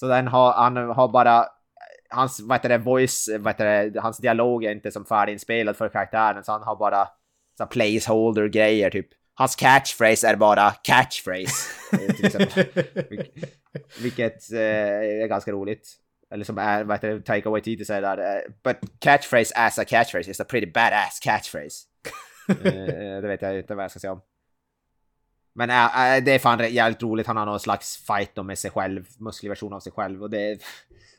Så 0.00 0.08
den 0.08 0.28
har, 0.28 0.52
han 0.52 0.76
har 0.76 1.08
bara, 1.08 1.46
hans, 2.10 2.40
vad 2.40 2.58
heter 2.58 2.68
det, 2.68 2.78
voice, 2.78 3.28
vad 3.38 3.52
heter 3.52 3.90
det, 3.90 4.00
hans 4.00 4.18
dialog 4.18 4.64
är 4.64 4.72
inte 4.72 4.90
som 4.90 5.04
färdiginspelad 5.04 5.76
för 5.76 5.88
karaktären, 5.88 6.44
så 6.44 6.52
han 6.52 6.62
har 6.62 6.76
bara 6.76 7.08
så 7.58 7.66
placeholder-grejer 7.66 8.90
typ. 8.90 9.08
Hans 9.34 9.56
catchphrase 9.56 10.28
är 10.28 10.36
bara 10.36 10.70
catchphrase. 10.70 11.70
Eh, 11.92 11.98
vilket 14.02 14.52
eh, 14.52 14.60
är 15.22 15.26
ganska 15.26 15.52
roligt. 15.52 15.88
Eller 16.30 16.44
som 16.44 16.58
är, 16.58 16.84
vad 16.84 16.96
heter 16.96 17.08
det, 17.08 17.20
Taika 17.20 17.50
Waititi 17.50 17.84
säger 17.84 18.02
där. 18.02 18.18
Eh, 18.18 18.42
But 18.64 18.76
catchphrase 18.98 19.54
as 19.56 19.78
a 19.78 19.84
catchphrase 19.84 20.30
is 20.30 20.40
a 20.40 20.44
pretty 20.44 20.66
badass 20.66 21.20
catchphrase. 21.22 21.86
Eh, 22.64 23.20
det 23.22 23.28
vet 23.28 23.42
jag 23.42 23.58
inte 23.58 23.74
vad 23.74 23.84
jag 23.84 23.90
ska 23.90 24.00
säga 24.00 24.12
om. 24.12 24.20
Men 25.52 25.70
äh, 25.70 26.24
det 26.24 26.32
är 26.32 26.38
fan 26.38 26.72
jävligt 26.72 27.02
roligt. 27.02 27.26
Han 27.26 27.36
har 27.36 27.46
någon 27.46 27.60
slags 27.60 27.96
fight 27.96 28.34
då 28.34 28.42
med 28.42 28.58
sig 28.58 28.70
själv, 28.70 29.06
musklig 29.18 29.48
version 29.48 29.72
av 29.72 29.80
sig 29.80 29.92
själv 29.92 30.22
och 30.22 30.30
det, 30.30 30.58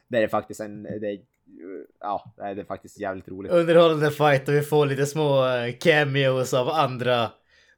det 0.08 0.18
är 0.18 0.28
faktiskt 0.28 0.60
en, 0.60 0.84
det, 0.84 1.20
ja, 2.00 2.34
det 2.38 2.44
är 2.44 2.64
faktiskt 2.64 3.00
jävligt 3.00 3.28
roligt. 3.28 3.52
Underhållande 3.52 4.12
fight 4.12 4.48
och 4.48 4.54
vi 4.54 4.62
får 4.62 4.86
lite 4.86 5.06
små 5.06 5.46
cameos 5.80 6.54
av 6.54 6.70
andra 6.70 7.32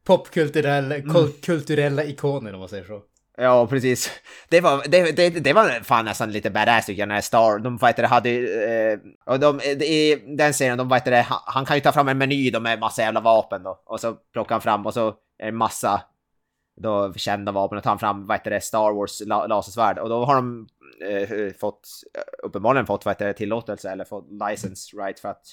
popkulturella 0.03 0.95
mm. 0.95 1.31
kulturella 1.41 2.03
ikoner 2.03 2.53
om 2.53 2.59
man 2.59 2.69
säger 2.69 2.83
så. 2.83 3.01
Ja, 3.41 3.67
precis. 3.67 4.11
Det 4.49 4.61
var, 4.61 4.83
det, 4.87 5.11
det, 5.11 5.29
det 5.29 5.53
var 5.53 5.83
fan 5.83 6.05
nästan 6.05 6.31
lite 6.31 6.49
badass 6.49 6.85
tycker 6.85 7.01
jag 7.01 7.09
när 7.09 7.21
Star, 7.21 7.59
de 7.59 7.79
fightade 7.79 8.07
hade, 8.07 8.29
eh, 8.29 8.99
och 9.25 9.39
de, 9.39 9.61
i 9.61 10.23
den 10.37 10.53
serien, 10.53 10.77
de 10.77 10.89
fightade, 10.89 11.21
han, 11.21 11.39
han 11.45 11.65
kan 11.65 11.77
ju 11.77 11.81
ta 11.81 11.91
fram 11.91 12.07
en 12.07 12.17
meny 12.17 12.51
då 12.51 12.59
med 12.59 12.79
massa 12.79 13.01
jävla 13.01 13.19
vapen 13.19 13.63
då, 13.63 13.81
och 13.85 13.99
så 13.99 14.13
plockar 14.33 14.55
han 14.55 14.61
fram 14.61 14.85
och 14.85 14.93
så 14.93 15.07
är 15.39 15.45
det 15.45 15.51
massa 15.51 16.01
då 16.81 17.13
kända 17.13 17.51
vapen 17.51 17.77
och 17.77 17.83
tar 17.83 17.91
han 17.91 17.99
fram, 17.99 18.27
vad 18.27 18.37
heter 18.37 18.51
det, 18.51 18.61
Star 18.61 18.93
Wars 18.93 19.21
la, 19.25 19.47
lasersvärd 19.47 19.97
och 19.99 20.09
då 20.09 20.25
har 20.25 20.35
de 20.35 20.67
eh, 21.09 21.31
eh 21.31 21.53
fått, 21.53 21.87
eh, 22.13 22.45
uppenbarligen 22.47 22.85
fått, 22.85 23.05
vad 23.05 23.15
heter 23.15 23.27
det, 23.27 23.33
tillåtelse 23.33 23.91
eller 23.91 24.05
fått 24.05 24.27
license 24.31 24.97
right 24.97 25.19
för 25.19 25.29
att 25.29 25.43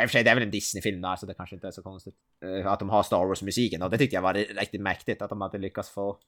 i 0.00 0.04
och 0.04 0.10
för 0.10 0.12
sig, 0.12 0.24
det 0.24 0.30
är 0.30 0.34
väl 0.34 0.42
en 0.42 0.50
Disney-film 0.50 1.00
där, 1.00 1.16
så 1.16 1.26
det 1.26 1.34
kanske 1.34 1.56
inte 1.56 1.66
är 1.66 1.70
så 1.70 1.82
konstigt. 1.82 2.14
Eh, 2.44 2.72
att 2.72 2.78
de 2.78 2.90
har 2.90 3.02
Star 3.02 3.26
Wars-musiken, 3.26 3.82
och 3.82 3.90
det 3.90 3.98
tyckte 3.98 4.16
jag 4.16 4.22
var 4.22 4.34
riktigt 4.34 4.80
mäktigt 4.80 5.22
att 5.22 5.30
de 5.30 5.40
hade 5.40 5.58
lyckats 5.58 5.90
få 5.90 6.18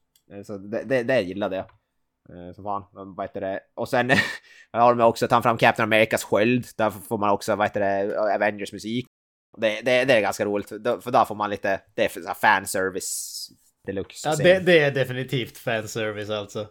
så 0.43 0.57
det, 0.57 0.83
det, 0.83 1.03
det 1.03 1.21
gillade 1.21 1.55
jag. 1.55 1.65
Eh, 2.29 2.53
så 2.55 2.63
fan, 2.63 2.83
vad 2.91 3.23
heter 3.23 3.41
det? 3.41 3.59
Och 3.73 3.89
sen 3.89 4.11
har 4.71 4.95
de 4.95 5.03
också 5.03 5.27
tagit 5.27 5.43
fram 5.43 5.57
Captain 5.57 5.83
Americas 5.83 6.23
sköld. 6.23 6.65
Där 6.77 6.89
får 6.89 7.17
man 7.17 7.29
också, 7.29 7.55
vad 7.55 7.67
heter 7.67 7.79
det, 7.79 8.19
Avengers 8.35 8.73
musik. 8.73 9.07
Det, 9.57 9.81
det, 9.81 10.05
det 10.05 10.13
är 10.13 10.21
ganska 10.21 10.45
roligt, 10.45 10.69
för 10.69 11.11
där 11.11 11.25
får 11.25 11.35
man 11.35 11.49
lite, 11.49 11.81
det 11.93 12.05
är 12.05 12.21
så 12.21 12.33
fanservice 12.33 13.49
deluxe. 13.85 14.29
Ja, 14.29 14.35
det, 14.35 14.59
det 14.59 14.79
är 14.79 14.91
definitivt 14.91 15.57
fanservice 15.57 16.29
alltså. 16.29 16.67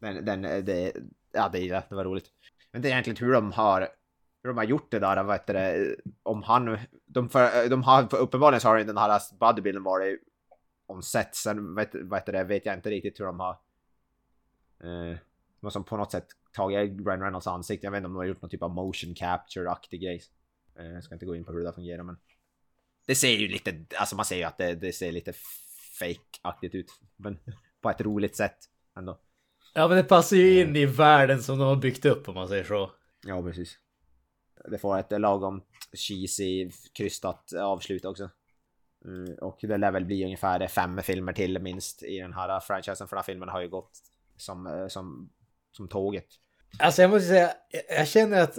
Den, 0.00 0.24
den, 0.24 0.42
det, 0.42 0.92
ja 1.32 1.48
det, 1.52 1.68
det 1.68 1.94
var 1.94 2.04
roligt. 2.04 2.26
Men 2.72 2.82
det 2.82 2.88
är 2.88 2.92
egentligen 2.92 3.16
hur 3.16 3.32
de 3.32 3.52
har, 3.52 3.88
hur 4.42 4.48
de 4.50 4.56
har 4.56 4.64
gjort 4.64 4.90
det 4.90 4.98
där, 4.98 5.22
vad 5.22 5.34
heter 5.34 5.54
det, 5.54 5.96
om 6.22 6.42
han, 6.42 6.78
de, 7.06 7.28
för, 7.28 7.68
de 7.68 7.82
har, 7.82 8.14
uppenbarligen 8.14 8.60
så 8.60 8.68
har 8.68 8.78
den 8.78 8.98
här 8.98 9.20
bodybuilden 9.40 9.82
varit 9.82 10.20
on 10.90 11.02
set. 11.02 11.34
Sen 11.34 11.74
vet, 11.74 11.94
vet, 11.94 12.26
det, 12.26 12.44
vet 12.44 12.66
jag 12.66 12.74
inte 12.74 12.90
riktigt 12.90 13.20
hur 13.20 13.24
de 13.24 13.40
har... 13.40 13.58
Eh, 14.84 15.16
de 15.60 15.70
som 15.70 15.84
på 15.84 15.96
något 15.96 16.12
sätt 16.12 16.26
tagit 16.52 17.06
Ryan 17.06 17.22
Reynolds 17.22 17.46
ansikte. 17.46 17.86
Jag 17.86 17.90
vet 17.90 17.98
inte 17.98 18.06
om 18.06 18.12
de 18.12 18.18
har 18.18 18.24
gjort 18.24 18.42
någon 18.42 18.50
typ 18.50 18.62
av 18.62 18.70
motion 18.70 19.14
capture-aktig 19.14 20.00
grej. 20.00 20.22
Eh, 20.78 20.86
jag 20.86 21.04
ska 21.04 21.14
inte 21.14 21.26
gå 21.26 21.36
in 21.36 21.44
på 21.44 21.52
hur 21.52 21.64
det 21.64 21.72
fungerar 21.72 22.02
men... 22.02 22.16
Det 23.06 23.14
ser 23.14 23.30
ju 23.30 23.48
lite, 23.48 23.84
alltså 23.96 24.16
man 24.16 24.24
ser 24.24 24.36
ju 24.36 24.42
att 24.42 24.58
det, 24.58 24.74
det 24.74 24.92
ser 24.92 25.12
lite 25.12 25.32
fake-aktigt 26.00 26.74
ut. 26.74 27.00
Men 27.16 27.38
på 27.80 27.90
ett 27.90 28.00
roligt 28.00 28.36
sätt 28.36 28.58
ändå. 28.96 29.20
Ja 29.74 29.88
men 29.88 29.96
det 29.96 30.04
passar 30.04 30.36
ju 30.36 30.60
in 30.60 30.76
i 30.76 30.86
världen 30.86 31.42
som 31.42 31.58
de 31.58 31.68
har 31.68 31.76
byggt 31.76 32.04
upp 32.04 32.28
om 32.28 32.34
man 32.34 32.48
säger 32.48 32.64
så. 32.64 32.90
Ja 33.26 33.42
precis. 33.42 33.78
Det 34.70 34.78
får 34.78 34.98
ett 34.98 35.20
lagom 35.20 35.62
cheesy, 35.92 36.70
krystat 36.92 37.52
avslut 37.52 38.04
också. 38.04 38.30
Mm, 39.04 39.34
och 39.34 39.58
det 39.60 39.76
lär 39.76 39.90
väl 39.90 40.04
bli 40.04 40.24
ungefär 40.24 40.68
fem 40.68 41.02
filmer 41.02 41.32
till 41.32 41.58
minst 41.58 42.02
i 42.02 42.18
den 42.18 42.32
här 42.32 42.60
franchisen 42.60 43.08
för 43.08 43.16
den 43.16 43.18
här 43.18 43.26
filmen 43.26 43.48
har 43.48 43.60
ju 43.60 43.68
gått 43.68 43.90
som, 44.36 44.66
eh, 44.66 44.88
som, 44.88 45.30
som 45.72 45.88
tåget. 45.88 46.26
Alltså 46.78 47.02
jag 47.02 47.10
måste 47.10 47.28
säga, 47.28 47.52
jag 47.88 48.08
känner 48.08 48.42
att 48.42 48.58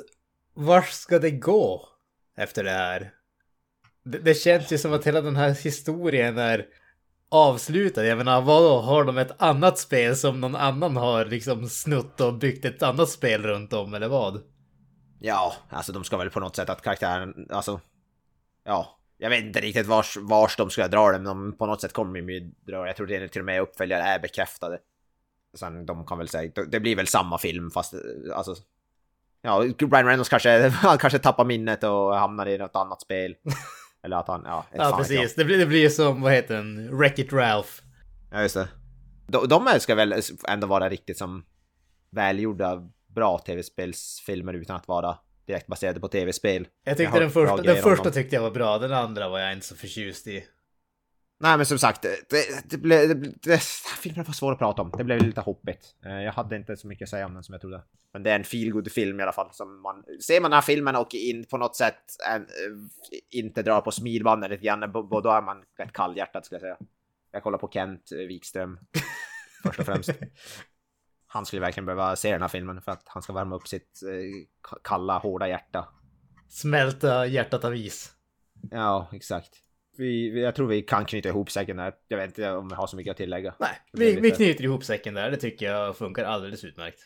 var 0.53 0.81
ska 0.81 1.19
det 1.19 1.31
gå 1.31 1.89
efter 2.35 2.63
det 2.63 2.71
här? 2.71 3.13
Det, 4.03 4.17
det 4.17 4.33
känns 4.33 4.71
ju 4.71 4.77
som 4.77 4.93
att 4.93 5.07
hela 5.07 5.21
den 5.21 5.35
här 5.35 5.63
historien 5.63 6.37
är 6.37 6.67
avslutad. 7.29 8.05
Jag 8.05 8.17
menar, 8.17 8.41
vadå, 8.41 8.79
har 8.79 9.03
de 9.03 9.17
ett 9.17 9.41
annat 9.41 9.79
spel 9.79 10.15
som 10.15 10.41
någon 10.41 10.55
annan 10.55 10.97
har 10.97 11.25
liksom 11.25 11.69
snutt 11.69 12.21
och 12.21 12.33
byggt 12.33 12.65
ett 12.65 12.83
annat 12.83 13.09
spel 13.09 13.43
runt 13.43 13.73
om 13.73 13.93
eller 13.93 14.07
vad? 14.07 14.41
Ja, 15.19 15.53
alltså 15.69 15.91
de 15.91 16.03
ska 16.03 16.17
väl 16.17 16.29
på 16.29 16.39
något 16.39 16.55
sätt 16.55 16.69
att 16.69 16.81
karaktären, 16.81 17.47
alltså, 17.49 17.79
ja, 18.63 19.00
jag 19.21 19.29
vet 19.29 19.43
inte 19.43 19.61
riktigt 19.61 19.87
vars, 19.87 20.17
vars 20.17 20.55
de 20.55 20.69
ska 20.69 20.87
dra 20.87 21.11
det, 21.11 21.19
men 21.19 21.57
på 21.57 21.65
något 21.65 21.81
sätt 21.81 21.93
kommer 21.93 22.19
de 22.19 22.29
ju 22.29 22.39
dra 22.39 22.87
Jag 22.87 22.95
tror 22.95 23.07
det 23.07 23.27
till 23.27 23.41
och 23.41 23.45
med 23.45 23.61
uppföljare 23.61 24.03
är 24.03 24.19
bekräftade. 24.19 24.79
Sen 25.53 25.85
de 25.85 26.05
kan 26.05 26.17
väl 26.17 26.27
säga, 26.27 26.51
det 26.67 26.79
blir 26.79 26.95
väl 26.95 27.07
samma 27.07 27.37
film 27.37 27.71
fast 27.71 27.93
alltså... 28.33 28.55
Ja, 29.41 29.65
Brian 29.77 30.05
Reynolds 30.05 30.29
kanske, 30.29 30.67
han 30.69 30.97
kanske 30.97 31.19
tappar 31.19 31.45
minnet 31.45 31.83
och 31.83 32.15
hamnar 32.15 32.47
i 32.47 32.57
något 32.57 32.75
annat 32.75 33.01
spel. 33.01 33.35
Eller 34.03 34.17
att 34.17 34.27
han, 34.27 34.41
ja... 34.45 34.65
Ja, 34.73 34.95
precis. 34.97 35.35
Det 35.35 35.45
blir, 35.45 35.57
det 35.57 35.65
blir 35.65 35.89
som, 35.89 36.21
vad 36.21 36.33
heter 36.33 36.55
den, 36.55 36.99
Wreck-It 36.99 37.33
Ralph. 37.33 37.69
Ja, 38.31 38.41
just 38.41 38.55
det. 38.55 38.67
De, 39.27 39.47
de 39.47 39.79
ska 39.79 39.95
väl 39.95 40.21
ändå 40.47 40.67
vara 40.67 40.89
riktigt 40.89 41.17
som 41.17 41.45
välgjorda, 42.09 42.89
bra 43.07 43.39
tv-spelsfilmer 43.39 44.53
utan 44.53 44.75
att 44.75 44.87
vara 44.87 45.17
direkt 45.51 45.67
baserade 45.67 45.99
på 45.99 46.07
tv-spel. 46.07 46.67
Jag 46.83 46.97
tyckte 46.97 47.11
har 47.11 47.19
den 47.19 47.31
första, 47.31 47.57
den 47.57 47.83
första 47.83 48.11
tyckte 48.11 48.35
jag 48.35 48.43
var 48.43 48.51
bra, 48.51 48.77
den 48.77 48.93
andra 48.93 49.29
var 49.29 49.39
jag 49.39 49.53
inte 49.53 49.65
så 49.65 49.75
förtjust 49.75 50.27
i. 50.27 50.43
Nej 51.39 51.57
men 51.57 51.65
som 51.65 51.79
sagt, 51.79 52.01
det, 52.01 52.29
det, 52.69 52.77
blev... 52.77 53.07
Det, 53.07 53.13
det, 53.13 53.31
det, 53.43 53.61
filmen 54.01 54.25
var 54.25 54.33
svår 54.33 54.51
att 54.51 54.59
prata 54.59 54.81
om. 54.81 54.93
Det 54.97 55.03
blev 55.03 55.21
lite 55.21 55.41
hoppigt. 55.41 55.95
Eh, 56.05 56.21
Jag 56.21 56.33
hade 56.33 56.55
inte 56.55 56.77
så 56.77 56.87
mycket 56.87 57.05
att 57.05 57.09
säga 57.09 57.25
om 57.25 57.33
den 57.33 57.43
som 57.43 57.53
jag 57.53 57.61
trodde. 57.61 57.81
Men 58.13 58.23
det 58.23 58.31
är 58.31 58.35
en 58.35 58.43
feelgood 58.43 58.91
film 58.91 59.19
i 59.19 59.23
alla 59.23 59.31
fall. 59.31 59.49
Som 59.51 59.81
man, 59.81 60.03
ser 60.21 60.41
man 60.41 60.51
den 60.51 60.55
här 60.55 60.61
filmen 60.61 60.95
och 60.95 61.13
in, 61.13 61.45
på 61.45 61.57
något 61.57 61.75
sätt 61.75 61.95
en, 62.29 62.41
eh, 62.41 62.47
inte 63.31 63.63
drar 63.63 63.81
på 63.81 63.91
smilbanden 63.91 64.51
lite 64.51 64.63
grann, 64.63 64.79
då 65.23 65.29
är 65.29 65.41
man 65.41 65.63
rätt 65.77 65.93
kallhjärtad 65.93 66.45
skulle 66.45 66.55
jag 66.55 66.77
säga. 66.77 66.77
Jag 67.31 67.43
kollar 67.43 67.57
på 67.57 67.69
Kent 67.73 68.11
eh, 68.11 68.17
Wikström 68.17 68.79
först 69.63 69.79
och 69.79 69.85
främst. 69.85 70.09
Han 71.33 71.45
skulle 71.45 71.61
verkligen 71.61 71.85
behöva 71.85 72.15
se 72.15 72.31
den 72.31 72.41
här 72.41 72.47
filmen 72.47 72.81
för 72.81 72.91
att 72.91 73.03
han 73.05 73.21
ska 73.23 73.33
värma 73.33 73.55
upp 73.55 73.67
sitt 73.67 73.99
eh, 74.03 74.73
kalla, 74.83 75.17
hårda 75.17 75.47
hjärta. 75.47 75.87
Smälta 76.49 77.25
hjärtat 77.25 77.65
av 77.65 77.75
is. 77.75 78.11
Ja, 78.71 79.07
exakt. 79.13 79.49
Vi, 79.97 80.29
vi- 80.29 80.41
jag 80.43 80.55
tror 80.55 80.67
vi 80.67 80.81
kan 80.81 81.05
knyta 81.05 81.29
ihop 81.29 81.51
säcken 81.51 81.77
där. 81.77 81.93
Jag 82.07 82.17
vet 82.17 82.27
inte 82.27 82.51
om 82.51 82.67
vi 82.67 82.75
har 82.75 82.87
så 82.87 82.95
mycket 82.97 83.11
att 83.11 83.17
tillägga. 83.17 83.55
Nej, 83.59 83.69
vi, 83.93 84.15
vi 84.15 84.21
lite- 84.21 84.35
knyter 84.35 84.63
ihop 84.63 84.83
säcken 84.83 85.13
där. 85.13 85.31
Det 85.31 85.37
tycker 85.37 85.65
jag 85.65 85.97
funkar 85.97 86.25
alldeles 86.25 86.63
utmärkt. 86.63 86.99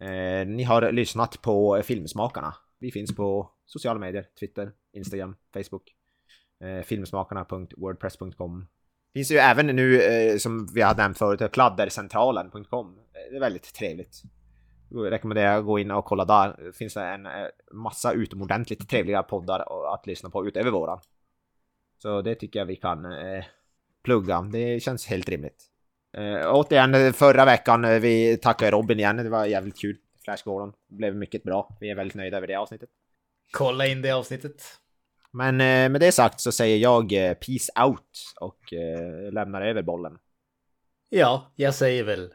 Eh, 0.00 0.46
ni 0.46 0.62
har 0.62 0.92
lyssnat 0.92 1.42
på 1.42 1.82
Filmsmakarna. 1.84 2.54
Vi 2.78 2.90
finns 2.92 3.16
på 3.16 3.50
sociala 3.66 4.00
medier, 4.00 4.26
Twitter, 4.40 4.72
Instagram, 4.92 5.36
Facebook. 5.54 5.82
Eh, 6.64 6.82
filmsmakarna.wordpress.com. 6.84 8.66
Finns 9.14 9.30
ju 9.30 9.36
även 9.36 9.66
nu, 9.66 10.02
eh, 10.02 10.36
som 10.36 10.66
vi 10.74 10.82
har 10.82 10.94
nämnt 10.94 11.18
förut, 11.18 11.52
kladdercentralen.com. 11.52 12.98
Eh, 13.24 13.30
Det 13.30 13.36
är 13.36 13.40
väldigt 13.40 13.74
trevligt. 13.74 14.22
Jag 14.90 15.12
rekommenderar 15.12 15.58
att 15.58 15.64
gå 15.64 15.78
in 15.78 15.90
och 15.90 16.04
kolla 16.04 16.24
där. 16.24 16.64
Det 16.64 16.72
finns 16.72 16.96
en 16.96 17.26
eh, 17.26 17.46
massa 17.72 18.12
utomordentligt 18.12 18.88
trevliga 18.88 19.22
poddar 19.22 19.94
att 19.94 20.06
lyssna 20.06 20.30
på 20.30 20.46
utöver 20.46 20.70
våran. 20.70 21.00
Så 21.98 22.22
det 22.22 22.34
tycker 22.34 22.58
jag 22.58 22.66
vi 22.66 22.76
kan 22.76 23.04
eh, 23.04 23.44
plugga. 24.02 24.42
Det 24.42 24.82
känns 24.82 25.06
helt 25.06 25.28
rimligt. 25.28 25.70
Uh, 26.18 26.46
återigen, 26.46 26.94
eh, 26.94 27.12
förra 27.12 27.44
veckan, 27.44 27.84
eh, 27.84 28.00
vi 28.00 28.36
tackar 28.36 28.70
Robin 28.70 28.98
igen. 28.98 29.16
Det 29.16 29.28
var 29.28 29.46
jävligt 29.46 29.78
kul. 29.78 29.96
Flash 30.24 30.44
Gordon. 30.44 30.72
Blev 30.88 31.16
mycket 31.16 31.42
bra. 31.42 31.76
Vi 31.80 31.90
är 31.90 31.94
väldigt 31.94 32.14
nöjda 32.14 32.36
över 32.36 32.46
det 32.46 32.54
avsnittet. 32.54 32.88
Kolla 33.52 33.86
in 33.86 34.02
det 34.02 34.10
avsnittet. 34.12 34.62
Men 35.30 35.60
eh, 35.60 35.90
med 35.90 36.00
det 36.00 36.12
sagt 36.12 36.40
så 36.40 36.52
säger 36.52 36.76
jag 36.76 37.12
eh, 37.12 37.34
peace 37.34 37.82
out 37.84 38.34
och 38.40 38.72
eh, 38.72 39.32
lämnar 39.32 39.62
över 39.62 39.82
bollen. 39.82 40.18
Ja, 41.10 41.52
jag 41.56 41.74
säger 41.74 42.04
väl 42.04 42.34